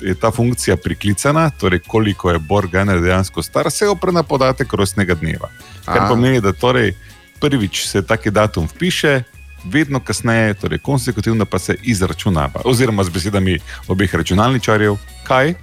[0.00, 5.14] je ta funkcija priklicana, torej koliko je Borganer dejansko star, se opre na podatek rojstnega
[5.14, 5.48] dneva.
[5.84, 6.08] Kar A.
[6.08, 6.94] pomeni, da torej
[7.40, 9.22] prvič se taki datum vpiše.
[9.64, 13.58] Vedno kasneje, torej konsekutivno, pa se izračunava, oziroma z besedami
[13.88, 15.54] obeh računalničarjev, kaj?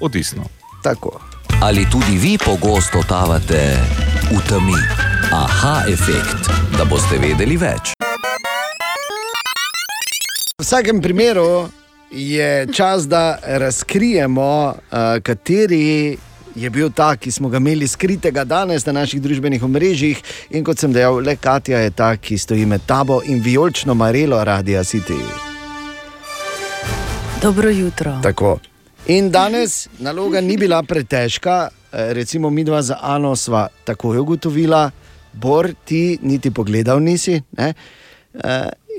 [0.00, 0.44] Odvisno.
[0.82, 1.37] Tako.
[1.62, 3.76] Ali tudi vi pogosto totavate
[4.30, 4.78] v temi?
[5.32, 6.46] Aha, efekt,
[6.78, 7.98] da boste vedeli več.
[10.54, 11.66] V vsakem primeru
[12.14, 16.14] je čas, da razkrijemo, uh, kateri
[16.54, 20.22] je bil ta, ki smo ga imeli skritega danes na naših družbenih omrežjih.
[20.54, 24.38] In kot sem dejal, le Katja je ta, ki stoji med tabo in vijolično marelo
[24.44, 25.18] Radia City.
[27.42, 28.20] Dobro jutro.
[28.22, 28.58] Tako.
[29.08, 34.90] In danes naloga ni bila pretežka, eh, recimo mi dva za Ano sva takoj ugotovila,
[35.32, 37.40] Bor, ti niti pogledal nisi.
[37.56, 37.72] Ne?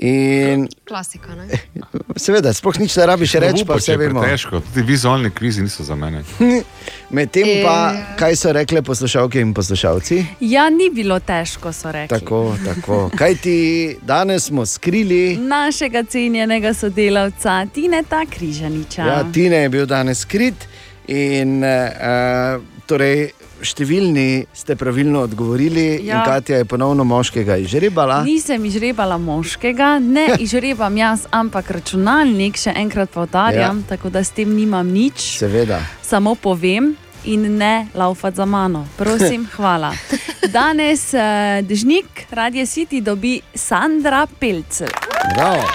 [0.02, 1.34] In Klasika.
[1.34, 1.44] Ne?
[2.16, 4.22] seveda, sploh nič ne rabiš reči, pa vse vemo.
[4.24, 6.22] Težko, tudi vizualni kvizi niso za mene.
[7.16, 8.16] Medtem pa, E.
[8.18, 10.24] kaj so rekle poslušalke in poslušalci?
[10.40, 12.16] Ja, ni bilo težko, so rekli.
[12.16, 13.00] Tako, tako.
[13.16, 13.58] Kaj ti
[14.02, 15.36] danes smo skrili?
[15.36, 19.02] Našega cenjenega sodelavca Tineta Križaniča.
[19.04, 20.64] Ja, Tine je bil danes skrit
[21.08, 23.30] in uh, torej.
[23.60, 26.00] Številni ste pravilno odgovorili, ja.
[26.00, 26.22] in Ja.
[26.24, 28.22] Katja je ponovno moškega izžrebala.
[28.24, 33.88] Nisem izžrebala moškega, ne izžrebam jaz, ampak računalnik, še enkrat povdarjam, ja.
[33.92, 35.36] tako da s tem nimam nič.
[35.42, 35.82] Seveda.
[36.00, 36.94] Samo povem
[37.28, 38.86] in ne laufati za mano.
[38.96, 39.92] Prosim, hvala.
[40.48, 44.88] Danes uh, dežnik Radio City dobi Sandra Pelcel.
[45.36, 45.68] Bravo.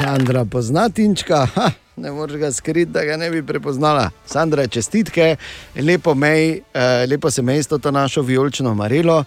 [0.00, 4.10] Sandra pozna Tinčka, ha, ne moreš ga skriti, da ga ne bi prepoznala.
[4.26, 5.36] Sandra, čestitke,
[5.76, 9.24] lepo, mej, eh, lepo se mesto to našo vijolično marelo.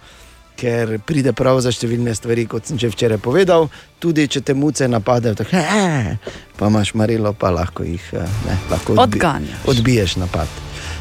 [0.60, 3.70] Ker pride prav za številne stvari, kot sem že včeraj povedal,
[4.00, 6.18] tudi če te muce napadejo, tako, "Eh,"
[6.58, 9.64] pa imaš marilo, pa lahko jih eh, ne, lahko odbi Odganjaš.
[9.66, 10.48] odbiješ napad.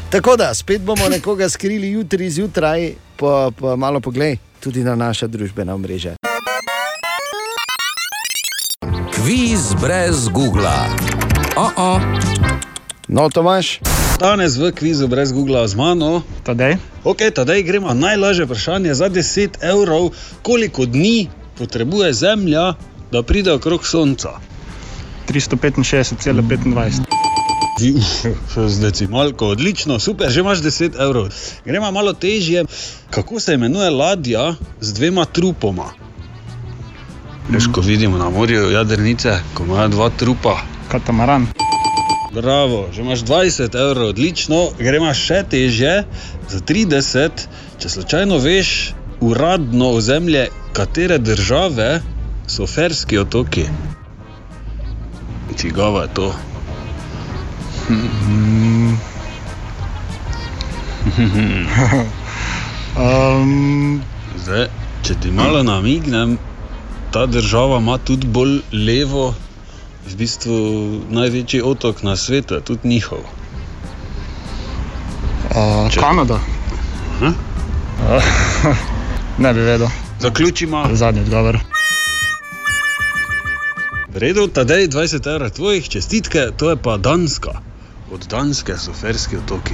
[0.09, 5.27] Tako da spet bomo nekoga skrili jutri zjutraj, pa, pa malo poglej tudi na naša
[5.27, 6.15] družbena omrežja.
[9.11, 11.08] Kviz brez Google.
[11.59, 11.99] Oh -oh.
[13.07, 13.79] No, Tomaš.
[14.19, 16.23] Danes v kvizu brez Google z mano.
[16.43, 16.77] Tadej.
[17.03, 17.93] Ok, tadej gremo.
[17.93, 20.09] Najlažje vprašanje za 10 evrov.
[20.41, 21.27] Koliko dni
[21.57, 22.73] potrebuje Zemlja,
[23.11, 24.39] da pride okrog Sonca?
[25.27, 27.03] 365,25.
[28.53, 31.27] Še z decimalko, odlično, super, že imaš 10 evrov.
[31.65, 32.65] Gremo malo težje.
[33.09, 35.91] Kako se imenuje ladja z dvema trupoma?
[37.49, 40.57] Veš, ko vidimo na morju jadrnice, ko imajo dva trupa.
[40.91, 41.47] Katamaran.
[42.33, 44.69] Bravo, že imaš 20 evrov, odlično.
[44.77, 46.05] Gremo še težje,
[46.49, 47.31] za 30,
[47.81, 48.93] če slučajno veš
[49.25, 50.47] uradno ozemlje,
[50.77, 52.01] katere države
[52.47, 53.65] so Ferski otoki.
[55.57, 56.33] Čigava je to?
[63.05, 64.01] um,
[64.37, 64.67] Zdaj,
[65.03, 66.37] če ti malo namignem,
[67.11, 69.33] ta država ima tudi bolj levo,
[70.07, 70.55] v bistvu
[71.09, 73.19] največji otok na svetu, tudi njihov.
[75.49, 76.39] uh, Kanada.
[77.19, 77.25] Hm?
[77.25, 77.33] Uh,
[79.43, 79.87] ne bi vedel.
[80.19, 80.89] Zaključimo.
[80.93, 81.59] Zadnji odgovor.
[84.13, 87.68] V redu, tadej 20 evrov tvojih čestitke, to je pa Danska.
[88.13, 89.73] Od Danske so Ferski otoki.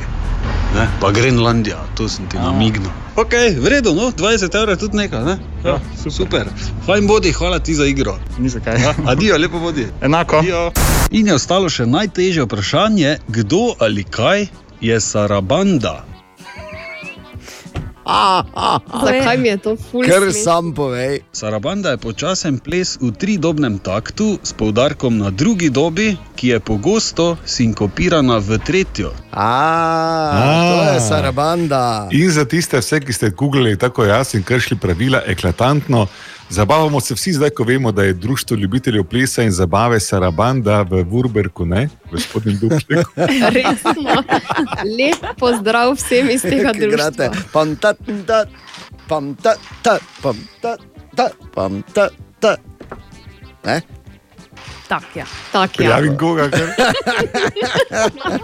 [0.75, 0.87] Ne?
[1.01, 2.89] Pa Grenlandija, to sem ti namignil.
[3.15, 5.37] Ok, v redu, no, 20 evrov je tudi nekaj, ne?
[5.63, 6.11] Ja, super.
[6.11, 6.49] super.
[6.85, 8.17] Fajn bodi, hvala ti za igro.
[8.39, 8.81] Ni za kaj.
[8.81, 9.87] Ja, adijo, lepo bodi.
[10.01, 10.37] Enako.
[10.43, 10.71] Adijo.
[11.11, 14.47] In je ostalo še najtežje vprašanje, kdo ali kaj
[14.81, 16.14] je Sarabanda.
[19.05, 20.03] Zakaj mi je to ful?
[20.05, 20.43] Ker smešno?
[20.43, 21.19] sam povej.
[21.31, 27.37] Sarabanda je počasen ples v tridobnem taktu s poudarkom na drugi dobi, ki je pogosto
[27.45, 29.09] sinkopirana v tretjo.
[29.33, 29.49] A,
[30.69, 32.07] to je Sarabanda.
[32.11, 36.07] In za tiste, vse, ki ste googlili tako jaz in kršili pravila, eklatantno.
[36.49, 41.03] Zabavamo se vsi zdaj, ko vemo, da je Društvo ljubiteljev plesa in zabave Sarabanda v
[41.03, 43.11] Vurberku, ne, v spodnjem Dubšteku.
[43.55, 44.23] Resno.
[44.97, 47.31] Lep pozdrav vsem iz tega društva.
[47.53, 47.93] Pam ta
[48.27, 48.45] ta,
[49.07, 50.77] pam ta ta, pam ta
[51.15, 52.09] ta, pam ta
[52.39, 52.55] ta.
[53.65, 53.81] Ne?
[54.87, 55.25] Tak, ja.
[55.51, 56.69] Tak, Prijavim koga, ker.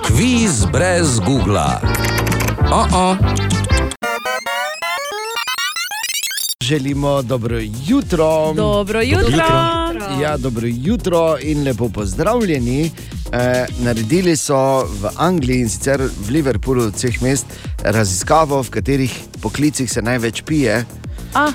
[0.08, 1.78] Kviz brez Google.
[2.72, 3.61] Oh -oh.
[6.72, 8.54] Želimo dobro jutro.
[8.54, 9.46] Dobro jutro.
[10.22, 12.92] Ja, dobro jutro in lepo pozdravljeni.
[13.32, 17.46] E, naredili so v Angliji in sicer v Liverpoolu od vseh mest
[17.84, 19.12] raziskavo, v katerih
[19.42, 20.86] poklicih se največ pije.
[21.34, 21.52] Ah,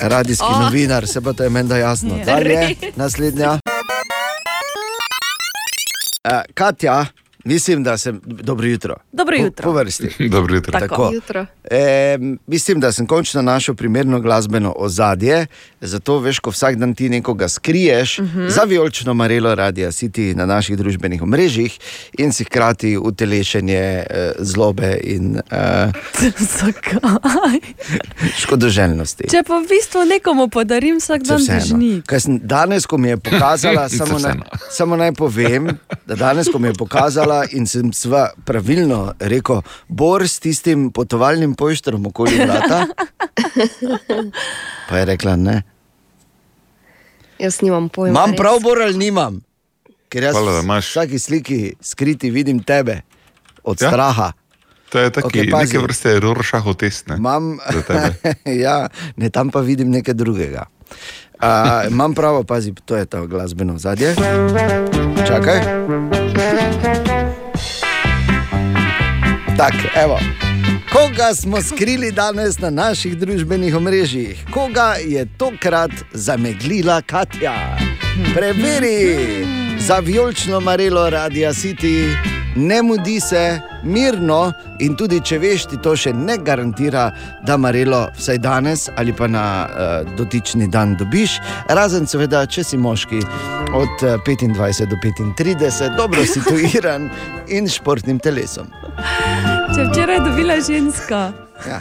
[0.00, 0.60] Radijski Oh.
[0.60, 2.14] novinar, se pa to je menda jasno.
[2.16, 2.24] Je.
[2.24, 3.58] Dalje, naslednja.
[6.24, 7.06] E, Katja,
[7.44, 8.20] Mislim, da sem.
[8.24, 8.96] Dobro jutro.
[9.12, 9.62] Dobro jutro.
[9.62, 10.28] Po, po vrsti.
[10.28, 10.80] Dobro jutro.
[10.80, 11.10] Tako.
[11.14, 11.46] Jutro.
[11.64, 15.46] E, mislim, da sem končno našel primerno glasbeno ozadje.
[15.80, 18.38] Zato, veš, ko vsak dan ti nekoga skriješ, uh Mhm.
[18.38, 18.50] -huh.
[18.50, 21.78] za vijolično Marelo radia si ti na naših družbenih omrežjih
[22.18, 25.40] in si hkrati utelešenje eh, zlobe in
[26.56, 27.58] Zakaj?
[28.36, 29.24] škodoželjnosti.
[29.26, 32.12] Če pa v bistvu nekomu podarim vsak dan dežnik.
[32.12, 34.44] Sem danes, ko mi je pokazala, samo, vseeno.
[34.70, 35.68] samo naj povem,
[36.06, 41.54] da danes, ko mi je pokazala in sem sva pravilno rekel, bor s tistim potovalnim
[41.58, 42.86] poštrom okoli vrata,
[44.88, 45.62] pa je rekla ne.
[47.42, 48.12] Jaz nimam pojma.
[48.14, 49.40] Imam prav, bor ali nimam?
[50.12, 53.00] Ker jaz Hvala, v vsaki sliki skriti vidim tebe
[53.64, 53.88] od Ja.
[53.88, 54.32] straha.
[54.92, 55.72] To je taki, Okej, okay, pazi.
[55.72, 57.08] neke vrste Rorschachov test.
[57.08, 57.16] Ne?
[57.88, 58.12] Tebe.
[58.64, 60.68] ja, ne, tam pa vidim nekaj drugega.
[61.42, 64.14] Uh, imam pravo, pazi, to je ta glasbeno zadje.
[65.26, 65.58] Čakaj.
[69.56, 69.74] Tak,
[70.04, 70.18] evo.
[70.92, 74.44] Koga smo skrili danes na naših družbenih omrežjih?
[74.50, 77.78] Koga je tokrat zameglila Katja?
[78.34, 79.16] Preveri
[79.78, 82.16] za vijolično marelo Radia City,
[82.56, 87.10] ne mudi se, mirno in tudi če veš, ti to še ne garantira,
[87.46, 91.38] da marelo vsaj danes ali pa na uh, dotični dan dobiš,
[91.68, 93.22] razen seveda, če si moški
[93.72, 97.08] od eh, 25 do 35, dobro situiran
[97.56, 98.68] in športnim telesom.
[99.72, 101.22] Če včeraj je dobila ženska.
[101.68, 101.80] Ja.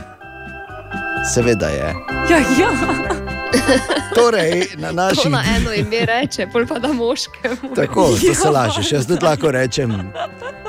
[1.34, 1.92] Seveda je.
[2.30, 3.21] Ja, ja.
[4.16, 7.72] Torej, na To naših na eno ime reče, pol pa da moškemu.
[7.76, 8.92] Tako, to se lažeš.
[8.92, 10.12] Jaz tudi lahko rečem,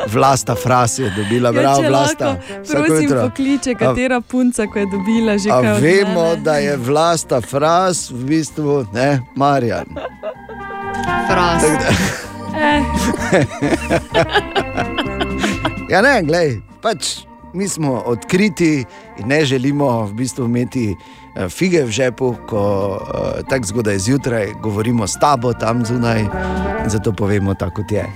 [0.06, 2.36] vlasta fras je dobila, bravo, če vlasta.
[2.70, 3.22] Prosim, jutro.
[3.22, 5.80] pokliče, A- katera punca, ko je dobila že A kaj.
[5.80, 9.86] vemo, da je vlasta fras v bistvu ne, Marjan.
[11.26, 11.62] Fras.
[12.56, 12.82] Eh,
[15.88, 17.18] Ja, ne, glej, pač
[17.52, 18.84] mi smo odkriti
[19.18, 20.96] in ne želimo v bistvu imeti
[21.48, 22.62] fige v žepu, ko
[23.00, 26.20] uh, tako zgodaj zjutraj govorimo s tabo tam zunaj
[26.84, 28.06] in zato povemo tako, kot je.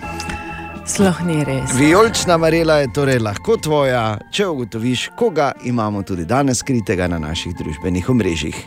[0.87, 1.75] Sploh ni res.
[1.75, 7.57] Vijolična marela je torej lahko tvoja, če ugotoviš, koga imamo tudi danes skritega na naših
[7.59, 8.61] družbenih omrežjih.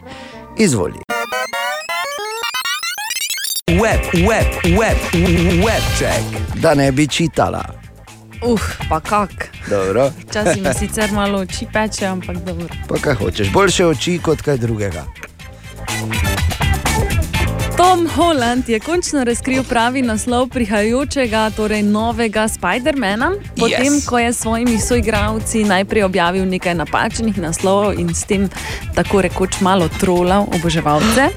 [0.57, 0.99] Izvoli.
[3.69, 4.97] Web, web, web,
[5.63, 6.59] web check.
[6.61, 7.88] Da ne bi čitala.
[8.41, 9.51] Uh, pa kak.
[9.69, 10.11] Dobro.
[10.29, 12.67] Včasih mi sicer malo oči peče, ampak dobro.
[12.87, 15.03] Pa kaj hočeš, boljše oči kot kaj drugega.
[17.77, 24.05] Tom Holland je končno razkril pravi naslov prihajajočega, torej novega Spidermana, potem Yes.
[24.05, 28.49] ko je s svojimi soigralci najprej objavil nekaj napačnih naslovov in s tem
[28.95, 31.29] tako rekoč malo trolal oboževalce.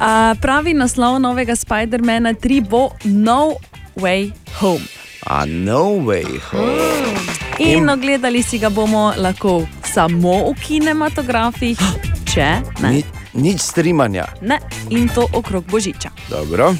[0.00, 3.56] A, pravi naslov novega Spidermana 3 bo No
[3.96, 4.84] Way Home.
[5.22, 7.20] A no way home.
[7.60, 11.78] In ogledali si ga bomo lahko samo v kinematografih,
[12.24, 12.48] če
[12.80, 12.90] ne.
[12.90, 14.24] Ni, nič streamanja.
[14.42, 14.58] ne.
[14.90, 16.08] In to okrog Božiča.
[16.30, 16.72] Dobro.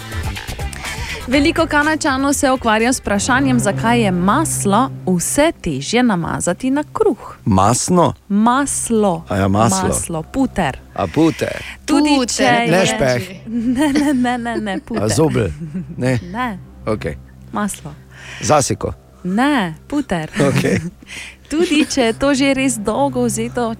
[1.26, 7.36] Veliko kanačanov se ukvarja s vprašanjem, zakaj je maslo vse težje namazati na kruh.
[7.44, 9.88] Masno, Maslo, A ja, maslo.
[9.88, 10.78] maslo puter.
[10.94, 11.48] a pute,
[11.84, 12.86] Tudi Puter, če ne je...
[12.86, 15.02] špeh, Ne, ne, ne, ne, ne puter.
[15.02, 15.50] a zobel,
[15.96, 17.04] ne, Ne, ok.
[17.52, 17.94] maslo.
[18.42, 18.92] Zasiko.
[19.24, 20.30] Ne, puter.
[20.32, 20.80] Okay.
[21.50, 23.74] Tudi če je to že res dolgo vzeto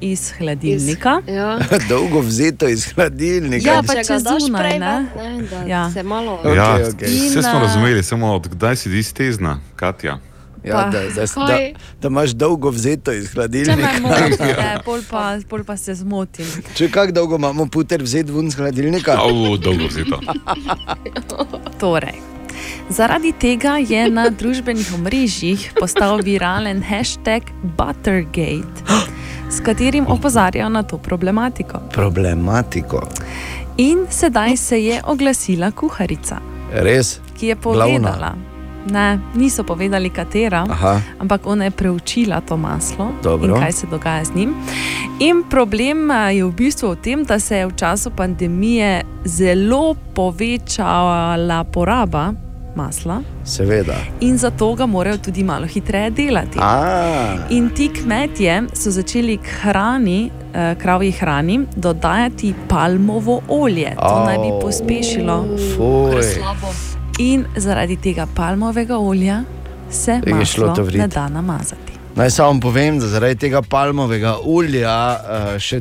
[0.00, 1.20] iz hladilnika.
[1.26, 1.58] Ja.
[1.88, 3.68] Dolgo vzeto iz hladilnika.
[3.68, 4.94] Ja, pa Če če ga daš zunaj, prej ne?
[5.14, 5.82] ne, da Ja.
[5.92, 6.34] se malo...
[6.34, 7.02] Ok, ja, ok.
[7.02, 10.18] Vse smo razumeli, samo od kdaj si ti stezna, Katja.
[10.60, 11.56] Ja, Pa, da, da, da,
[12.00, 13.88] da imaš dolgo vzeto iz hladilnika.
[14.02, 16.44] motite, pol pa, pol pa se zmotim.
[16.74, 19.16] Če kako dolgo imamo puter vzeti ven iz hladilnika?
[19.18, 20.20] Au, dolgo zito.
[21.78, 22.20] Torej,
[22.90, 27.42] zaradi tega je na družbenih omrežjih postal viralen hashtag
[27.78, 28.82] Buttergate,
[29.50, 31.80] s katerim opozarjajo na to problematiko.
[31.92, 33.06] Problematiko.
[33.76, 36.40] In sedaj se je oglasila kuharica,
[36.72, 37.20] Res?
[37.38, 37.84] ki je Glavna.
[37.86, 38.34] povedala.
[38.90, 41.00] Ne, niso povedali, katera, Aha.
[41.20, 43.54] ampak ona je preučila to maslo Dobro.
[43.54, 44.54] in kaj se dogaja z njim.
[45.20, 49.94] In problem a, je v bistvu v tem, da se je v času pandemije zelo
[50.14, 52.49] povečala poraba
[52.80, 53.96] masla Seveda.
[54.20, 56.58] in zato ga morajo tudi malo hitreje delati.
[56.60, 60.20] A, In ti kmetje so začeli k hrani,
[60.54, 63.92] eh, kravji hrani, dodajati palmovo olje.
[63.96, 64.24] To Au.
[64.26, 65.36] naj bi pospešilo.
[65.70, 66.24] fuj.
[67.20, 69.42] In zaradi tega palmovega olja
[69.92, 70.98] se Je šlo to maslo vrit.
[70.98, 71.92] ne da namazati.
[72.16, 75.80] Naj samo povem, da zaradi tega palmovega olja uh, še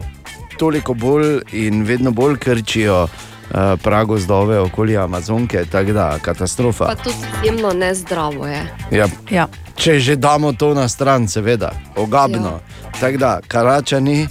[0.58, 3.08] toliko bolj in vedno bolj krčijo
[3.52, 6.86] uh, pragozdove okoli Amazonke, tako da katastrofa.
[6.86, 8.66] Pa tudi izjemno nezdravo je.
[8.92, 9.08] Ja.
[9.32, 9.48] Ja.
[9.76, 12.60] Če že damo to na stran, seveda, ogabno.
[12.60, 12.90] Ja.
[13.00, 14.28] Tako da, karačani,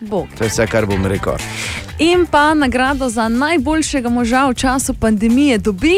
[0.00, 0.26] Bog.
[0.38, 1.34] to je vse, kar bom rekel.
[1.98, 5.94] In pa nagrado za najboljšega moža v času pandemije dobi.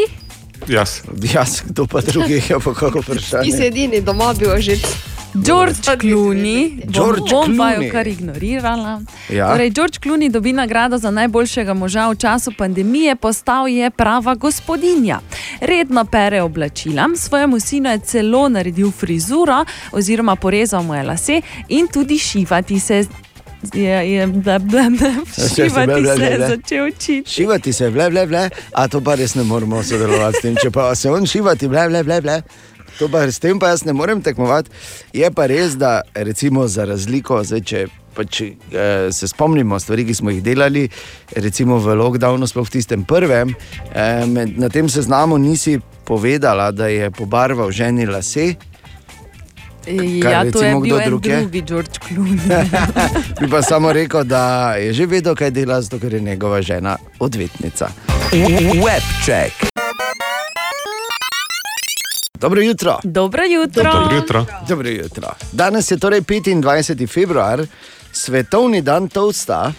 [0.67, 1.01] Jaz.
[1.33, 3.65] Jaz, kdo pa drugi, je pa kako Ti si vprašanje.
[3.67, 4.77] edini doma bil že.
[5.33, 7.91] George Clooney, bom, George bom jo Clooney.
[7.91, 9.01] kar ignorirala.
[9.29, 9.51] Ja.
[9.51, 15.19] Torej, George Clooney dobi nagrado za najboljšega moža v času pandemije, postal je prava gospodinja.
[15.61, 21.87] Redno pere oblačila, svojemu sinu je celo naredil frizuro, oziroma porezal mu je lase in
[21.87, 23.05] tudi šivati se.
[23.73, 25.11] Je, je, ble, ble, ble,
[25.55, 27.23] šivati se je začel učiti.
[27.25, 30.55] Šivati se, ble, ble, ble, a to pa res ne moremo sodelovati s tem.
[30.61, 32.41] Če pa se on šivati, ble, ble, ble, ble.
[32.99, 34.69] To pa s tem pa jaz ne morem tekmovati.
[35.13, 37.85] Je pa res, da recimo za razliko, zdaj, če
[38.17, 40.87] pač, eh, se spomnimo stvari, ki smo jih delali,
[41.35, 43.53] recimo v lockdownu, sploh v tistem prvem,
[43.93, 48.55] eh, med, na tem seznamu nisi povedala, da je pobarval ženi lase.
[49.87, 52.43] Kar Ja, to je recimo bil drug drugi George Clooney.
[53.39, 56.97] Bi pa samo rekel, da je že vedel, kaj dela, zato ker je njegova žena
[57.19, 57.87] odvetnica.
[58.83, 59.66] Webcheck.
[62.39, 62.99] Dobro jutro.
[63.03, 63.91] Dobro jutro.
[63.93, 64.45] Dobro jutro.
[64.67, 65.27] Dobro jutro.
[65.51, 67.07] Danes je torej 25.
[67.07, 67.65] februar,
[68.11, 69.73] svetovni dan toasta.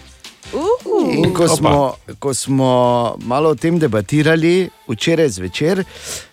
[0.53, 5.85] Uh, In ko smo, ko smo malo o tem debatirali, včeraj zvečer,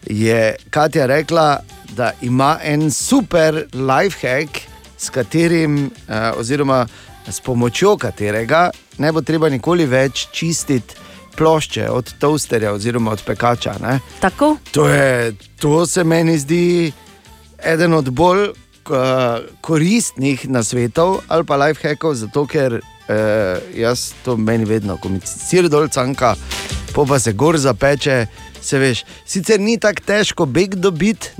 [0.05, 4.49] je Katja rekla, da ima en super lifehack,
[4.97, 6.87] s katerim, eh, oziroma
[7.27, 10.95] s pomočjo katerega ne bo treba nikoli več čistiti
[11.37, 13.75] plošče od toasterja oziroma od pekača.
[13.81, 13.99] Ne?
[14.19, 14.57] Tako?
[14.71, 16.91] To, je, to se meni zdi
[17.65, 18.55] eden od bolj uh,
[19.61, 22.83] koristnih nasvetov ali pa lifehackov, zato ker uh,
[23.75, 26.35] jaz to meni vedno, ko mi sir dol canka,
[26.95, 28.25] pa se gor zapeče,
[28.61, 31.31] se veš, sicer ni tako težko beg dobiti?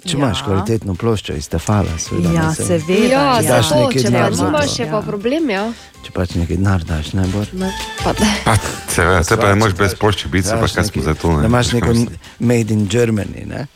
[0.00, 0.12] Če Ja.
[0.12, 0.18] ja.
[0.18, 2.30] imaš kvalitetno ploščo iz tefala, seveda.
[2.30, 3.08] Ja, ne, saj- seveda.
[3.10, 4.82] Ja, Če daš zato, nekaj če pa denar za nimaš, to.
[4.82, 5.64] je pa problem, ja.
[6.00, 7.42] Če pač nekaj denar daš, ne bo.
[7.54, 8.30] Ne, pa ne.
[8.88, 11.34] Seveda, te pa ne moreš brez plošče biti, pa kaj smo za to.
[11.36, 11.92] Da imaš neko
[12.40, 13.44] made in Germany.
[13.44, 13.66] Ne?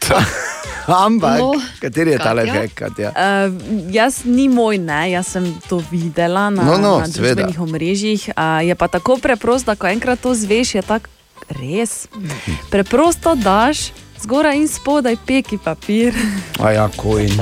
[0.86, 3.10] Ampak, No, kateri je ta lifehack, Katja?
[3.10, 3.54] Uh,
[3.90, 7.44] jaz ni moj, ne, jaz sem to videla na, No, no, na seveda.
[7.44, 8.20] družbenih omrežjih.
[8.30, 11.06] Uh, je pa tako preprosto, da ko enkrat to zveš, je tako
[11.52, 12.08] res.
[12.70, 13.92] Preprosto daš
[14.22, 16.14] zgoraj in spodaj peki papir.
[16.58, 17.40] A ja, kojn.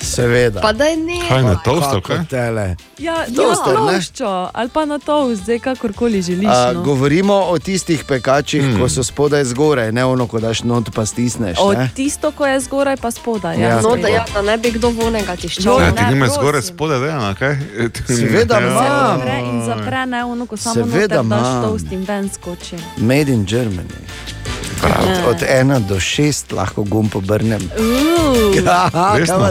[0.00, 0.60] Seveda.
[0.60, 1.20] Pa da ne.
[1.28, 2.24] Kaj na toast, Kako kaj?
[2.30, 2.76] tele.
[2.98, 3.92] Ja, Toaster, ja, ne?
[3.92, 6.46] ploščo ali pa na to, zdaj kakorkoli želiš.
[6.46, 6.82] A, No.
[6.82, 8.80] govorimo o tistih pekačih, hmm.
[8.80, 11.56] ko so spodaj zgoraj, ne ono, ko daš not pa stisneš.
[11.60, 11.90] Od Ne?
[11.94, 13.56] tisto, ko je zgoraj, pa spodaj.
[13.56, 15.80] Ja, Ja, No, da, ja, da ne bi kdo vonega tiščal.
[15.80, 17.56] Ja, ti nimaš zgoraj spode, da je kaj?
[18.08, 18.70] Seveda Ja.
[18.70, 22.76] Zapre in zapre, ne ono, ko samo Seveda daš toast in ven skoči.
[22.96, 24.04] Made in Germany.
[24.82, 27.70] Od, od ena do šest lahko gumb obrnem.
[27.78, 28.14] Uh.
[28.64, 28.90] Ja,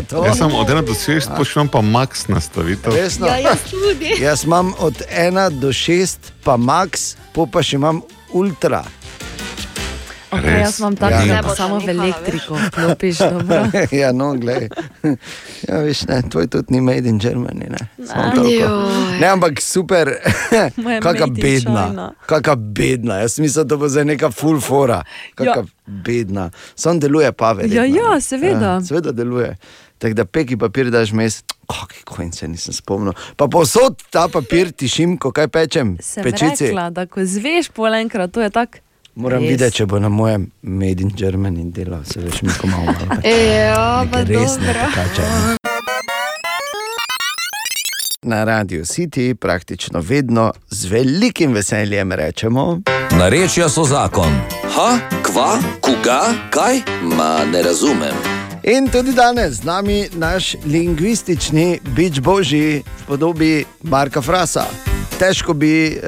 [0.09, 0.25] to?
[0.25, 2.93] Jaz sem od 1 do 6, pošiljam pa max nastavitev.
[2.95, 3.27] Resno?
[3.27, 4.15] Ja, jaz tudi.
[4.19, 8.01] Jaz imam od 1 do 6, pa max, po pa še imam
[8.33, 8.83] ultra.
[10.33, 11.23] Okay, jaz imam tako, Ja.
[11.25, 13.17] ja, bo samo v elektriko vklopiš.
[13.31, 13.65] dobro.
[13.91, 14.69] ja, no, glej.
[15.63, 17.69] Ja, veš, ne, tvoj tudi ni made in Germany.
[17.69, 18.43] Ne, Samo
[19.19, 19.27] Ne.
[19.27, 20.09] ampak super,
[21.03, 22.11] kakšna bedna.
[22.25, 25.03] Kakšna bedna, jaz mislim, da bo zdaj neka full fora.
[25.35, 25.63] Kakšna Ja.
[25.85, 26.49] bedna.
[26.75, 27.75] Sam deluje pa verjetno.
[27.77, 28.65] Ja, ja, seveda.
[28.67, 29.55] Ja, seveda deluje.
[29.97, 31.43] Tako da peki papir daš mes.
[31.65, 33.13] Kako se nisem spomnil.
[33.35, 36.65] Pa posod ta papir tišim, ko kaj pečem, Sem pečici.
[36.65, 38.77] rekla, da ko zveš pol enkrat, to je tako.
[39.15, 39.49] Moram res.
[39.49, 43.21] videti, če bo na mojem Made in Germany delal, se veš, mi ko malo malo.
[43.63, 45.21] Ja, pa pekače.
[45.21, 45.57] ne.
[48.21, 52.79] Na radiju City praktično vedno z velikim veseljem rečemo.
[53.19, 54.33] Narečja so zakon.
[54.75, 54.89] Ha,
[55.23, 56.81] kva, koga, kaj?
[57.03, 58.15] Ma ne razumem.
[58.63, 64.65] In tudi danes z nami naš lingvistični bič božji v podobi Marka Frasa.
[65.19, 65.99] Težko bi eh,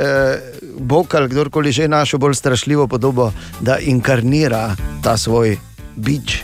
[0.80, 5.58] Bog ali kdorkoli že našel bolj strašljivo podobo, da inkarnira ta svoj
[5.96, 6.44] bič,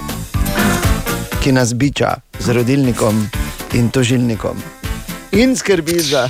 [1.44, 3.28] ki nas biča z rodilnikom
[3.74, 4.58] in tožilnikom.
[5.32, 6.30] In skrbi za,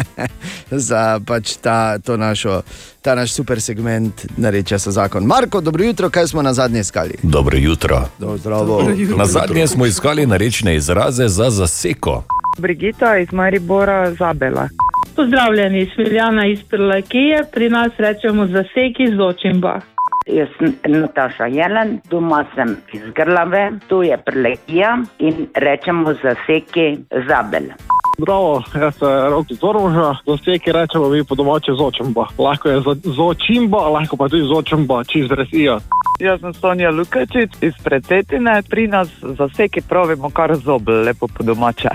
[0.70, 2.62] za pač ta, to našo,
[3.02, 5.24] ta naš super segment, nareča se zakon.
[5.24, 7.14] Marko, dobro jutro, kaj smo na zadnje iskali?
[7.22, 8.08] Dobro jutro.
[8.18, 8.90] Do, zdravo.
[9.16, 12.24] Na zadnje smo iskali narečne izraze za zaseko.
[12.58, 14.68] Brigita iz Maribora Zabela.
[15.16, 19.80] Pozdravljeni iz Filjana iz Prlakije, pri nas rečemo zaseki z očimba.
[20.26, 26.96] Jaz sem Nataša Jelen, doma sem iz Grlave, tu je prelekija in rečemo zaseki
[27.28, 27.70] zabel.
[28.18, 32.26] Zdravo, jaz sem Rok iz Ormoža, za vse, ki rečemo mi po domače zočemba.
[32.38, 35.78] Lahko je za- zočimba, lahko pa tudi zočemba, čez resijo.
[36.20, 41.26] Jaz sem Sonja Lukačič iz Pretetine, pri nas za vse, ki pravimo kar zobel, lepo
[41.28, 41.88] po domače.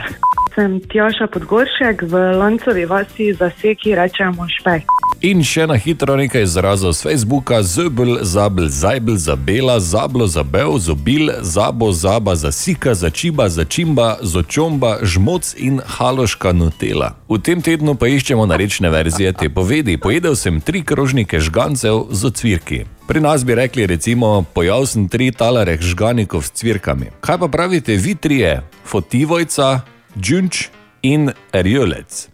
[0.56, 4.84] Sem Tjaša Podgoršek v Lancovi vasi za seki rečemo špek.
[5.22, 11.30] In še na hitro nekaj izrazov z Facebooka: zobel, zabel, zajbel, zabela, zablo, zabel, zobil,
[11.42, 15.78] zabo, zaba, zasika, začiba, začimba, zočomba, žmoc in
[16.12, 17.16] haloška nutela.
[17.30, 19.96] V tem tednu pa iščemo narečne verzije te povedi.
[19.96, 22.84] Pojedel sem tri krožnike žgancev z ocvirki.
[23.08, 27.16] Pri nas bi rekli recimo, pojal sem tri talare žganikov s cvirkami.
[27.24, 28.60] Kaj pa pravite vi trije?
[28.84, 29.88] Fotivojca,
[30.20, 30.68] džunč
[31.08, 32.28] in rjolec.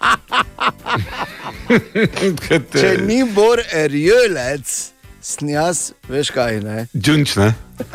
[2.80, 4.92] Če ni bor erjolec,
[5.24, 6.86] snjas, veš kaj ne.
[6.92, 7.54] Džunč, ne?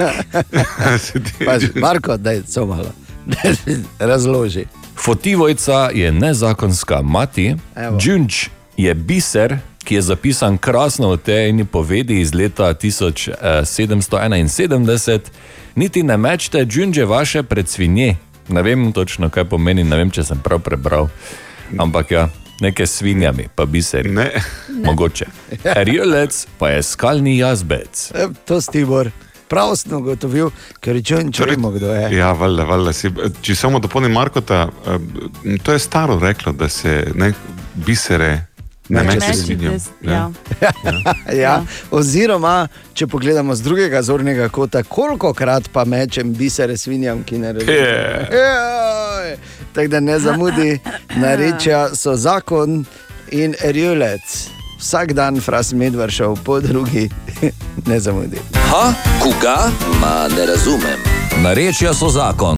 [1.45, 3.04] Pazi, Marko, daj, so malo.
[4.09, 4.65] Razloži.
[4.95, 7.55] Fotivojca je nezakonska mati.
[7.99, 15.19] Džunč je biser, ki je zapisan krasno v tej eni povedi iz leta 1771.
[15.75, 18.15] Niti ne mečete džunže vaše pred svinje.
[18.49, 21.07] Ne vem točno, kaj pomeni, ne vem, če sem prav prebral.
[21.77, 22.29] Ampak ja,
[22.61, 24.11] neke svinjami, pa biseri.
[24.11, 24.31] Ne.
[24.85, 25.25] Mogoče.
[25.87, 28.11] Rjolec pa je skalni jazbec.
[28.15, 28.83] E, To si
[29.45, 30.49] Tibor pravostno ugotovil,
[30.81, 32.09] ker če če vemo, kdo je.
[32.17, 32.93] Ja, valjda, valjda.
[32.93, 33.11] Si,
[33.41, 37.33] če samo dopolnim Markota, eh, to je staro reklo, da se ne,
[37.75, 38.47] bisere
[38.89, 39.79] ne Ne meče mečete, svinjam.
[40.01, 40.31] ja.
[41.33, 47.37] Ja, oziroma, če pogledamo z drugega zornega kota, koliko krat pa mečem bisere svinjam, ki
[47.37, 47.53] ne.
[47.65, 48.27] Je.
[48.31, 49.37] Joj,
[49.73, 50.79] Tako da ne zamudi,
[51.21, 52.85] narečja so zakon
[53.31, 54.54] in erjulec.
[54.79, 57.09] Vsak dan fras medvršal, po drugi
[57.89, 58.37] ne zamudi.
[58.53, 58.93] Ha,
[59.23, 59.71] koga?
[60.01, 60.99] Ma ne razumem.
[61.43, 62.55] Narečja so zakon.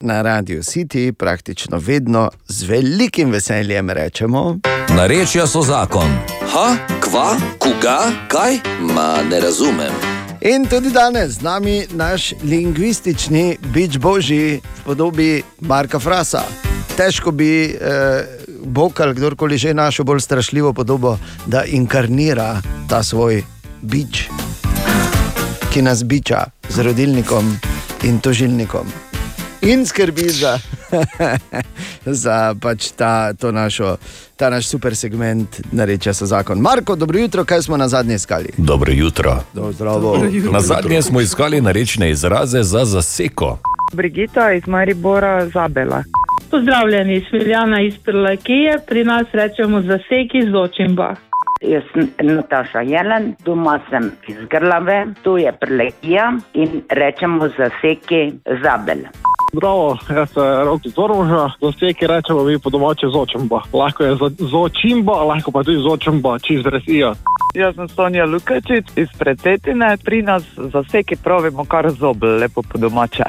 [0.00, 4.56] Na Radio City praktično vedno z velikim veseljem rečemo.
[4.96, 6.10] Narečja so zakon.
[6.52, 7.98] Ha, kva, koga,
[8.28, 8.58] kaj?
[8.80, 9.92] Ma ne razumem.
[10.40, 16.42] In tudi danes z nami naš lingvistični bič božji v podobi Marka Frasa.
[16.96, 23.42] Težko bi eh, Bokal, kdorkoli že našel bolj strašljivo podobo, da inkarnira ta svoj
[23.82, 24.28] bič,
[25.72, 27.56] ki nas biča z rodilnikom
[28.02, 28.86] in tožilnikom.
[29.62, 30.58] In skrbi za,
[32.22, 33.96] za pač ta, to našo,
[34.36, 36.60] ta naš super segment, nareča so zakon.
[36.60, 38.48] Marko, dobro jutro, kaj smo na zadnje iskali?
[38.58, 39.40] Dobro jutro.
[39.54, 40.24] Do, zdravo.
[40.52, 43.58] Na zadnje smo iskali narečne izraze za zaseko.
[43.92, 46.04] Brigita iz Maribora Zabela.
[46.54, 51.14] Pozdravljeni, Smiljana iz Prlakije, pri nas rečemo za seki zočimba.
[51.62, 58.32] Jaz sem Nataša Jelen, doma sem iz Grlave, tu je prelekija in rečemo za seki
[58.62, 59.02] zabel.
[59.54, 63.60] Zdravo, jaz sem Rok iz Ormoža, za vse, ki rečemo mi po domače zočemba.
[63.72, 67.14] Lahko je za- zočimba, lahko pa tudi zočemba, čez resijo.
[67.54, 72.62] Jaz sem Sonja Lukačič iz Pretetine, pri nas za vse, ki pravimo kar zobel, lepo
[72.62, 73.24] po domače.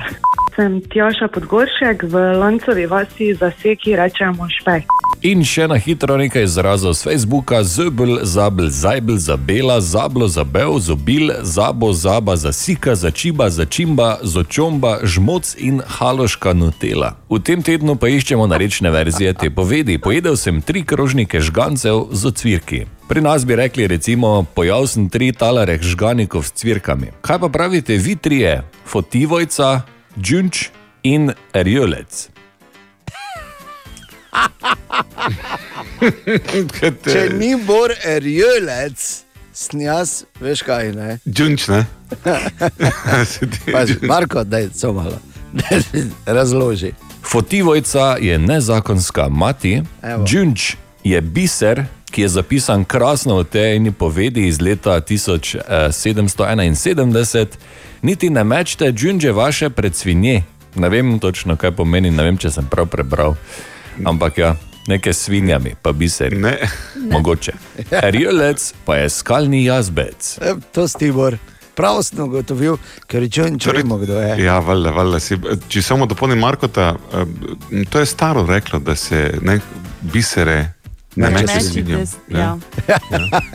[0.56, 4.84] Sem Tjaša Podgoršek v Lancovi vasi za seki rečemo špek.
[5.22, 11.31] In še na hitro nekaj izrazov z Facebooka: zobel, zabel, zajbel, zabela, zablo, zabel, zobil,
[11.41, 15.81] zabo, zaba, zasika, začiba, začimba, zočomba, žmoc in
[16.16, 17.20] haloška nutela.
[17.30, 20.00] V tem tednu pa iščemo narečne verzije te povedi.
[20.00, 22.88] Pojedel sem tri krožnike žgancev z ocvirki.
[23.08, 27.12] Pri nas bi rekli recimo, pojal sem tri talare žganikov s cvirkami.
[27.22, 28.64] Kaj pa pravite vi trije?
[28.88, 29.82] Fotivojca,
[30.16, 30.70] džunč
[31.04, 32.30] in rjolec.
[37.12, 41.20] Če ni bor erjolec, snjas, veš kaj ne.
[41.28, 41.86] Džunč, ne?
[43.76, 45.35] Pazi, Marko, daj, so malo.
[46.26, 46.91] Razloži.
[47.23, 49.82] Fotivojca je nezakonska mati.
[50.26, 57.45] Džunč je biser, ki je zapisan krasno v tej eni povedi iz leta 1771.
[58.02, 60.44] Niti ne mečete džunže vaše pred svinje.
[60.76, 63.36] Ne vem točno, kaj pomeni, ne vem, če sem prav prebral.
[64.06, 64.56] Ampak ja,
[64.88, 66.38] neke svinjami, pa biseri.
[66.38, 66.57] Ne.
[67.11, 67.52] Mogoče.
[67.91, 70.38] Rjolec pa je skalni jazbec.
[70.41, 71.38] E, To si Tibor
[71.76, 72.77] pravostno ugotovil,
[73.07, 74.38] ker če če vemo, kdo je.
[74.43, 75.19] Ja, valjda, valjda.
[75.19, 75.38] Si,
[75.68, 79.60] če samo dopolnim Markota, eh, to je staro reklo, da se ne,
[80.02, 80.76] bisere
[81.15, 82.03] ne meče svinjam.
[82.30, 82.57] Ja.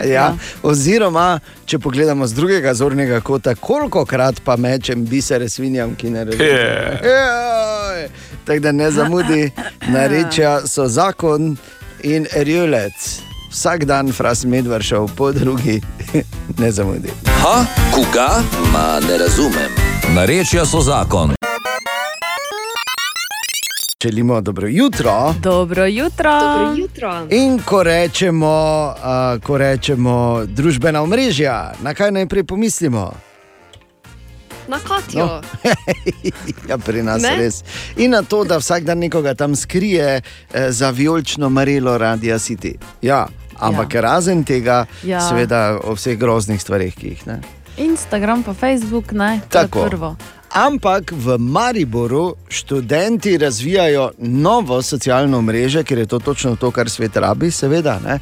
[0.04, 6.10] Ja, oziroma, če pogledamo z drugega zornega kota, koliko krat pa mečem bisere svinjam, ki
[6.10, 6.26] ne.
[6.38, 7.00] Je.
[7.04, 8.08] Joj,
[8.44, 9.50] Tako da ne zamudi,
[9.94, 11.56] narečja so zakon
[12.02, 13.29] in erjulec.
[13.50, 15.80] Vsak dan fras medvršev po drugi
[16.60, 17.08] ne zamudi.
[17.42, 17.64] Ha,
[17.94, 18.42] koga?
[18.72, 19.70] Ma ne razumem.
[20.14, 21.30] Narečja so zakon.
[24.02, 25.34] Želimo dobro jutro.
[25.42, 26.40] Dobro jutro.
[26.40, 27.26] Dobro jutro.
[27.30, 33.12] In ko rečemo, uh, ko rečemo družbena omrežja, na kaj najprej pomislimo?
[34.70, 35.26] Na Katjo.
[35.26, 35.40] No.
[36.68, 37.36] ja, pri nas Ne?
[37.36, 37.64] res.
[37.96, 40.22] In na to, da vsak dan nekoga tam skrije eh,
[40.70, 42.74] za vijolično marelo Radia City.
[43.02, 43.26] Ja,
[43.58, 44.00] ampak ja.
[44.00, 45.20] razen tega, Ja.
[45.20, 47.40] seveda o vseh groznih stvareh, ki jih ne.
[47.76, 49.88] Instagram, pa Facebook, ne, je Tako.
[49.88, 50.16] prvo.
[50.50, 57.16] Ampak v Mariboru študenti razvijajo novo socialno mrežo, ker je to točno to, kar svet
[57.16, 58.18] rabi, seveda, ne?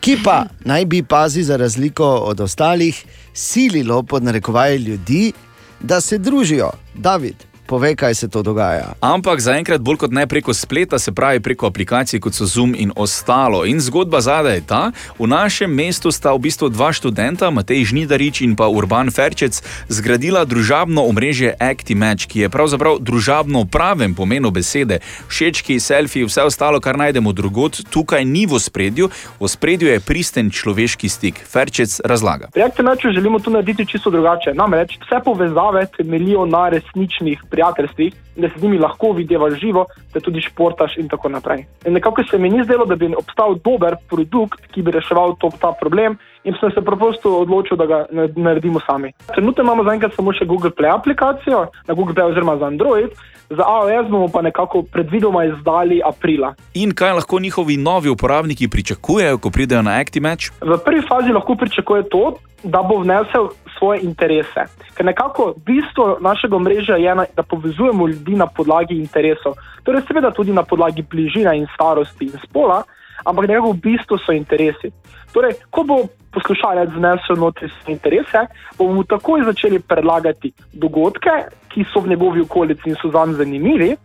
[0.00, 5.32] ki pa naj bi pazi za razliko od ostalih, sililo pod narekovaje ljudi,
[5.80, 6.70] da se družijo.
[6.94, 7.34] David,
[7.70, 8.98] povej, kaj se to dogaja.
[8.98, 12.90] Ampak zaenkrat bolj kot ne preko spleta, se pravi preko aplikacij kot so Zoom in
[12.96, 13.62] ostalo.
[13.62, 14.82] In zgodba zadaj je ta:
[15.18, 20.42] v našem mestu sta v bistvu dva študenta, Matej Žnidarič in pa Urban Ferčec, zgradila
[20.42, 24.98] družabno omrežje ActiMatch, ki je pravzaprav družabno v pravem pomenu besede.
[25.30, 30.50] Všečki, selfiji, vse ostalo, kar najdemo drugod, tukaj ni v spredju, v spredju je pristen
[30.50, 31.38] človeški stik.
[31.38, 32.50] Ferčec razlaga.
[32.50, 34.54] Pri Actimeču želimo to narediti čisto drugače.
[34.54, 40.20] Namreč vse povezave temeljijo na resničnih prijateljstvih, da se z njimi lahko videvaš živo, da
[40.20, 41.64] tudi športaš in tako naprej.
[41.86, 45.50] In nekako se mi ni zdelo, da bi obstal dober produkt, ki bi reševal to,
[45.60, 46.18] ta problem.
[46.44, 49.12] In sem se preprosto odločil, da ga na- naredimo sami.
[49.34, 53.10] Trenutno imamo zaenkrat samo še Google Play aplikacijo, na Google Play oziroma za Android,
[53.50, 56.54] za iOS bomo pa nekako predvidoma izdali aprila.
[56.74, 60.44] In kaj lahko njihovi novi uporabniki pričakujejo, ko pridejo na ActiMatch?
[60.60, 64.64] V prvi fazi lahko pričakuje to, da bo vnesel svoje interese.
[64.94, 69.54] Ker nekako bistvo našega mreža je, da povezujemo ljudi na podlagi interesov.
[69.82, 72.82] Torej, seveda tudi na podlagi bližine in starosti in spola,
[73.24, 74.92] ampak nekako v bistvu so interesi.
[75.32, 75.96] Torej, ko bo
[76.32, 78.46] poslušalec vnesel notri svoje interese,
[78.78, 81.30] bomo mu takoj začeli predlagati dogodke,
[81.68, 83.96] ki so v njegovi okolici in so zanj zanimivi.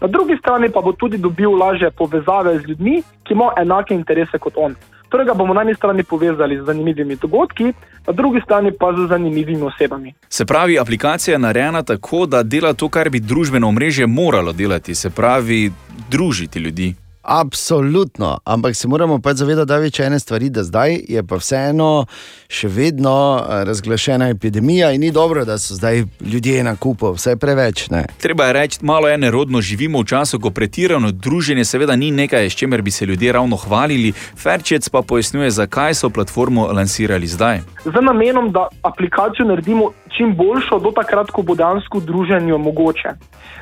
[0.00, 4.38] Na drugi strani pa bo tudi dobil lažje povezave z ljudmi, ki imajo enake interese
[4.38, 4.76] kot on.
[5.08, 7.72] Torej ga bomo na eni strani povezali z zanimivimi dogodki,
[8.06, 10.14] na drugi strani pa z zanimivimi osebami.
[10.28, 14.94] Se pravi, aplikacija je narejena tako, da dela to, kar bi družbeno omrežje moralo delati,
[14.94, 15.72] se pravi,
[16.10, 16.94] družiti ljudi.
[17.28, 22.06] Absolutno, ampak se moramo pač zavedati, da več ene stvari, da zdaj je pa vseeno
[22.46, 27.34] še vedno eh, razglašena epidemija in ni dobro, da so zdaj ljudje na kupu, vse
[27.36, 27.88] preveč.
[27.90, 28.04] Ne.
[28.22, 32.46] Treba je reči, malo je nerodno, živimo v času, ko pretirano druženje seveda ni nekaj,
[32.50, 34.12] s čimer bi se ljudje ravno hvalili.
[34.38, 37.64] Ferčec pa pojasnjuje, zakaj so platformo lansirali zdaj.
[37.84, 43.18] Z namenom, da aplikacijo naredimo čim boljšo, do takrat, ko bo dejansko druženje mogoče.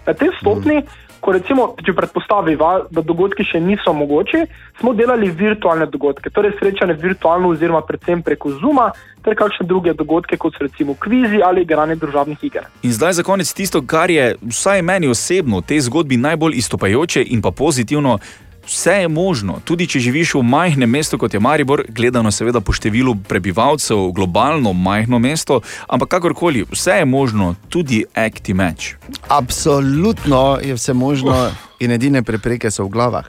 [0.07, 0.82] Na tej stopni,
[1.25, 4.45] ko recimo, če predpostaviva, da dogodki še niso mogoči,
[4.81, 8.91] smo delali virtualne dogodke, torej srečanje virtualno oziroma predvsem preko Zuma,
[9.25, 12.69] ter kakšne druge dogodke, kot so recimo kvizi ali igranje družabnih iger.
[12.85, 17.25] In zdaj za konec tisto, kar je vsaj meni osebno v tej zgodbi najbolj izstopajoče
[17.33, 18.19] in pa pozitivno.
[18.66, 22.73] Vse je možno, tudi če živiš v majhnem mestu kot je Maribor, gledano seveda po
[22.73, 28.97] številu prebivalcev, globalno majhno mesto, ampak kakorkoli, vse je možno, tudi ActiMatch.
[29.28, 31.51] Absolutno je vse možno
[31.81, 33.28] in edine prepreke so v glavah.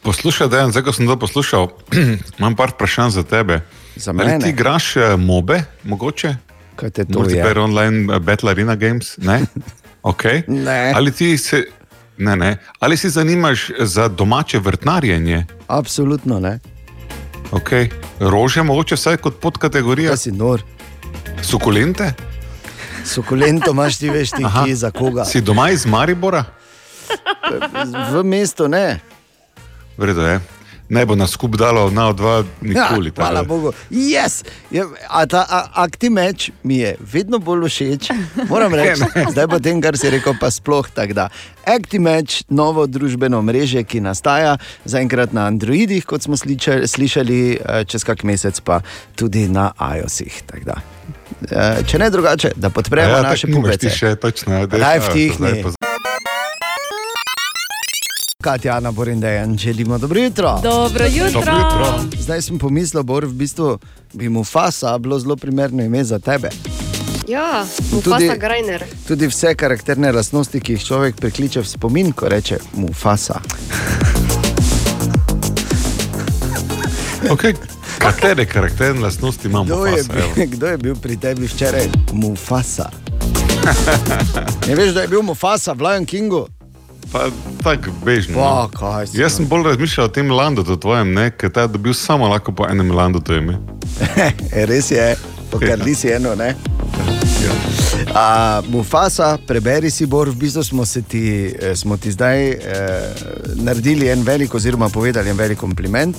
[0.00, 1.68] Poslušaj, Dejan, zdaj ko sem to poslušal,
[2.40, 3.60] imam par vprašanj za tebe.
[3.96, 4.40] Za Ali mene?
[4.40, 6.36] ti igraš eh, mobe, mogoče?
[6.80, 7.36] Kaj te to je?
[7.36, 9.18] Multiplayer online eh, Battle Arena Games?
[9.20, 9.44] Ne?
[10.02, 10.48] Okay.
[10.48, 10.92] Ne.
[10.96, 11.66] Ali ti se.
[12.20, 12.56] Ne, ne.
[12.78, 15.46] Ali si zanimaš za domače vrtnarjenje?
[15.68, 16.58] Absolutno ne.
[17.50, 17.88] Okay.
[18.20, 20.10] Rože, mogoče vsaj kot podkategorija.
[20.12, 20.62] Kaj si nor?
[21.42, 22.12] Sukulente?
[23.04, 24.64] Sukulento imaš ti veš, ti Aha.
[24.64, 25.24] kje za koga.
[25.24, 26.44] Si doma iz Maribora?
[28.12, 29.00] V mestu ne.
[29.98, 30.40] Vredo je.
[30.90, 33.08] Ne bo nas skup dalo na dva nikoli.
[33.08, 33.70] Ja, hvala da- Bogu.
[33.90, 34.42] Yes!
[34.70, 38.10] Je, a ta a- aktimeč mi je vedno bolj všeč.
[38.48, 39.00] Moram reči,
[39.30, 41.28] zdaj po tem, kar si rekel, pa sploh tako da.
[41.64, 48.02] Actimeč, novo družbeno mreže, ki nastaja zaenkrat na Androidih, kot smo sličali, slišali, eh, čez
[48.02, 48.80] kak mesec pa
[49.14, 50.42] tudi na iOS-ih.
[50.64, 50.82] da.
[51.42, 53.78] Eh, Če ne drugače, da podpremo Ja, naše pubece.
[53.78, 55.62] ti še, točno, Daj ja, so vtihni.
[58.40, 60.60] Zdaj pa- Katjana Borindejan, želimo dobro jutro.
[60.62, 61.30] Dobro jutro.
[61.32, 62.04] Dobro jutro.
[62.18, 63.78] Zdaj sem pomislil, Bor, v bistvu
[64.12, 66.48] bi mu Fasa bilo zelo primerno ime za tebe.
[67.28, 68.84] Ja, In tudi- Mufasa Grajner.
[69.08, 73.40] Tudi vse karakterne lastnosti, ki jih človek prikliče v spomin, ko reče Mufasa.
[77.22, 77.54] Okay.
[77.98, 79.64] Katere karakterne lastnosti imamo?
[79.64, 80.32] Kdo je, Fasa, evo?
[80.34, 81.88] bil, kdo je bil pri tebi včeraj?
[82.12, 82.90] Mufasa.
[84.66, 86.46] Ne veš, da je bil Mufasa v Lion Kingu?
[87.12, 87.26] Pa
[87.62, 88.34] tako bežno.
[88.34, 88.70] Pa, no.
[88.78, 91.94] kaj si, Jaz sem bolj razmišljal o tem Landotu tvojem, ne, ker ta je dobil
[91.94, 93.58] samo lahko po enem Landotu ime.
[94.54, 95.16] E, res je,
[95.50, 96.54] pokrli si eno, ne?
[98.14, 102.58] A, Mufasa, preberi si bor, v bistvu smo, ti, eh, smo ti zdaj eh,
[103.54, 106.16] naredili en velik, oziroma povedali en velik kompliment.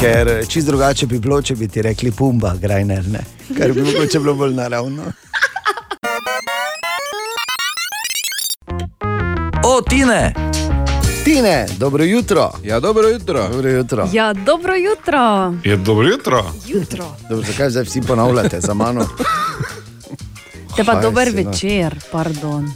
[0.00, 3.22] Ker čist drugače bi bilo, če bi ti rekli pumba, grajner, ne.
[3.56, 5.12] Kar bi mogoče bilo bolj naravno.
[9.76, 10.32] O, Tine!
[11.24, 12.52] Tine, dobro jutro.
[12.62, 13.48] Ja, dobro jutro.
[13.48, 14.08] Dobro jutro.
[14.12, 15.52] Ja, dobro jutro.
[15.64, 16.44] Je dobro jutro.
[16.66, 17.04] jutro.
[17.30, 19.06] Dobro, zakaj zdaj vsi ponavljate za mano?
[20.76, 21.50] Te pa Kaj dober si, no.
[21.50, 22.72] večer, pardon.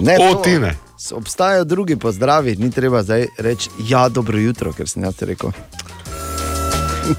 [0.00, 0.76] Ne, O, to- Tine.
[1.12, 5.50] Obstajajo drugi pozdravi, ni treba zdaj reči, ja, dobro jutro, ker sem jaz rekel.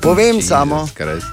[0.02, 0.88] Povem samo.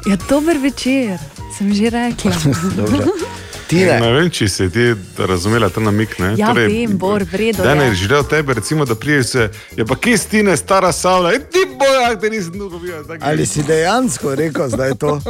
[0.07, 1.19] Ja, dober večer,
[1.59, 2.33] sem že rekla.
[3.71, 4.01] Tine.
[4.01, 4.85] Ne vem, če si ti
[5.17, 6.19] razumela ta namik.
[6.19, 6.35] Ne?
[6.37, 7.95] Ja, vem, Bor, v redu Da ne je.
[7.97, 12.15] želel tebe, recimo, da priješ se, je pa kje stine, stara savla, in ti boja,
[12.15, 13.05] da nisem dolgo videl.
[13.05, 15.21] tako Ali si dejansko rekel zdaj to?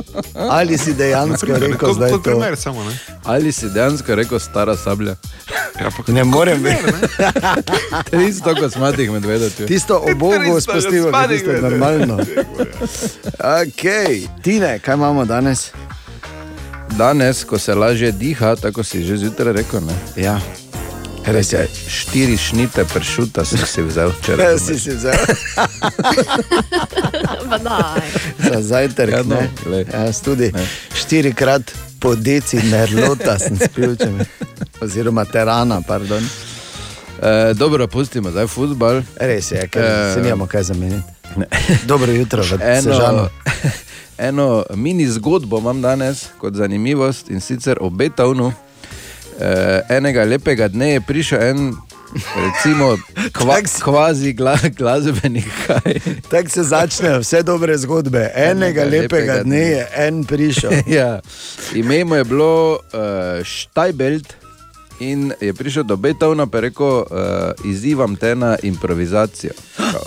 [0.51, 2.31] Ali si dejansko rekel kot- zdaj kot to?
[2.31, 2.97] primer samo, ne.
[3.25, 5.17] Ali si dejansko rekel stara sablja?
[5.77, 6.81] Ja, pa Ne morem več.
[8.07, 9.51] 300 kosmatih medvedov.
[9.67, 12.19] Tisto o Bogu 300 spustimo, tisto je normalno.
[13.39, 14.29] Okay.
[14.43, 15.71] Tine, kaj imamo danes?
[16.97, 19.81] Danes, ko se lažje diha, tako si že zjutraj rekel.
[19.81, 19.95] Ne?
[20.17, 20.41] Ja.
[21.27, 21.69] Res je.
[21.89, 24.47] Štiri šnite pršuta si si vzel včeraj.
[24.47, 25.15] Res si si vzel.
[28.39, 29.37] Za zajtrk, Ja, ja, no,
[29.71, 29.85] ne.
[29.93, 30.53] Jaz tudi
[30.95, 31.62] štirikrat
[32.01, 34.25] po deci merlota sem spil, če me.
[34.81, 36.25] Oziroma terana, pardon.
[37.21, 39.03] E, dobro, pustimo zdaj futbal.
[39.21, 41.03] Res je, ker Eh, se nimamo kaj zameniti.
[41.87, 43.29] Dobro jutro, v Eno, Sežanu.
[44.20, 48.52] eno mini zgodbo imam danes kot zanimivost in sicer o Beethovnu.
[49.40, 51.72] E, enega lepega dne je prišel en,
[52.36, 52.97] recimo,
[53.36, 55.48] kva, kvazi gla, glasbenik.
[55.66, 56.01] kaj.
[56.30, 58.28] Tako se začnejo vse dobre zgodbe.
[58.34, 60.72] Enega lepega dne je en prišel.
[60.98, 61.20] ja.
[61.74, 64.34] Ime mu je bilo uh, Štajbelt
[65.01, 67.05] in je prišel do Beethovna in rekel: uh,
[67.64, 69.52] Izzivam te na improvizacijo.
[69.76, 70.05] Kao,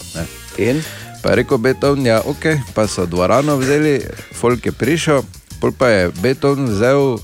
[0.57, 0.83] in?
[1.23, 2.45] Pa je rekel Beethoven, ja, ok,
[2.75, 4.01] pa so dvorano vzeli,
[4.35, 5.23] folk je prišel,
[5.61, 7.15] pol pa je Beethoven vzel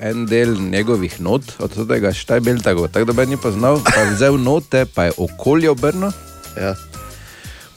[0.00, 4.38] en del njegovih not, od tega Štajbelta, tako da bi ni poznal, pa je vzel
[4.38, 6.14] note, pa je okolje obrnil.
[6.56, 6.76] Ja.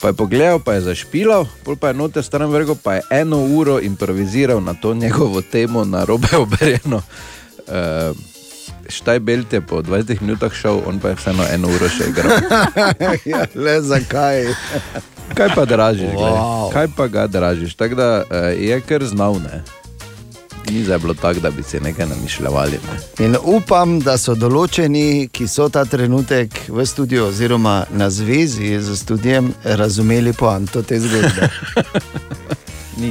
[0.01, 3.41] Pa je pogledal, pa je zašpilal, pol pa je note stran vrgel, pa je eno
[3.41, 7.01] uro improviziral na to njegovo temo, na robe obrjeno.
[7.67, 8.15] Uh,
[8.89, 12.31] Štajbelt je po 20 minutah šel, on pa je vseeno eno uro še igral.
[13.31, 14.53] ja, le zakaj?
[15.33, 16.13] Kaj pa dražiš?
[16.15, 16.73] Wow.
[16.73, 17.75] Kaj pa ga dražiš?
[17.75, 19.33] Tako da uh, je kar znal.
[19.33, 19.63] Ne?
[20.69, 22.71] Ni zdaj bilo tako, da bi se nekaj namišljali.
[22.71, 23.25] Ne?
[23.25, 28.97] In upam, da so določeni, ki so ta trenutek v studiu, oziroma na zvezi z
[28.97, 31.49] studijem, razumeli poanto te zgodbe.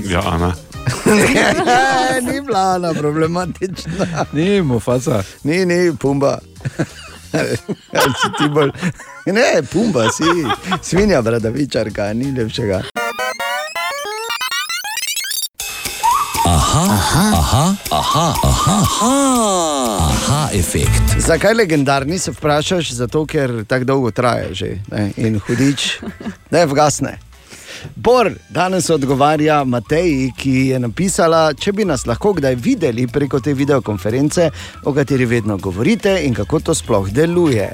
[0.08, 0.54] Ja, Ana.
[1.06, 4.26] ne, ni bila ona problematična.
[4.32, 5.22] Ni mu faca.
[5.44, 6.38] Ni, ni, pumba.
[8.20, 8.70] Si ti bolj.
[9.26, 10.24] Ne, pumba si,
[10.82, 12.82] svinja, bradavičarka, ni lepšega.
[16.46, 19.12] Aha, aha, aha, aha, aha, aha,
[20.00, 21.16] aha efekt.
[21.18, 22.92] Zakaj legendarni se vprašaš?
[22.92, 25.12] Zato, ker tako dolgo traja že ne?
[25.16, 26.00] in hudič
[26.50, 27.18] ne vgasne.
[27.96, 33.54] Bor danes odgovarja Mateji, ki je napisala, če bi nas lahko kdaj videli preko te
[33.54, 34.50] videokonference,
[34.84, 37.70] o kateri vedno govorite in kako to sploh deluje.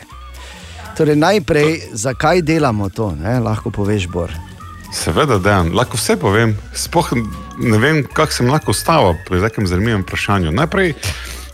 [0.97, 3.39] Torej, najprej, zakaj delamo to, ne?
[3.41, 4.33] lahko poveš, Bor.
[4.93, 6.57] Seveda, da lahko vse povem.
[6.75, 7.13] Sploh
[7.61, 10.53] ne vem, kako sem lahko ustavil pri takem zanimivem vprašanju.
[10.53, 10.95] Najprej,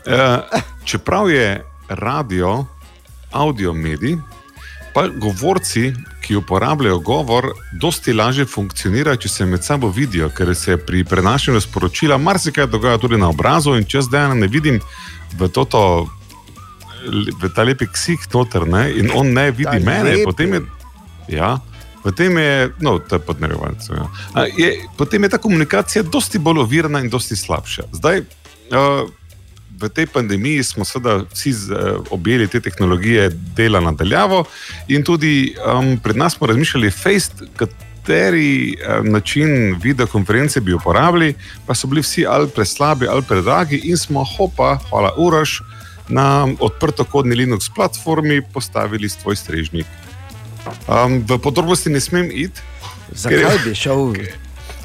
[0.06, 0.39] eh,
[0.85, 2.64] čeprav je radio,
[3.32, 4.16] audio medij,
[4.94, 5.93] pa govorci,
[6.24, 11.60] ki uporabljajo govor, dosti lažje funkcionirajo, če se med sabo vidijo, ker se pri prenašanju
[11.60, 14.80] sporočila marsikaj dogaja tudi na obrazu in če zdaj ne vidim
[15.36, 16.09] v toto.
[17.05, 20.24] V ta lepi ksih noter, ne, in on ne vidi Ta mene, lepi.
[20.24, 20.60] potem je.
[21.36, 21.59] Ja,
[22.05, 23.92] Potem je, no, to je podnarevalce.
[23.96, 24.05] Ja.
[24.36, 27.82] A Je, potem je ta komunikacija dosti bolj ovirana in dosti slabša.
[27.96, 29.09] Zdaj, uh,
[29.80, 34.44] v tej pandemiji smo seveda vsi uh, objeli te tehnologije dela nadaljavo
[34.88, 41.34] in tudi um, pred nas smo razmišljali, fejst, kateri uh, način videokonference bi uporabili,
[41.66, 45.62] pa so bili vsi ali preslabi ali predragi in smo, hopa, hvala Uraš,
[46.09, 49.86] na odprtokodni Linux platformi postavili svoj strežnik.
[50.88, 52.60] Um, v podrobnosti ne smem iti.
[53.12, 54.12] Zakaj bi šel?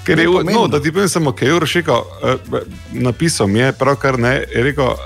[0.10, 3.70] Ker je, no, da ti povem samo, kaj je Uroš rekel, uh, napisal mi je,
[3.78, 4.98] pravkar ne, je rekel, uh,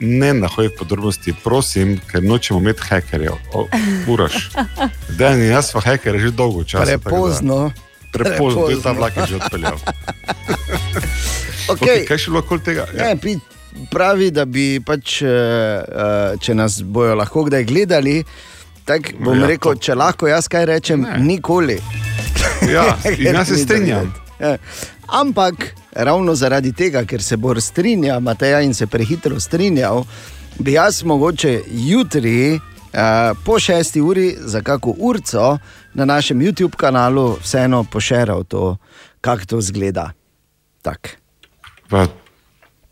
[0.00, 3.36] ne nahoj v podrobnosti, prosim, ker nočemo imeti hekerjev.
[3.52, 3.66] O,
[4.08, 4.50] Uroš,
[5.18, 6.96] da ni jaz pa heker že dolgo časa.
[6.98, 7.70] Prepozno.
[8.12, 8.94] Prepozno, je ta Prepozno.
[8.98, 9.78] vlak je že odpeljal.
[11.70, 12.00] Okay.
[12.02, 12.84] Okay, kaj še okoli tega?
[12.90, 13.12] Ja.
[13.12, 13.36] Ne, pi,
[13.92, 18.24] pravi, da bi pač, eh, eh, če nas bojo lahko kdaj gledali,
[18.84, 21.20] tako bom Ja, rekel, če lahko jaz kaj rečem, ne.
[21.22, 21.78] nikoli.
[22.66, 24.10] Ja, in Ker jaz se strinjam.
[24.40, 24.56] Ja.
[25.06, 30.04] Ampak ravno zaradi tega, ker se Bor strinja, Mateja in se prehitro strinjal,
[30.58, 32.60] bi jaz mogoče jutri uh,
[33.44, 35.58] po šesti uri za kako urco
[35.94, 38.76] na našem YouTube kanalu vseeno pošeral to,
[39.20, 40.10] kako to zgleda.
[40.82, 41.16] Tak.
[41.88, 42.06] Pa,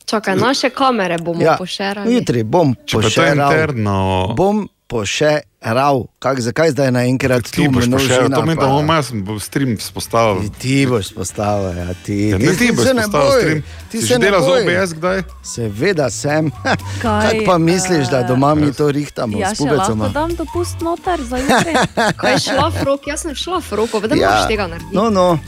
[0.09, 1.57] Čakaj, naše kamere bomo ja.
[1.59, 2.15] pošerali.
[2.15, 3.53] Jutri bom pošeral.
[3.53, 4.29] interno.
[4.37, 6.09] Bom pošeral.
[6.19, 9.11] Kak, zakaj zdaj naenkrat Ti tu boš pošel, množina to mi pa- da bom jaz
[9.15, 10.49] bom stream spostavil.
[10.55, 13.61] Ti boš postavil, ja, ti, Ja, ne, ti boš se ne boj, stream.
[13.91, 14.63] Ti Si se ne delal z boj.
[14.65, 15.23] OBS kdaj?
[15.45, 16.51] Seveda sem.
[17.03, 20.09] Kaj, Kaj pa misliš, da doma mi to rihtamo Ja, še lahko pubecoma?
[20.11, 21.75] dam dopust noter za jutri.
[22.17, 23.05] Kaj je v roko?
[23.07, 24.29] Jaz sem šla v roko, vedno ja.
[24.31, 24.95] moraš tega narediti.
[24.95, 25.39] no, no.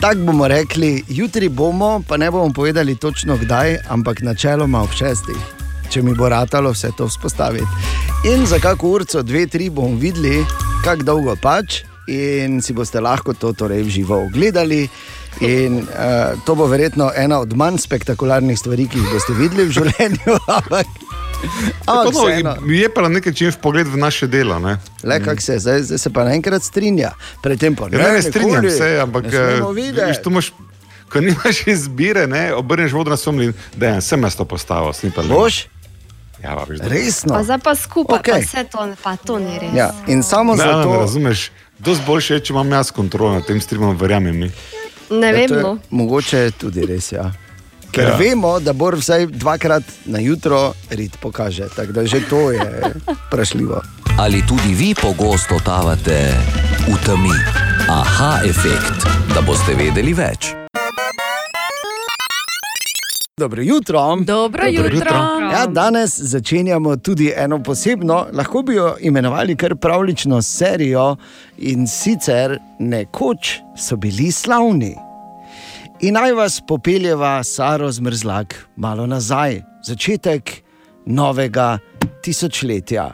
[0.00, 5.38] Tako bomo rekli, jutri bomo, pa ne bomo povedali točno kdaj, ampak načeloma ob šestih,
[5.92, 7.68] če mi bo ratalo vse to vzpostaviti.
[8.32, 10.40] In za kako urco, dve, tri bomo videli,
[10.84, 14.86] kako dolgo pač, in si boste lahko to torej v živo ogledali.
[15.40, 19.76] In uh, to bo verjetno ena od manj spektakularnih stvari, ki jih boste videli v
[19.80, 20.38] življenju.
[20.58, 20.88] Ampak,
[21.84, 22.14] Tako, ampak
[22.44, 24.58] no, je pa na nek način pogled v naše delo.
[24.62, 24.76] Ne?
[25.02, 27.10] Le kak se, zdaj, zdaj se pa naenkrat strinja.
[27.42, 30.52] Predtem pa Ja, ne, ne strinjam nikoli se, ampak ne eh, vidiš, tu imaš,
[31.10, 34.94] ko nimaš izbire, ne, obrneš vodo na somlin, da je sem jaz to postavil.
[35.28, 35.66] Boš?
[36.42, 37.34] Ja, pa, da- Resno.
[37.34, 38.32] Pa zdaj pa skupaj, okay.
[38.32, 39.74] Pa vse to, pa to ni res.
[39.74, 41.50] Ja, in samo zato, ne razumeš.
[41.78, 44.50] Dosti boljše je, če imam jaz kontrolo nad tem streamom, verjamem mi.
[45.10, 45.78] Ne Ja, vem, to je no.
[45.90, 47.12] Mogoče tudi res.
[47.12, 47.32] Ja.
[47.90, 48.10] Ker Ja.
[48.10, 48.16] ja.
[48.16, 51.68] vemo, da bo vsaj dvakrat na jutro rit pokaže.
[51.76, 52.82] Tako da že to je
[53.26, 53.82] vprašljivo.
[54.18, 56.32] Ali tudi vi pogosto totavate
[56.88, 57.34] v temi?
[57.88, 59.04] Aha, efekt,
[59.34, 60.61] da boste vedeli več.
[63.40, 64.16] Dobro jutro.
[64.16, 65.16] Dobro jutro.
[65.52, 71.16] Ja, danes začenjamo tudi eno posebno, lahko bi jo imenovali kar pravlično serijo
[71.58, 74.96] in sicer nekoč so bili slavni.
[76.00, 80.52] In naj vas popeljeva Saro zmrzlak malo nazaj, začetek
[81.06, 81.78] novega
[82.22, 83.10] tisočletja.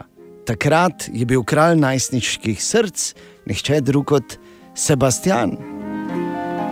[0.47, 3.15] Takrat je bil kralj najstniških src,
[3.47, 4.35] nihče drug kot
[4.75, 5.57] Sebastian.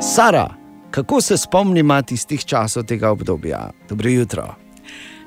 [0.03, 0.49] Sara,
[0.97, 3.71] kako se spomnimo tistih časov tega obdobja?
[3.89, 4.55] Dobro jutro.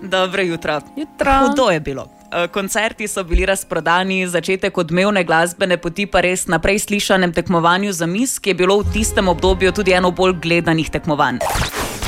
[0.02, 0.82] Dobro jutro.
[0.96, 1.32] jutro.
[1.48, 2.08] Hudo je bilo.
[2.32, 7.94] Eh, Koncerti so bili razprodani, začetek odmevne glasbene poti pa res na prej slišanem tekmovanju
[7.94, 11.38] za mis, ki je bilo v tistem obdobju tudi eno bolj gledanih tekmovanj.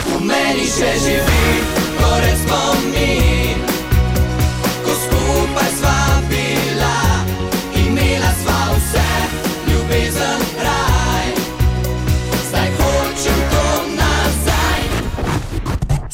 [0.09, 1.53] V meni še živi
[2.01, 3.30] gorec spomin,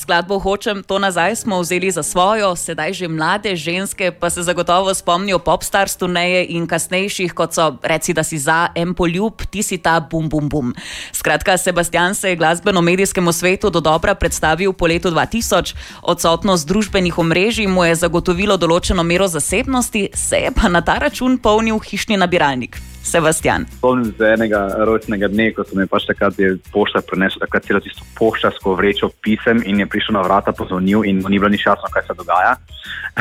[0.08, 4.94] Skladbo Hočem to nazaj smo vzeli za svojo, sedaj že mlade ženske pa se zagotovo
[4.96, 9.78] spomnijo popstars turneje in kasnejših, kot so reci, da si za en poljub, ti si
[9.78, 10.72] ta bum bum bum.
[11.12, 17.68] Skratka, Sebastian se je glasbeno-medijskemu svetu do dobra predstavil po letu 2000, odsotnost družbenih omrežij
[17.68, 22.80] mu je zagotovilo določeno mero zasebnosti, se je pa na ta račun polnil hišni nabiralnik.
[23.08, 23.66] Sebastian.
[23.78, 26.36] Spomnim se enega rojstnega dne, ko so mi pač takrat
[26.74, 31.22] pošta prinesla takrat celo tisto poštarsko vrečo pisem in je prišel na vrata, pozvonil in
[31.24, 32.58] ni bilo nič jasno, kaj se dogaja.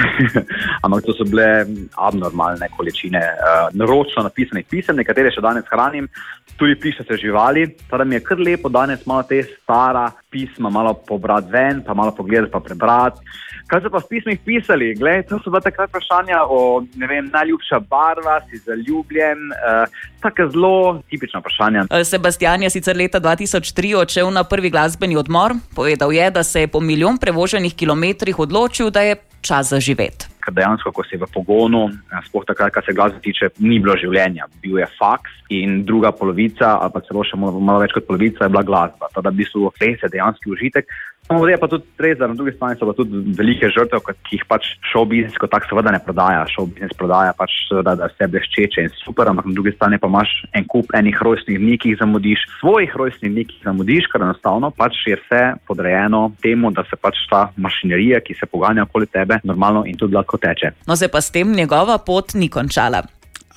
[0.85, 6.11] Ampak to so bile abnormalne količine uh, naročno napisanih pisem, nekatere še danes hranim,
[6.59, 7.69] tudi pišete živali.
[7.87, 11.95] Tako da mi je kar lepo danes malo te stara pisma malo pobrati ven, pa
[11.95, 13.21] malo pogledati, pa prebrati.
[13.67, 14.93] Kaj so pa v pismih pisali?
[14.95, 19.89] Glej, to so bila takrat vprašanja o vem, najljubša barva, si zaljubljen, uh,
[20.23, 20.77] tako zelo
[21.11, 21.87] tipična vprašanja.
[21.91, 25.57] Eh, Sebastian je sicer leta 2003 odšel na prvi glasbeni odmor.
[25.75, 30.36] Povedal je, da se je po milijon prevoženih kilometrih odločil, da je čas za živeti.
[30.47, 33.97] Ker dejansko, ko si v pogonu, eh, sploh takrat, kar se glasbe tiče, ni bilo
[33.99, 38.07] življenja, bil je faks in druga polovica, ali pa celo še malo, malo več kot
[38.07, 39.11] polovica, je bila glasba.
[39.11, 40.87] Teda v bistvu res je dejanski užitek.
[41.27, 43.99] No, je pa tudi res, da na drugi strani so pa tudi velike žrtve,
[44.29, 46.45] ki jih pač šov biznis kot tak seveda ne prodaja.
[46.53, 50.11] Šov biznis prodaja pač seveda, da vse bleščeče in super, ampak na drugi strani pa
[50.11, 54.11] imaš en kup enih rojstnih dni, ki jih zamudiš, svojih rojstnih dni, ki jih zamudiš,
[54.13, 58.87] ker enostavno pač je vse podrejeno temu, da se pač ta mašinerija, ki se poganja
[58.87, 60.77] okoli tebe, normalno in tudi lahko teče.
[60.87, 63.03] No, se pa s tem njegova pot ni končala.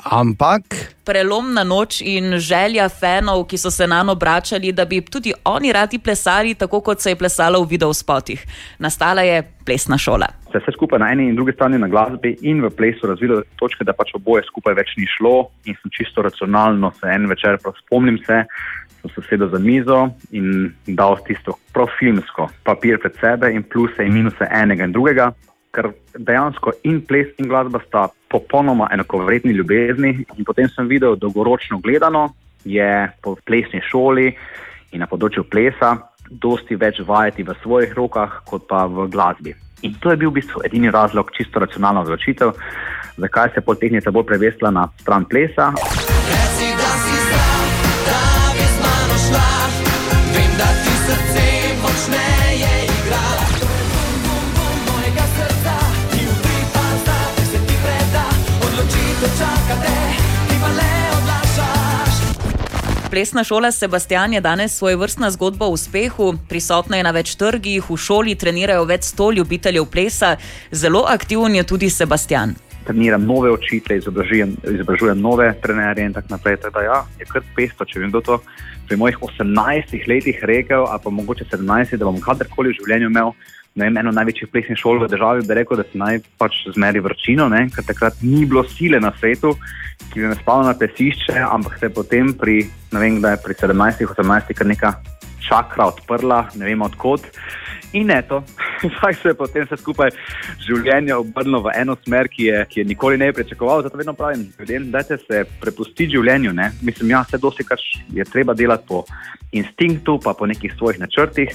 [0.04, 0.64] Ampak
[1.04, 5.74] Prelomna noč in želja fanov, ki so se na njo obračali, da bi tudi oni
[5.74, 8.46] radi plesali, tako kot se je plesalo v videospotih.
[8.80, 10.28] Nastala je plesna šola.
[10.52, 13.36] se je vse skupaj na eni in drugi strani na glasbi in v plesu razvilo
[13.36, 17.28] do točke, da pač oboje skupaj več ni šlo in sem čisto racionalno se en
[17.30, 18.44] večer, prav spomnim se,
[19.02, 24.06] sem se sedel za mizo in dal tisto prav filmsko papir pred sebe in pluse
[24.06, 25.32] in minuse enega in drugega,
[25.76, 31.80] ker dejansko in ples in glasba sta popolnoma enakovredni ljubezni in potem sem videl dolgoročno
[31.84, 32.30] gledano
[32.66, 34.32] je po plesni šoli
[34.92, 35.96] in na področju plesa
[36.30, 39.56] dosti več vajeti v svojih rokah, kot pa v glasbi.
[39.82, 42.54] In to je bil v bistvu edini razlog, čisto racionalna odločitev,
[43.18, 45.72] zakaj se je poltehnica bolj prevesla na stran plesa.
[45.74, 47.62] Reci, da si zdrav,
[48.10, 48.24] da
[48.54, 49.48] bi z mano šla.
[50.36, 51.49] Vem, da ti srce
[63.10, 66.34] Plesna šola Sebastian je danes svoj vrstna zgodba o uspehu.
[66.50, 70.36] Prisotna je na več trgih, v šoli trenirajo več sto ljubiteljev plesa,
[70.72, 72.54] zelo aktiven je tudi Sebastian.
[72.86, 76.58] Treniram nove učitelje, izobražujem, izobražujem nove trenerje in tako naprej.
[76.62, 78.38] Tako da ja, je kar pesto, če vem, kdo to
[78.88, 83.34] pri mojih 18 letih rekel, ali pa mogoče 17, da bom kadarkoli v življenju imel.
[83.80, 87.48] Vem, eno največjih plesnih šol v državi bi rekel, da se naj pač zmeri vročino,
[87.52, 87.68] ne?
[87.74, 89.54] ker takrat ni bilo sile na svetu,
[90.10, 92.62] ki bi me spala na plesišče, ampak se je potem pri,
[92.92, 94.94] ne vem, kdaj, pri 17-18 kar neka
[95.50, 97.26] čakra odprla, ne vem odkot.
[97.94, 98.44] In eto,
[98.84, 100.12] zdaj se je potem vse skupaj
[100.62, 103.82] življenje obrnilo v eno smer, ki je, ki je nikoli ne bi pričakoval.
[103.84, 106.54] Zato vedno pravim, ljudem, dajte se prepustiti življenju.
[106.54, 106.70] Ne?
[106.86, 107.82] Mislim, ja, vse dosti, kar
[108.14, 109.04] je treba delati po
[109.52, 111.50] instinktu, pa po nekih svojih načrtih,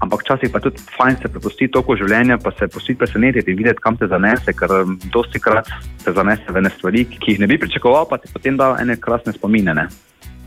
[0.00, 3.82] ampak včasih pa tudi fajn se prepustiti toku življenja, pa se pustiti presenetiti in videti,
[3.84, 5.68] kam te zanese, ker um, dosti krat
[6.04, 8.96] te zanese v ene stvari, ki jih ne bi pričakoval, pa ti potem da ene
[8.96, 9.76] krasne spomine.
[9.76, 9.88] Ne?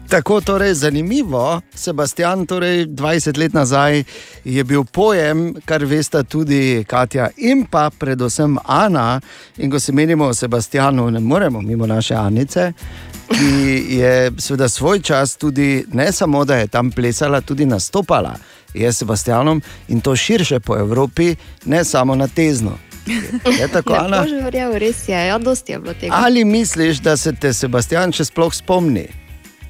[0.10, 4.04] Tako torej zanimivo, Sebastian, torej 20 let nazaj
[4.44, 9.22] je bil pojem, kar veste tudi Katja in pa predvsem Ana.
[9.58, 12.74] In ko se menimo o Sebastianu, ne moremo mimo naše Anice,
[13.28, 18.36] ki je seveda svoj čas tudi ne samo, da je tam plesala, tudi nastopala
[18.74, 21.36] je s Sebastianom in to širše po Evropi,
[21.66, 22.78] ne samo na tezno.
[23.60, 24.22] Je tako, Ana?
[24.22, 26.16] Bože, verjel, res je, ja, dosti je bilo tega.
[26.16, 29.27] Ali misliš, da se te Sebastian še sploh spomni?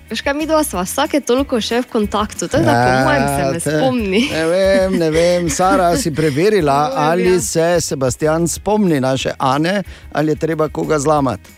[0.10, 3.42] Veš kaj, mi dva sva vsake toliko še v kontaktu, tako da po mojem se
[3.42, 4.22] Ja, te- spomni.
[4.32, 5.50] Ne vem, ne vem.
[5.52, 6.78] Sara, si preverila,
[7.10, 11.52] ali se Sebastian spomni naše Ane, ali je treba koga zlamati.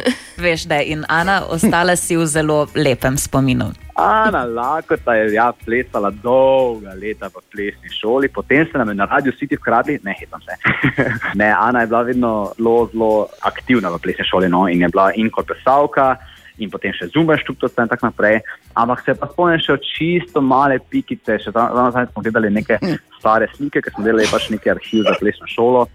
[0.44, 3.68] Veš, da je in Ana ostala si v zelo lepem spominu.
[4.00, 9.04] Ana Lakota je ja, plesala dolga leta v plesni šoli, potem se nam je na
[9.04, 10.56] radiju City vkradli, ne hitam se.
[11.40, 15.10] ne, Ana je bila vedno zelo, zelo aktivna v plesni šoli no, in je bila
[15.14, 16.16] in kot plesalka.
[16.60, 18.40] In potem še zumbenštruktorca in tako naprej.
[18.76, 21.38] Ampak se pa spomnim še čisto male pikice.
[21.40, 22.76] Še tam nazaj smo gledali neke
[23.18, 25.86] stare slike, ker smo delali pač neki arhiv za plesno šolo.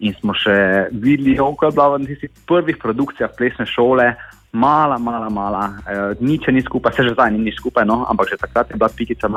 [0.00, 4.06] In smo še videli, kako je bila v tistih prvih produkcijah plesne šole,
[4.52, 8.36] mala, mala, mala, eh, nič ni skupaj, se že zdaj ni skupaj, no, ampak že
[8.36, 9.28] takrat je bila pikica,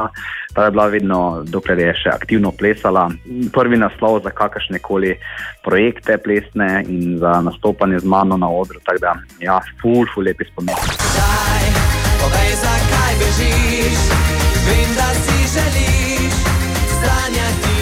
[0.53, 3.09] ta je bila vedno, dokler je še aktivno plesala.
[3.53, 5.13] Prvi naslov za kakršne koli
[5.61, 10.45] projekte plesne in za nastopanje z mano na odru, tako da, ja, ful, ful, lepi
[10.49, 10.73] spomin.
[12.23, 14.01] Povej, zakaj bežiš,
[14.65, 16.33] vem, da si želiš
[16.97, 17.72] stranjati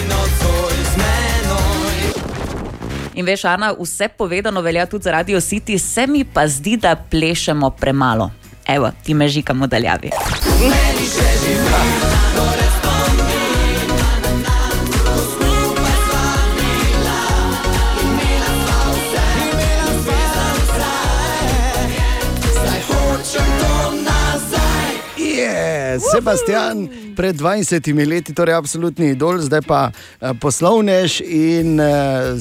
[3.13, 6.95] In veš, Ana, vse povedano velja tudi za Radio City, se mi pa zdi, da
[6.95, 8.31] plešemo premalo.
[8.67, 10.09] Evo, ti me žikamo daljavi.
[10.61, 12.20] Meni še živi,
[25.99, 31.85] Sebastian, pred 20 leti, torej absolutni idol, zdaj pa eh, poslovnež in eh,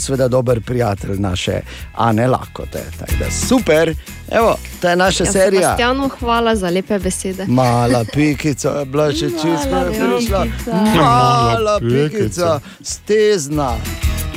[0.00, 1.60] seveda dober prijatelj naše
[1.96, 2.82] Ane Lakote.
[2.98, 3.94] Tako da super,
[4.30, 5.60] evo, to je naša Ja, serija.
[5.62, 7.46] Sebastianu, hvala za lepe besede.
[7.48, 10.42] Mala pikica, je bila še čisto prišla.
[10.44, 10.72] pikica.
[10.94, 13.76] Mala pikica, stezna.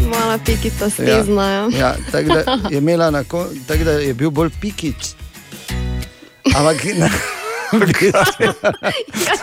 [0.09, 1.49] Mala pikica stezna.
[1.49, 1.69] Ja.
[1.79, 3.23] Ja, tako da je imela na
[3.67, 5.15] tako da je bil bolj pikič.
[6.55, 6.85] Ampak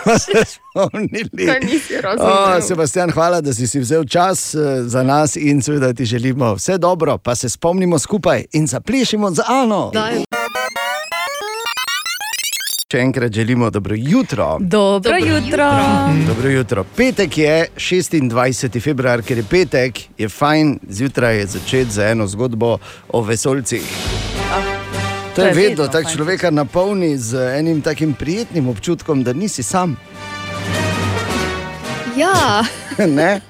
[0.03, 1.51] smo se spomnili.
[2.19, 6.53] O, Sebastian, hvala, da si si vzel čas eh, za nas in seveda ti želimo
[6.53, 9.91] vse dobro, pa se spomnimo skupaj in zaplešimo za Ano.
[9.93, 10.23] Daj.
[12.91, 14.57] Še enkrat želimo dobro jutro.
[14.59, 15.69] Dobro, Dobro jutro.
[16.27, 16.83] Dobro jutro.
[16.97, 18.81] Petek je 26.
[18.83, 22.77] februar, ker je petek, je fajn zjutraj začeti z eno zgodbo
[23.09, 24.30] o vesolcih.
[25.35, 29.97] To je vedno tako človeka napolni z enim takim prijetnim občutkom, da nisi sam.
[32.17, 32.63] Ja,
[33.17, 33.41] ne?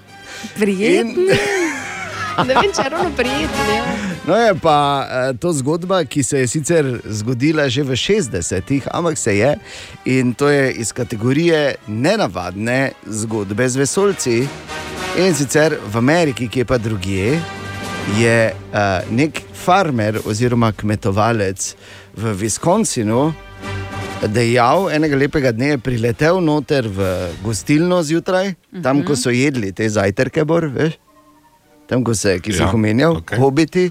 [0.55, 1.13] prijetno.
[2.47, 3.63] Ne vem, če je ravno prijetno.
[3.75, 3.85] Ja.
[4.25, 9.17] No, je pa eh, to zgodba, ki se je sicer zgodila že v 60-ih, ampak
[9.17, 9.55] se je
[10.05, 14.37] in to je iz kategorije nenavadne zgodbe z vesolci.
[15.19, 17.41] In sicer v Ameriki, ki je pa drugje,
[18.19, 21.75] je uh, nek farmer oziroma kmetovalec
[22.17, 23.31] v Wisconsinu
[24.27, 27.07] dejal, enega lepega dne je priletel noter v
[27.43, 28.53] gostilno zjutraj,
[28.83, 30.99] tam, ko so jedli te zajtrke, bor, veš?
[31.91, 33.39] tam, ko se, ki Ja, jih omenjal, okay.
[33.41, 33.89] hobiti.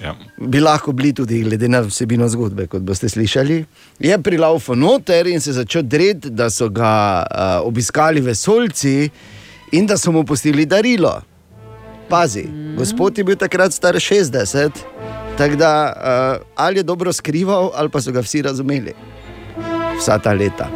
[0.00, 0.16] Ja.
[0.40, 3.60] Bi lahko bili tudi, glede na vsebino zgodbe, kot boste slišali.
[4.02, 9.10] Je prilaufal noter in se začel dreti, da so ga uh, obiskali vesolci
[9.76, 11.20] in da so mu pustili darilo.
[12.10, 12.76] Pazi, mm.
[12.76, 14.70] gospod je bil takrat star 60,
[15.38, 18.94] tako da uh, ali je dobro skrival, ali pa so ga vsi razumeli.
[19.98, 20.68] Vsa ta leta.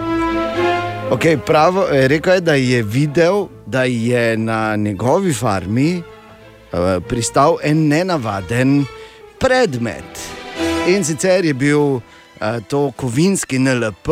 [1.11, 7.57] Okay, pravo, eh, rekel je, da je videl, da je na njegovi farmi uh, pristal
[7.63, 8.85] en nenavaden
[9.39, 10.21] predmet.
[10.89, 12.01] In sicer je bil uh,
[12.69, 14.09] to kovinski NLP,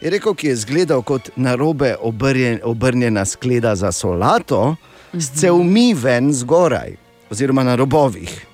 [0.00, 4.76] je rekel, ki je izgledal kot narobe obrjen, obrnjena skleda za solato,
[5.12, 6.94] s cevmi ven zgoraj,
[7.30, 8.46] oziroma na robovih.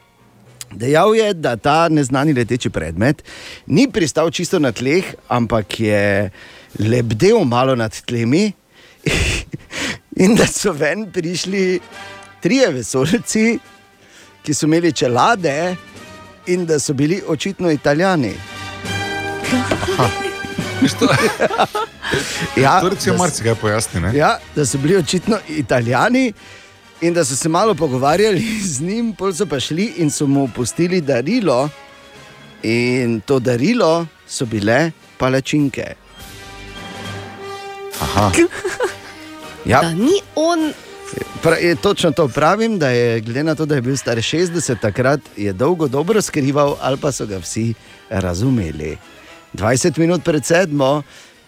[0.72, 3.22] Dejal je, da ta neznani leteči predmet
[3.66, 6.30] ni pristal čisto na tleh, ampak je
[6.78, 8.52] lebdel malo nad tlemi,
[10.24, 11.80] in da so ven prišli
[12.42, 13.58] trije vesolci,
[14.42, 15.76] ki so imeli čelade,
[16.46, 18.34] in da so bili očitno italijani.
[22.56, 24.00] ja, To recimo da s- marsikaj pojasni.
[24.00, 24.12] ne?
[24.14, 26.32] Ja, da so bili očitno italijani
[27.00, 30.48] in da so se malo pogovarjali z njim, pol so pa šli in so mu
[30.48, 31.68] pustili darilo.
[32.64, 35.94] In to darilo so bile palačinke.
[38.00, 38.30] Aha.
[39.64, 39.80] Ja.
[39.80, 40.72] Da ni on.
[41.42, 44.78] Pra, je, točno to pravim, da je glede na to, da je bil star 60,
[44.78, 47.74] takrat je dolgo dobro skrival, ali pa so ga vsi
[48.08, 48.98] razumeli.
[49.54, 51.02] 20 minut pred sedmo,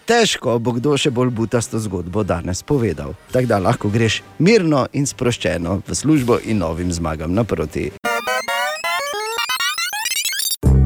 [0.08, 3.12] težko bo kdo še bolj butasto zgodbo danes povedal.
[3.32, 7.90] Tako da lahko greš mirno in sproščeno v službo in novim zmagam naproti.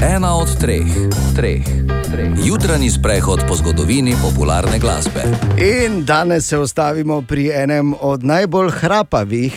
[0.02, 0.90] Ena od treh,
[1.38, 1.62] treh,
[2.10, 2.32] treh.
[2.42, 5.22] Jutranji sprehod po zgodovini popularne glasbe.
[5.62, 9.54] In danes se ustavimo pri enem od najbolj hrapavih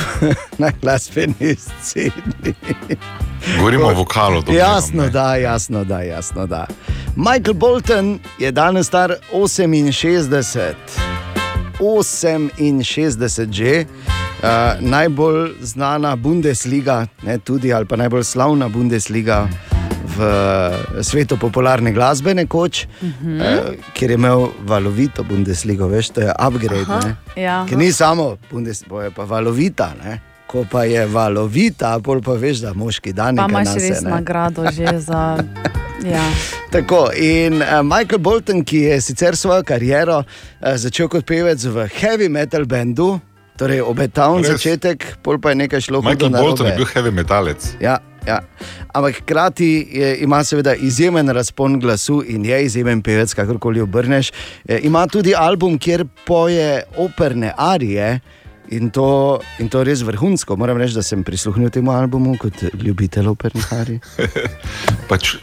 [0.62, 2.52] na glasbeni sceni.
[3.58, 4.42] Govorimo o vokalu.
[4.42, 6.66] domnevam, Jasno, da, jasno, da, jasno, da.
[7.18, 10.74] Michael Bolton je danes star 68,
[12.58, 13.84] 68 že.
[14.38, 14.44] Uh,
[14.80, 19.48] najbolj znana Bundesliga, ne, tudi ali pa najbolj slavna Bundesliga
[20.16, 20.22] v
[21.02, 22.90] svetu popularne glasbe, nekoč, uh.
[23.02, 23.36] -huh.
[23.36, 26.82] uh, ker je imel valovito Bundesligo, veš, to je upgrade.
[26.82, 27.66] Aha, Ne, ja.
[27.68, 29.94] Ker ni samo Bundesliga, je pa valovita.
[30.04, 30.20] Ne.
[30.48, 34.10] Ko pa je valovita, pol pa veš, da moški dan Pa nekaj imaš res ne.
[34.10, 35.22] nagrado že za.
[35.98, 36.22] Ja.
[36.70, 41.88] Tako, in uh, Michael Bolton, ki je sicer svojo kariero uh, začel kot pevec v
[41.90, 43.16] heavy metal bendu,
[43.58, 44.54] torej obetaven Res?
[44.54, 47.66] začetek, pol pa je nekaj šlo hudo Michael Bolton je bil heavy metalec.
[47.82, 48.38] Ja, ja.
[48.94, 54.30] Ampak hkrati je, ima seveda izjemen razpon glasu in je izjemen pevec, kakorkoli obrneš.
[54.68, 58.20] E, ima tudi album, kjer poje operne arije.
[58.70, 60.56] In to, in to res vrhunsko.
[60.60, 64.00] Moram reči, da sem prisluhnil temu albumu kot ljubitelj opernih arij.
[65.10, 65.38] Pač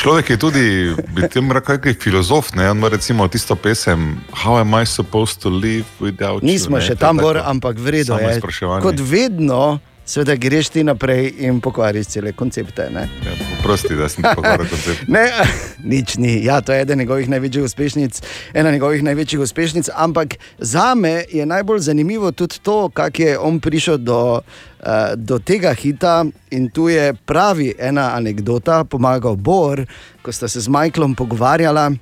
[0.00, 0.64] človek je tudi,
[1.12, 2.54] bi tem rekel, kaj filozof.
[2.56, 2.70] Ne?
[2.72, 6.48] On ima recimo tisto pesem How am I supposed to live without you?
[6.48, 6.86] Nismo ne?
[6.86, 8.40] še je tam, bor, ampak vredno je.
[8.80, 9.76] Kot vedno,
[10.10, 12.88] seveda greš ti naprej in pokvariš cele koncepte.
[12.90, 13.06] Ne?
[13.26, 15.06] Ja, Prosti, da sem pokvaril koncept.
[15.08, 15.28] Ne,
[15.92, 16.40] nič ni.
[16.44, 18.22] Ja, to je ena njegovih največjih uspešnic,
[18.54, 19.90] ena njegovih največjih uspešnic.
[19.94, 25.38] Ampak za me je najbolj zanimivo tudi to, kako je on prišel do, uh, do
[25.38, 26.24] tega hita.
[26.50, 29.86] In tu je pravi ena anekdota, pomagal Bor,
[30.22, 31.92] ko sta se z Michaelom pogovarjala.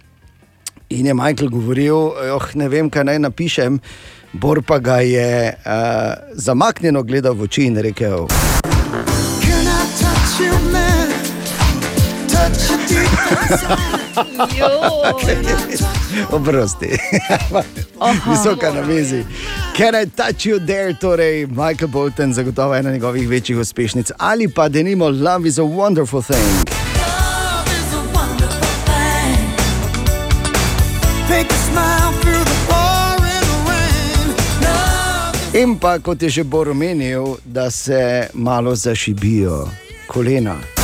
[0.89, 1.97] In je Michael govoril,
[2.33, 3.77] oh, ne vem, kaj naj napišem.
[4.33, 5.73] Bor pa ga je uh,
[6.33, 8.29] zamaknjeno gledal v oči in rekel:
[16.31, 16.87] Oprosti.
[18.31, 19.25] Visoka na mizi.
[19.77, 20.95] Can I touch you there?
[20.95, 24.11] Torej, Michael Bolton, zagotovo ena njegovih večjih uspešnic.
[24.19, 26.69] Ali pa denimo Love is a wonderful thing.
[31.29, 32.28] Make a smile through the pouring
[35.59, 39.69] In pa, kot je že Bor omenil, da se malo zašibijo
[40.07, 40.78] kolena.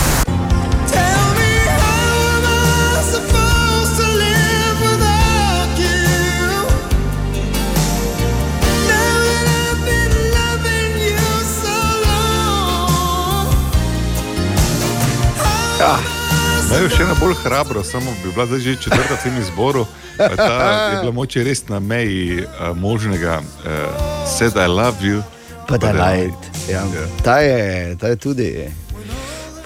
[16.72, 19.86] Je še ena bolj hrabro, samo bi bila zdaj že četrta v tem izboru.
[20.16, 23.40] Ta je bila moče res na meji uh, možnega.
[23.40, 25.22] Uh, said I love you.
[25.68, 26.40] Pa da light.
[26.68, 26.84] Ja.
[27.24, 28.48] Ta, je, ta je tudi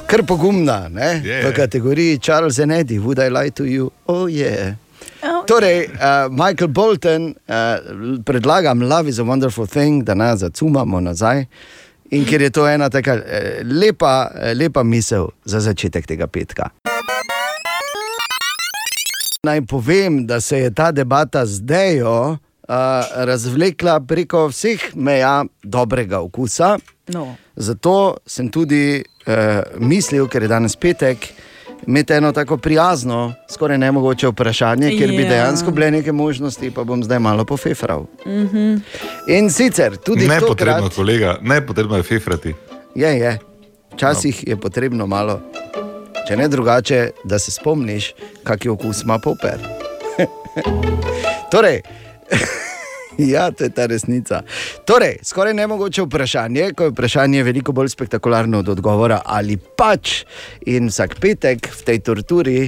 [0.06, 1.20] kar pogumna, ne?
[1.24, 1.42] Je.
[1.44, 3.92] v kategoriji Charles and Eddie, would I lie to you?
[4.06, 4.74] Oh, yeah.
[5.46, 7.78] Torej, uh, Michael Bolton, uh,
[8.24, 11.44] predlagam Love is a Wonderful Thing, da nas zacumamo nazaj.
[12.10, 16.70] In ker je to ena taka eh, lepa, eh, lepa misel za začetek tega petka.
[19.42, 22.36] Naj povem, da se je ta debata zdaj uh,
[23.14, 26.78] razvlekla preko vseh meja dobrega okusa.
[27.08, 27.36] No.
[27.56, 29.34] Zato sem tudi uh,
[29.78, 31.28] mislil, ker je danes petek,
[31.86, 35.28] imeti eno tako prijazno, skoraj nemogoče vprašanje, ker bi Ja.
[35.28, 38.06] dejansko bile neke možnosti, pa bom zdaj malo pofefral.
[38.26, 38.74] Mhm.
[39.28, 42.54] In sicer tudi Ne tokrat, potrebno, kolega, ne potrebno je fefrati.
[42.94, 43.38] je, je,
[43.94, 45.40] včasih je potrebno malo,
[46.28, 48.12] če ne drugače, da se spomniš,
[48.44, 49.62] kakšen okus ima poper.
[51.52, 51.80] torej,
[53.18, 54.42] Ja, to je ta resnica.
[54.86, 60.22] Torej, skoraj nemogoče vprašanje, ko je vprašanje veliko bolj spektakularno od odgovora, ali pač.
[60.70, 62.60] In vsak petek v tej torturi,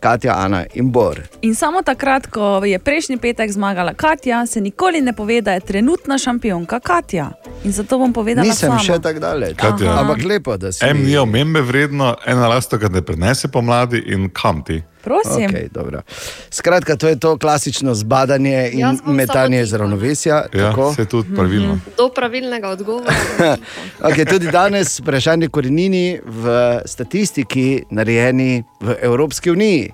[0.00, 1.20] Katja, Ana in Bor.
[1.42, 5.60] In samo takrat, ko je prejšnji petek zmagala Katja, se nikoli ne pove, da je
[5.60, 7.30] trenutna šampionka Katja.
[7.64, 8.80] In zato bom povedala Nisem sama.
[8.80, 9.98] še tako daleč, Katja.
[10.00, 10.84] ampak lepo, da si.
[10.84, 14.82] En ni omembe vredno, ena lasta, ki ne prenese pomladi in kam ti.
[15.06, 15.50] Prosim.
[15.50, 16.02] Okay, dobro.
[16.50, 20.34] Skratka, to je to klasično zbadanje in metanje iz ravnovesja.
[20.34, 20.94] Ja, tako?
[20.94, 21.78] se tudi pravilno.
[21.96, 23.14] Do pravilnega odgovora.
[24.08, 29.92] okay, tudi danes vprašanje korenini v statistiki, narejeni v Evropski uniji.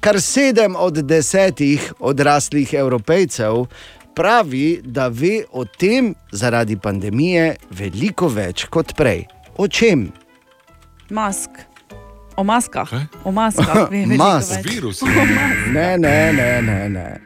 [0.00, 3.66] Kar sedem od desetih odraslih evropejcev
[4.14, 9.26] pravi, da ve o tem zaradi pandemije veliko več kot prej.
[9.56, 10.10] O čem?
[11.10, 11.50] Mask.
[12.36, 12.92] O maskah.
[13.24, 13.88] O maskah.
[14.18, 14.60] Mask.
[14.64, 15.02] več.
[15.72, 16.88] Ne, ne, ne, ne.
[16.88, 17.20] ne.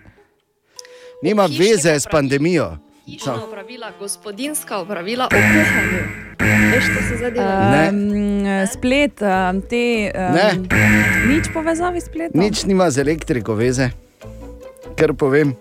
[1.23, 2.77] Nima veze s pandemijo.
[3.07, 6.56] Hišna opravila, gospodinska opravila o kuhanju.
[7.91, 10.13] Um, splet, um, te.
[10.15, 10.49] Um, Ne.
[11.29, 12.41] Nič povezavi s spletom.
[12.41, 13.91] Nič nima z elektriko veze,
[14.97, 15.55] kar povem.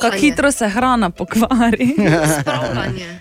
[0.00, 1.94] Kako hitro se hrana pokvari.
[2.40, 3.20] Spravljanje,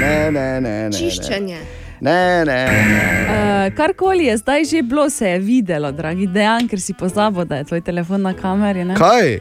[0.00, 0.92] ne, ne, ne, ne.
[0.92, 1.58] čiščenje.
[2.00, 3.04] Ne, ne, ne.
[3.24, 7.56] Uh, karkoli je zdaj že bilo, se je videlo, dragi dejan, ker si pozabil, da
[7.56, 8.84] je tvoj telefon na kameri.
[8.84, 8.96] Ne?
[8.98, 9.38] Kaj?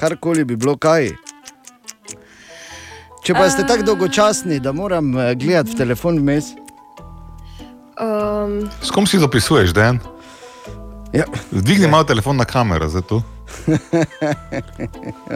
[0.00, 1.12] Karkoli bi bilo kaj.
[3.20, 6.54] Če pa ste tako dolgočasni, da moram eh, gledati v telefon vmes.
[8.00, 10.00] Um, S kom si dopisuješ, Dan?
[11.12, 11.24] Ja.
[11.50, 13.22] Dvigni malo telefon na kamero, zato.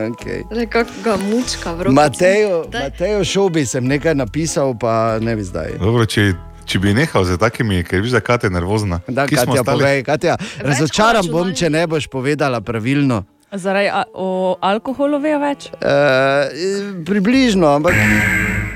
[0.09, 0.45] okay.
[0.51, 1.95] Nekako ga mučka v roki.
[1.95, 5.77] Matejo, Matejo Šobi sem nekaj napisal, pa ne bi zdaj.
[5.83, 6.33] Dobro, če,
[6.65, 9.03] če bi nehal z takimi, ker da je Katja nervozna.
[9.09, 13.25] Da, Katja, povej, Katja, razočaran bom, če ne boš povedala pravilno.
[13.55, 15.69] Zaradi o alkoholu vejo več?
[15.79, 17.95] Uh, približno, ampak.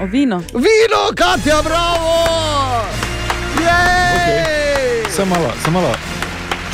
[0.01, 0.39] O vino.
[0.55, 2.15] Vino, Katja, bravo!
[3.59, 5.11] Okay.
[5.11, 5.95] Samo malo, samo malo.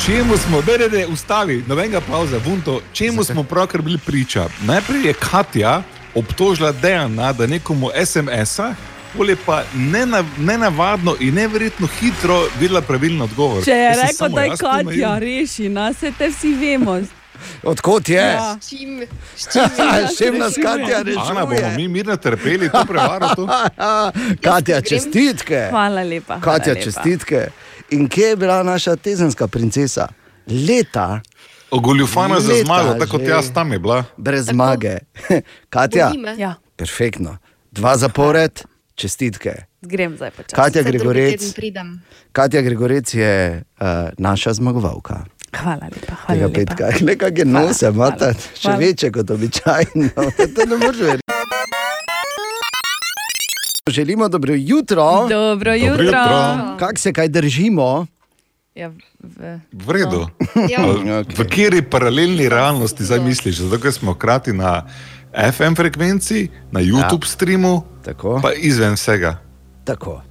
[0.05, 4.45] Čemu smo, ne, ne, ustavi, nobenega pauza, vunto, čemu smo pravkar bili priča?
[4.61, 5.81] Najprej je Katja
[6.15, 8.73] obtožila Dejana, da nekomu SMS-a,
[9.17, 13.65] bolje pa nenav, nenavadno in neverjetno hitro videla pravilen odgovor.
[13.65, 17.01] Če je rekel, da je Katja reši, nas se te vsi vemo.
[17.63, 18.15] Odkot je?
[18.15, 18.57] Ja.
[18.61, 19.01] S čim,
[19.35, 19.47] s
[20.11, 21.31] S čim nas Katja rešuje?
[21.31, 23.47] Ana, bomo mi mirno trpeli to prevaro tu?
[24.47, 25.67] Katja, čestitke.
[25.69, 26.39] Hvala lepa.
[26.39, 26.83] Katja, hvala lepa.
[26.83, 27.47] čestitke.
[27.89, 30.07] In kje je bila naša tezenska princesa?
[30.47, 31.21] Leta.
[31.71, 34.03] Ogoljufana za zmago, tako kot jaz tam je bila.
[34.17, 34.97] Brez zmage.
[35.73, 36.11] Katja.
[36.37, 37.37] Ja, perfektno.
[37.71, 38.63] Dva zapored,
[38.95, 39.65] čestitke.
[39.81, 40.55] grem zdaj počasi.
[40.55, 40.83] Katja
[41.55, 42.01] pridem.
[42.31, 43.87] Katja Gregorec je uh,
[44.17, 45.25] naša zmagovalka.
[45.55, 46.15] Hvala lepa.
[46.17, 46.53] Hvala Tega lepa.
[46.55, 48.77] petka, le kaj je nose, imate še hvala.
[48.77, 50.09] večje kot običajno.
[50.55, 51.21] To ne moreš verjeti.
[53.87, 55.27] Želimo dobro jutro.
[55.29, 56.21] Dobro jutro.
[56.79, 58.05] Kako se kaj držimo?
[58.75, 60.27] Ja, v, V redu.
[60.71, 60.81] Ja.
[61.21, 63.55] V kateri paralelni realnosti zdaj misliš?
[63.57, 64.83] Zato, ker smo hkrati na
[65.51, 67.29] FM frekvenci, na YouTube ja.
[67.29, 68.39] streamu, Tako.
[68.41, 69.37] pa izven vsega.
[69.83, 70.21] Tako.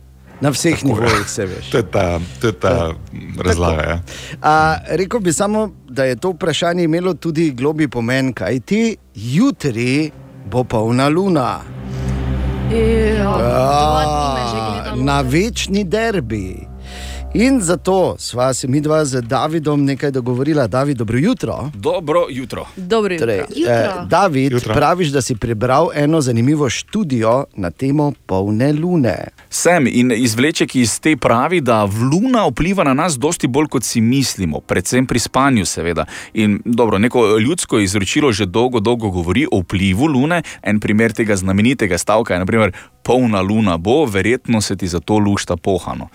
[0.45, 1.71] Na vseh nivojih se veš.
[1.73, 2.93] To je ta, to je ta
[3.41, 3.83] razlaga.
[3.83, 4.01] Ja.
[4.43, 10.11] A, rekel bi samo, da je to vprašanje imelo tudi globi pomen, kaj ti jutri
[10.51, 11.61] bo polna luna.
[12.71, 12.77] Ja,
[13.17, 15.05] že A, gledamo.
[15.05, 16.74] Na večni derbi.
[17.35, 20.67] In zato sva se mi dva z Davidom nekaj dogovorila.
[20.67, 21.71] David, dobro jutro.
[21.75, 22.67] Dobro jutro.
[22.77, 24.75] Dobro Torej, eh, David, Jutro.
[24.75, 29.29] praviš, da si prebral eno zanimivo študijo na temo polne lune.
[29.51, 34.01] Sem in izvleček iz te pravi, da luna vpliva na nas dosti bolj, kot si
[34.01, 36.05] mislimo, predvsem pri spanju, seveda.
[36.35, 40.43] In dobro, neko ljudsko izročilo že dolgo, dolgo govori o vplivu lune.
[40.63, 45.57] En primer tega znamenitega stavka je, naprimer, polna luna bo, verjetno se ti zato lušta
[45.57, 46.09] pohano.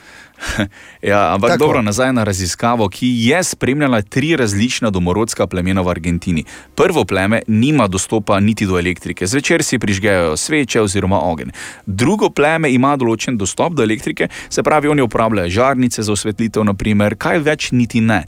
[1.01, 1.59] ja, ampak Tako.
[1.65, 6.43] Dobro, nazaj na raziskavo, ki je spremljala tri različna domorodska plemena v Argentini.
[6.75, 11.51] Prvo pleme nima dostopa niti do elektrike, zvečer si prižgejo sveče oziroma ogenj.
[11.85, 17.15] Drugo pleme ima določen dostop do elektrike, se pravi, oni uporabljajo žarnice za osvetlitev, naprimer,
[17.15, 18.23] kaj več niti ne.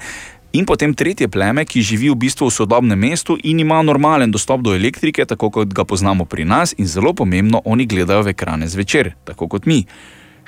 [0.52, 4.60] In potem tretje pleme, ki živi v bistvu v sodobnem mestu in ima normalen dostop
[4.60, 8.68] do elektrike, tako kot ga poznamo pri nas, in zelo pomembno, oni gledajo v ekrane
[8.68, 9.86] zvečer, tako kot mi.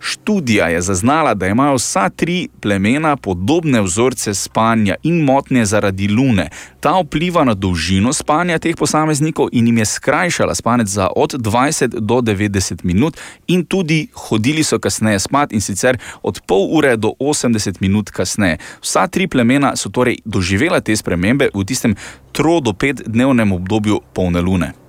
[0.04, 6.50] Študija je zaznala, da imajo vsa tri plemena podobne vzorce spanja in motnje zaradi lune.
[6.80, 12.00] Ta vpliva na dolžino spanja teh posameznikov in jim je skrajšala spanec za od 20
[12.00, 13.18] do 90 minut,
[13.48, 18.58] in tudi hodili so kasneje spat in sicer od pol ure do 80 minut kasneje.
[18.82, 21.96] Vsa tri plemena so torej doživela te spremembe v tistem
[22.32, 24.83] tro do pet dnevnem obdobju polne lune.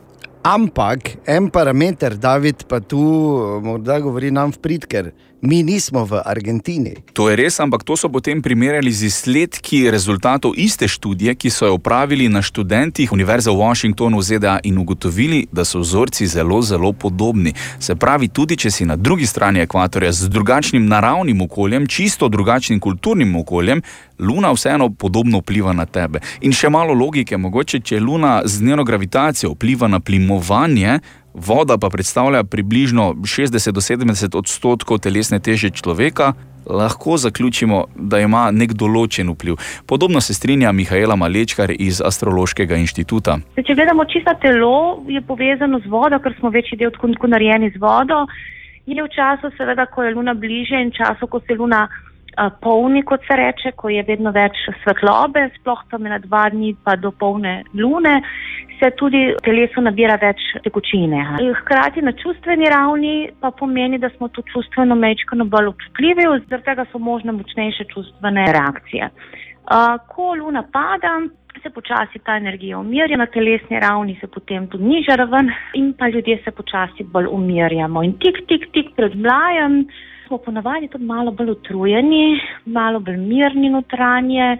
[0.45, 5.07] Ampak en parameter, David, pa tu eh, morda govori nam v prid, ker
[5.45, 6.95] mi nismo v Argentini.
[7.13, 11.69] To je res, ampak to so potem primerjali z izsledki rezultatov iste študije, ki so
[11.69, 16.63] jo opravili na študentih Univerze v Washingtonu v ZDA in ugotovili, da so vzorci zelo,
[16.63, 17.53] zelo podobni.
[17.79, 22.81] Se pravi, tudi če si na drugi strani ekvatorja z drugačnim naravnim okoljem, čisto drugačnim
[22.81, 23.83] kulturnim okoljem,
[24.19, 26.21] Luna vseeno podobno vpliva na tebe.
[26.41, 31.01] In še malo logike, mogoče če Luna z njeno gravitacijo vpliva na plimovanje,
[31.35, 36.33] voda pa predstavlja približno 60 do 70 odstotkov telesne teže človeka,
[36.67, 39.59] lahko zaključimo, da ima nek določen vpliv.
[39.87, 43.39] Podobno se strinja Mihajla Malečkar iz Astrološkega inštituta.
[43.57, 47.83] Če gledamo čisto telo, je povezano z vodo, ker smo večji del tako narejeni z
[47.83, 48.25] vodo.
[48.87, 51.87] Je v času, seveda, ko je luna bliže in času, ko se luna
[52.61, 56.97] polni, kot se reče, ko je vedno več svetlobe, sploh tam na dva dni pa
[56.97, 58.15] do polne lune,
[58.81, 61.23] se tudi telesu nabira več tekočine.
[61.45, 66.67] In Hkrati na čustveni ravni pa pomeni, da smo tudi čustveno mečkano bolj občutljivi, zaradi
[66.67, 69.11] tega so možne močnejše čustvene reakcije.
[70.11, 71.21] Ko luna pada,
[71.63, 76.09] se počasi ta energija umirja, na telesni ravni se potem tudi niža raven in pa
[76.09, 78.03] ljudje se počasi bolj umirjamo.
[78.03, 79.85] In tik, tik, tik pred mlajem
[80.27, 84.57] smo ponavadi tudi malo bolj utrujeni, malo bolj mirni notranje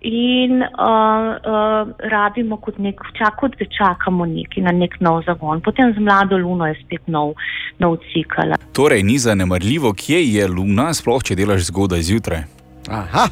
[0.00, 5.60] in uh, uh, rabimo kot nek, čak, kot da čakamo neki na nek nov zagon.
[5.60, 7.34] Potem z mlado luno je spet nov,
[7.78, 8.54] nov cikl.
[8.72, 12.42] Torej, ni zanemarljivo, kje je Luna, sploh če delaš zgodaj zjutraj.
[12.88, 13.26] Aha,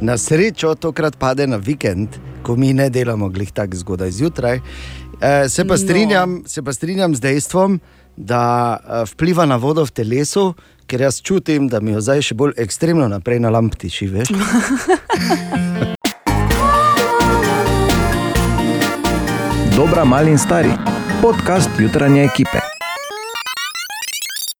[0.00, 4.60] na srečo tokrat pade na vikend, ko mi ne delamo glih tako zgodaj zjutraj.
[5.20, 5.76] E, se, pa No.
[5.76, 7.99] strinjam, se pa strinjam z dejstvom, da
[8.84, 10.54] e, vpliva na vodo v telesu,
[10.86, 14.06] ker jaz čutim, da mi jo zdaj še bolj ekstremno naprej na lamptiši.
[14.10, 14.28] Veš?
[19.76, 20.72] Dobra, mali in stari.
[21.22, 22.79] Podcast jutranje ekipe.